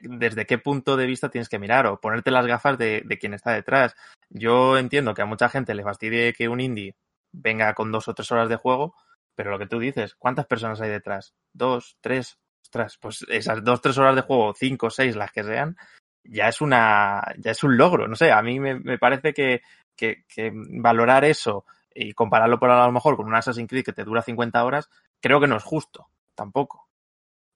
desde 0.03 0.47
qué 0.47 0.59
punto 0.59 0.97
de 0.97 1.07
vista 1.07 1.29
tienes 1.29 1.49
que 1.49 1.59
mirar 1.59 1.87
o 1.87 2.01
ponerte 2.01 2.31
las 2.31 2.47
gafas 2.47 2.79
de, 2.79 3.05
quien 3.21 3.35
está 3.35 3.53
detrás. 3.53 3.95
Yo 4.29 4.79
entiendo 4.79 5.15
que 5.15 5.23
a 5.23 5.27
mucha 5.27 5.49
gente 5.49 5.75
le 5.75 5.85
fastidie 5.85 6.33
que 6.33 6.49
un 6.49 6.61
indie 6.61 6.97
venga 7.33 7.75
con 7.75 7.93
dos 7.93 8.09
o 8.09 8.15
tres 8.15 8.31
horas 8.33 8.49
de 8.49 8.57
juego, 8.57 8.95
pero 9.35 9.51
lo 9.51 9.59
que 9.59 9.67
tú 9.67 9.79
dices, 9.79 10.15
¿cuántas 10.15 10.47
personas 10.47 10.81
hay 10.81 10.91
detrás? 10.91 11.35
Dos, 11.53 11.97
tres, 12.01 12.39
ostras, 12.63 12.99
pues 13.01 13.25
esas 13.29 13.63
dos, 13.63 13.81
tres 13.81 13.99
horas 13.99 14.17
de 14.17 14.23
juego, 14.23 14.55
cinco, 14.55 14.91
seis, 14.91 15.15
las 15.15 15.31
que 15.31 15.45
sean, 15.45 15.77
ya 16.25 16.49
es 16.49 16.61
una, 16.61 17.23
ya 17.39 17.53
es 17.53 17.63
un 17.63 17.77
logro. 17.77 18.09
No 18.09 18.17
sé, 18.17 18.33
a 18.33 18.43
mí 18.43 18.59
me, 18.59 18.81
me 18.81 18.99
parece 18.99 19.33
que, 19.33 19.63
que, 19.97 20.25
que, 20.29 20.51
valorar 20.55 21.25
eso 21.25 21.65
y 21.95 22.13
compararlo 22.13 22.59
por 22.59 22.71
a 22.71 22.87
lo 22.87 22.93
mejor 22.93 23.17
con 23.17 23.27
un 23.27 23.35
Assassin's 23.35 23.69
Creed 23.69 23.85
que 23.85 23.93
te 23.93 24.05
dura 24.05 24.23
50 24.23 24.65
horas, 24.65 24.91
creo 25.21 25.41
que 25.41 25.47
no 25.47 25.57
es 25.57 25.65
justo, 25.65 26.09
tampoco. 26.35 26.89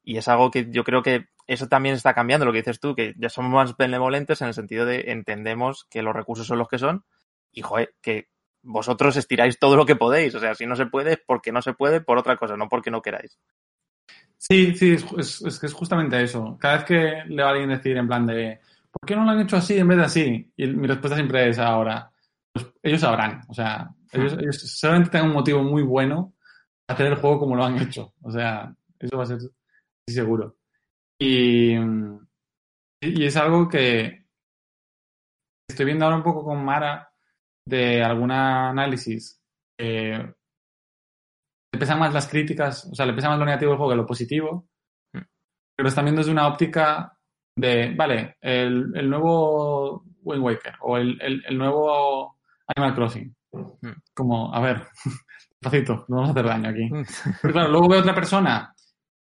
Y 0.03 0.17
es 0.17 0.29
algo 0.29 0.51
que 0.51 0.71
yo 0.71 0.85
creo 0.85 1.03
que 1.03 1.29
eso 1.51 1.67
también 1.67 1.97
está 1.97 2.15
cambiando, 2.15 2.47
lo 2.47 2.53
que 2.53 2.59
dices 2.59 2.79
tú, 2.79 2.95
que 2.95 3.13
ya 3.19 3.29
somos 3.29 3.51
más 3.51 3.77
benevolentes 3.77 4.41
en 4.41 4.49
el 4.49 4.55
sentido 4.55 4.87
de 4.87 5.11
entendemos 5.11 5.85
que 5.91 6.01
los 6.01 6.15
recursos 6.15 6.47
son 6.47 6.59
los 6.59 6.69
que 6.69 6.79
son 6.79 7.05
y, 7.51 7.63
joder, 7.63 7.93
que 8.01 8.29
vosotros 8.63 9.17
estiráis 9.17 9.59
todo 9.59 9.75
lo 9.75 9.85
que 9.85 9.97
podéis. 9.97 10.33
O 10.37 10.39
sea, 10.39 10.55
si 10.55 10.65
no 10.65 10.77
se 10.77 10.87
puede, 10.87 11.15
es 11.15 11.21
porque 11.27 11.51
no 11.51 11.61
se 11.61 11.73
puede 11.73 12.01
por 12.01 12.19
otra 12.19 12.37
cosa, 12.37 12.57
no 12.57 12.69
porque 12.69 12.93
no 12.93 13.03
queráis. 13.03 13.37
Sí, 14.37 14.77
sí, 14.77 14.93
es, 14.93 15.43
es, 15.43 15.65
es 15.65 15.73
justamente 15.73 16.23
eso. 16.23 16.57
Cada 16.61 16.77
vez 16.77 16.85
que 16.85 17.23
le 17.27 17.43
va 17.43 17.49
a 17.49 17.53
alguien 17.53 17.71
decir 17.71 17.97
en 17.97 18.07
plan 18.07 18.29
de, 18.29 18.61
¿por 18.93 19.05
qué 19.05 19.17
no 19.17 19.25
lo 19.25 19.33
han 19.33 19.41
hecho 19.41 19.57
así 19.57 19.77
en 19.77 19.89
vez 19.89 19.99
de 19.99 20.05
así? 20.05 20.53
Y 20.57 20.69
mi 20.69 20.87
respuesta 20.87 21.17
siempre 21.17 21.49
es 21.49 21.59
ahora, 21.59 22.13
pues 22.53 22.65
ellos 22.81 23.01
sabrán. 23.01 23.43
O 23.49 23.55
sea, 23.55 23.91
ellos, 24.13 24.35
ellos 24.39 24.57
solamente 24.79 25.11
tienen 25.11 25.31
un 25.31 25.35
motivo 25.35 25.65
muy 25.65 25.83
bueno 25.83 26.33
para 26.87 26.95
hacer 26.95 27.07
el 27.09 27.19
juego 27.19 27.41
como 27.41 27.57
lo 27.57 27.65
han 27.65 27.77
hecho. 27.83 28.15
O 28.23 28.31
sea, 28.31 28.73
eso 29.01 29.17
va 29.17 29.25
a 29.25 29.27
ser 29.27 29.39
seguro. 30.07 30.60
Y, 31.21 31.77
y 33.01 33.25
es 33.25 33.37
algo 33.37 33.69
que 33.69 34.25
estoy 35.69 35.87
viendo 35.87 36.05
ahora 36.05 36.17
un 36.17 36.23
poco 36.23 36.45
con 36.45 36.65
Mara, 36.65 37.11
de 37.65 38.03
algún 38.03 38.31
análisis 38.33 39.41
eh, 39.79 40.35
le 41.73 41.79
pesan 41.79 41.99
más 41.99 42.13
las 42.13 42.29
críticas, 42.29 42.87
o 42.91 42.95
sea, 42.95 43.07
le 43.07 43.15
pesa 43.15 43.29
más 43.29 43.39
lo 43.39 43.45
negativo 43.45 43.71
del 43.71 43.79
juego 43.79 43.93
que 43.93 43.97
lo 43.97 44.07
positivo, 44.07 44.69
mm. 45.13 45.21
pero 45.77 45.89
están 45.89 46.05
viendo 46.05 46.21
desde 46.21 46.33
una 46.33 46.49
óptica 46.49 47.17
de, 47.57 47.95
vale, 47.97 48.37
el, 48.41 48.93
el 48.95 49.09
nuevo 49.09 50.05
Wind 50.23 50.43
Waker 50.43 50.75
o 50.81 50.99
el, 50.99 51.19
el, 51.21 51.57
nuevo 51.57 52.37
Animal 52.67 52.95
Crossing. 52.95 53.35
Mm. 53.53 53.89
Como, 54.13 54.55
a 54.55 54.61
ver, 54.61 54.87
despacito, 55.61 56.05
no 56.09 56.17
vamos 56.17 56.31
a 56.31 56.33
hacer 56.33 56.47
daño 56.47 56.71
aquí. 56.71 56.91
Pero 57.43 57.55
claro, 57.55 57.71
luego 57.71 57.89
veo 57.89 58.01
otra 58.01 58.15
persona, 58.15 58.75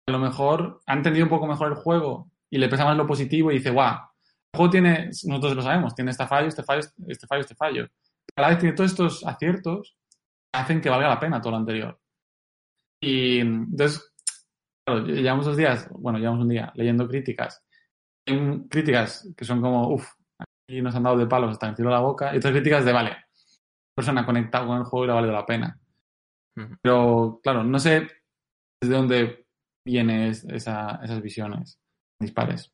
a 0.10 0.12
lo 0.12 0.20
mejor 0.20 0.82
ha 0.86 0.93
entendido 0.93 1.26
un 1.26 1.30
poco 1.30 1.47
mejor 1.47 1.70
el 1.70 1.76
juego 1.76 2.32
y 2.49 2.57
le 2.57 2.68
pesa 2.68 2.86
más 2.86 2.97
lo 2.97 3.07
positivo 3.07 3.51
y 3.51 3.55
dice, 3.55 3.70
guau, 3.70 3.93
el 3.93 4.57
juego 4.57 4.72
tiene, 4.72 5.05
nosotros 5.05 5.55
lo 5.55 5.62
sabemos, 5.62 5.95
tiene 5.95 6.12
este 6.12 6.26
fallo, 6.28 6.47
este 6.47 6.64
fallo, 6.64 6.82
este 7.07 7.28
fallo, 7.28 7.41
este 7.41 7.55
fallo. 7.55 7.88
A 8.36 8.41
la 8.41 8.49
vez 8.49 8.60
tiene 8.60 8.76
todos 8.76 8.91
estos 8.91 9.26
aciertos 9.26 9.95
hacen 10.51 10.82
que 10.82 10.89
valga 10.89 11.10
la 11.10 11.20
pena 11.20 11.41
todo 11.41 11.51
lo 11.51 11.57
anterior. 11.57 11.99
Y 13.01 13.39
entonces, 13.39 14.12
claro, 14.86 15.05
llevamos 15.05 15.45
dos 15.45 15.57
días, 15.57 15.88
bueno, 15.91 16.20
llevamos 16.20 16.41
un 16.41 16.49
día 16.49 16.72
leyendo 16.76 17.07
críticas. 17.07 17.64
Hay 18.28 18.68
críticas 18.68 19.32
que 19.38 19.45
son 19.45 19.62
como, 19.62 19.93
uff, 19.93 20.07
aquí 20.39 20.82
nos 20.82 20.95
han 20.95 21.03
dado 21.03 21.18
de 21.18 21.28
palos 21.28 21.51
hasta 21.51 21.70
el 21.70 21.76
cielo 21.76 21.91
de 21.91 21.95
la 21.95 22.01
boca. 22.01 22.34
Y 22.34 22.38
otras 22.38 22.53
críticas 22.53 22.84
de, 22.84 22.93
vale, 22.93 23.18
persona 23.95 24.26
conectada 24.26 24.66
con 24.66 24.78
el 24.78 24.84
juego 24.84 25.05
y 25.05 25.07
le 25.07 25.14
vale 25.14 25.32
la 25.32 25.45
pena. 25.45 25.80
Pero, 26.82 27.39
claro, 27.41 27.64
no 27.64 27.80
sé 27.80 28.07
desde 28.82 28.95
dónde 28.95 29.47
vienen 29.86 30.30
esas 30.30 31.21
visiones 31.21 31.80
dispares. 32.19 32.71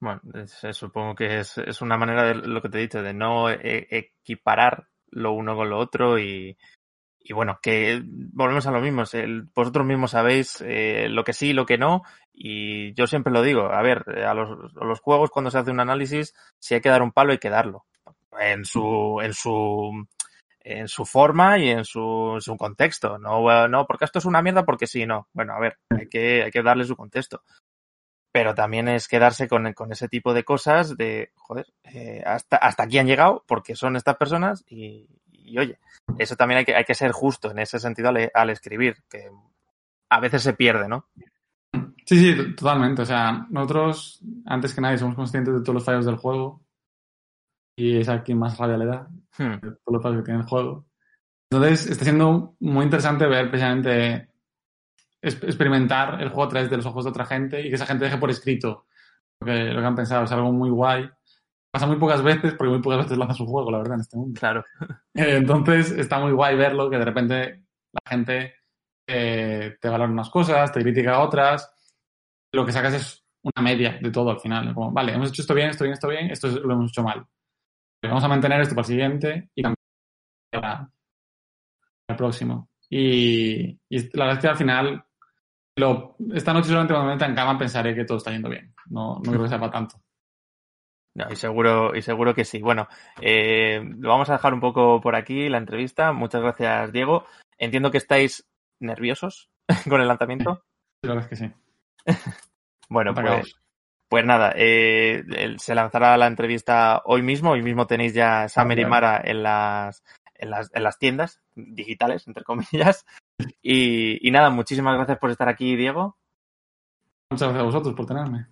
Bueno, 0.00 0.20
supongo 0.72 1.14
que 1.16 1.40
es, 1.40 1.58
es, 1.58 1.82
una 1.82 1.96
manera 1.96 2.22
de 2.22 2.34
lo 2.34 2.62
que 2.62 2.68
te 2.68 2.78
he 2.78 2.82
dicho, 2.82 3.02
de 3.02 3.12
no 3.12 3.50
e, 3.50 3.88
equiparar 3.90 4.86
lo 5.10 5.32
uno 5.32 5.56
con 5.56 5.70
lo 5.70 5.78
otro 5.78 6.18
y, 6.20 6.56
y 7.20 7.32
bueno, 7.32 7.58
que 7.60 8.00
volvemos 8.04 8.66
a 8.66 8.70
lo 8.70 8.80
mismo. 8.80 9.02
vosotros 9.54 9.86
mismos 9.86 10.12
sabéis 10.12 10.62
eh, 10.64 11.08
lo 11.10 11.24
que 11.24 11.32
sí 11.32 11.48
y 11.48 11.52
lo 11.52 11.66
que 11.66 11.78
no. 11.78 12.02
Y 12.32 12.94
yo 12.94 13.06
siempre 13.06 13.32
lo 13.32 13.42
digo. 13.42 13.72
A 13.72 13.82
ver, 13.82 14.04
a 14.24 14.34
los, 14.34 14.74
a 14.80 14.84
los, 14.84 15.00
juegos 15.00 15.30
cuando 15.30 15.50
se 15.50 15.58
hace 15.58 15.70
un 15.70 15.80
análisis, 15.80 16.34
si 16.58 16.74
hay 16.74 16.80
que 16.80 16.88
dar 16.88 17.02
un 17.02 17.12
palo, 17.12 17.32
hay 17.32 17.38
que 17.38 17.50
darlo. 17.50 17.84
En 18.40 18.64
su, 18.64 19.20
en 19.20 19.34
su, 19.34 20.06
en 20.72 20.88
su 20.88 21.04
forma 21.04 21.58
y 21.58 21.70
en 21.70 21.84
su, 21.84 22.36
su 22.40 22.56
contexto. 22.56 23.18
No, 23.18 23.68
no, 23.68 23.86
porque 23.86 24.04
esto 24.04 24.18
es 24.18 24.24
una 24.24 24.42
mierda 24.42 24.64
porque 24.64 24.86
sí, 24.86 25.06
no. 25.06 25.28
Bueno, 25.32 25.54
a 25.54 25.60
ver, 25.60 25.78
hay 25.90 26.08
que, 26.08 26.44
hay 26.44 26.50
que 26.50 26.62
darle 26.62 26.84
su 26.84 26.96
contexto 26.96 27.42
pero 28.30 28.54
también 28.54 28.86
es 28.88 29.08
quedarse 29.08 29.48
con, 29.48 29.72
con 29.72 29.90
ese 29.90 30.06
tipo 30.06 30.32
de 30.32 30.44
cosas 30.44 30.96
de, 30.96 31.32
joder, 31.34 31.66
eh, 31.82 32.22
hasta, 32.24 32.56
hasta 32.56 32.84
aquí 32.84 32.98
han 32.98 33.06
llegado 33.06 33.42
porque 33.48 33.74
son 33.74 33.96
estas 33.96 34.16
personas 34.16 34.64
y, 34.68 35.08
y 35.48 35.58
oye, 35.58 35.78
eso 36.18 36.36
también 36.36 36.58
hay 36.58 36.64
que, 36.64 36.74
hay 36.74 36.84
que 36.84 36.94
ser 36.94 37.12
justo 37.12 37.50
en 37.50 37.58
ese 37.58 37.78
sentido 37.78 38.10
al, 38.10 38.50
escribir, 38.50 38.96
que 39.08 39.30
a 40.10 40.20
veces 40.20 40.42
se 40.42 40.52
pierde, 40.52 40.88
¿no? 40.88 41.06
Sí, 42.04 42.18
sí, 42.18 42.54
totalmente. 42.54 43.02
O 43.02 43.06
sea, 43.06 43.46
nosotros, 43.50 44.20
antes 44.46 44.74
que 44.74 44.80
nadie, 44.80 44.98
somos 44.98 45.16
conscientes 45.16 45.54
de 45.54 45.60
todos 45.60 45.74
los 45.74 45.84
fallos 45.84 46.06
del 46.06 46.16
juego 46.16 46.62
y 47.78 47.96
es 47.98 48.08
a 48.08 48.22
quien 48.24 48.38
más 48.38 48.58
rabia 48.58 48.76
le 48.76 48.86
da, 48.86 49.08
hmm. 49.38 49.66
los 49.86 50.02
fallos 50.02 50.18
que 50.18 50.24
tiene 50.24 50.40
el 50.40 50.46
juego. 50.46 50.86
Entonces, 51.50 51.86
está 51.86 52.04
siendo 52.04 52.56
muy 52.58 52.84
interesante 52.84 53.26
ver 53.26 53.48
precisamente 53.48 54.30
experimentar 55.22 56.20
el 56.20 56.28
juego 56.28 56.44
a 56.44 56.48
través 56.48 56.70
de 56.70 56.76
los 56.76 56.86
ojos 56.86 57.04
de 57.04 57.10
otra 57.10 57.24
gente 57.24 57.60
y 57.60 57.68
que 57.68 57.76
esa 57.76 57.86
gente 57.86 58.04
deje 58.04 58.18
por 58.18 58.30
escrito 58.30 58.86
lo 59.40 59.46
que, 59.46 59.64
lo 59.66 59.80
que 59.80 59.86
han 59.86 59.94
pensado. 59.94 60.24
Es 60.24 60.32
algo 60.32 60.52
muy 60.52 60.70
guay. 60.70 61.08
Pasa 61.70 61.86
muy 61.86 61.96
pocas 61.96 62.22
veces 62.22 62.54
porque 62.54 62.72
muy 62.72 62.82
pocas 62.82 63.04
veces 63.04 63.16
lanzas 63.18 63.38
un 63.40 63.46
juego, 63.46 63.70
la 63.70 63.78
verdad, 63.78 63.94
en 63.94 64.00
este 64.00 64.16
mundo. 64.16 64.38
Claro. 64.38 64.64
Eh, 65.14 65.36
entonces 65.36 65.90
está 65.90 66.20
muy 66.20 66.30
guay 66.30 66.54
verlo, 66.54 66.88
que 66.88 66.96
de 66.96 67.04
repente 67.04 67.64
la 67.92 68.00
gente 68.08 68.54
eh, 69.04 69.76
te 69.80 69.88
valora 69.88 70.12
unas 70.12 70.30
cosas, 70.30 70.70
te 70.70 70.80
critica 70.80 71.18
otras. 71.18 71.68
Lo 72.52 72.64
que 72.64 72.70
sacas 72.70 72.94
es 72.94 73.24
una 73.42 73.64
media 73.64 73.98
de 74.00 74.12
todo 74.12 74.30
al 74.30 74.38
final. 74.38 74.72
Como, 74.74 74.92
vale, 74.92 75.14
hemos 75.14 75.30
hecho 75.30 75.42
esto 75.42 75.54
bien, 75.54 75.70
esto 75.70 75.82
bien, 75.82 75.94
esto 75.94 76.08
bien, 76.08 76.30
esto 76.30 76.48
lo 76.48 76.72
hemos 76.72 76.92
hecho 76.92 77.02
mal. 77.02 77.26
Vamos 78.02 78.24
a 78.24 78.28
mantener 78.28 78.60
esto 78.60 78.74
para 78.74 78.86
el 78.86 78.88
siguiente 78.88 79.50
y 79.54 79.62
cambiar 79.62 79.76
para 80.52 80.90
el 82.08 82.16
próximo. 82.16 82.68
Y, 82.90 83.78
y, 83.88 84.16
la 84.16 84.24
verdad 84.24 84.34
es 84.34 84.38
que 84.38 84.48
al 84.48 84.56
final 84.56 85.04
esta 86.34 86.52
noche 86.52 86.68
solamente 86.68 86.92
cuando 86.92 87.08
me 87.08 87.14
meta 87.14 87.26
en 87.26 87.34
cama 87.34 87.58
pensaré 87.58 87.94
que 87.94 88.04
todo 88.04 88.18
está 88.18 88.30
yendo 88.30 88.48
bien. 88.48 88.74
No, 88.86 89.16
no 89.16 89.30
creo 89.30 89.42
que 89.42 89.48
sea 89.48 89.60
para 89.60 89.72
tanto. 89.72 90.00
y 91.30 91.36
seguro, 91.36 91.94
y 91.94 92.02
seguro 92.02 92.34
que 92.34 92.44
sí. 92.44 92.60
Bueno, 92.60 92.88
eh, 93.20 93.80
lo 93.98 94.08
vamos 94.08 94.28
a 94.30 94.34
dejar 94.34 94.54
un 94.54 94.60
poco 94.60 95.00
por 95.00 95.14
aquí, 95.14 95.48
la 95.48 95.58
entrevista. 95.58 96.12
Muchas 96.12 96.42
gracias, 96.42 96.92
Diego. 96.92 97.26
Entiendo 97.58 97.90
que 97.90 97.98
estáis 97.98 98.48
nerviosos 98.80 99.50
con 99.88 100.00
el 100.00 100.08
lanzamiento. 100.08 100.64
Sí, 101.02 101.08
la 101.08 101.14
verdad 101.14 101.32
es 101.32 101.38
que 101.38 101.46
sí. 101.46 101.52
bueno, 102.88 103.14
pues, 103.14 103.54
pues 104.08 104.24
nada, 104.24 104.52
eh, 104.56 105.22
se 105.58 105.74
lanzará 105.74 106.16
la 106.16 106.26
entrevista 106.26 107.02
hoy 107.04 107.22
mismo. 107.22 107.50
Hoy 107.50 107.62
mismo 107.62 107.86
tenéis 107.86 108.14
ya 108.14 108.48
Summer 108.48 108.78
y 108.78 108.86
Mara 108.86 109.20
en 109.22 109.42
las, 109.42 110.02
en 110.34 110.50
las, 110.50 110.70
en 110.72 110.82
las 110.82 110.98
tiendas 110.98 111.40
digitales, 111.54 112.26
entre 112.26 112.44
comillas. 112.44 113.04
Y, 113.62 114.30
nada, 114.30 114.50
muchísimas 114.50 114.96
gracias 114.96 115.18
por 115.18 115.30
estar 115.30 115.48
aquí, 115.48 115.76
Diego. 115.76 116.16
Muchas 117.30 117.48
gracias 117.48 117.62
a 117.62 117.66
vosotros 117.66 117.94
por 117.94 118.06
tenerme. 118.06 118.46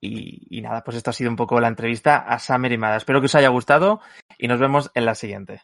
Y, 0.00 0.60
nada, 0.62 0.82
pues 0.82 0.96
esto 0.96 1.10
ha 1.10 1.12
sido 1.12 1.30
un 1.30 1.36
poco 1.36 1.60
la 1.60 1.68
entrevista 1.68 2.18
a 2.18 2.38
Summer 2.38 2.72
y 2.72 2.78
Mara. 2.78 2.96
Espero 2.96 3.20
que 3.20 3.26
os 3.26 3.34
haya 3.34 3.48
gustado 3.48 4.00
y 4.38 4.48
nos 4.48 4.60
vemos 4.60 4.90
en 4.94 5.04
la 5.04 5.14
siguiente. 5.14 5.62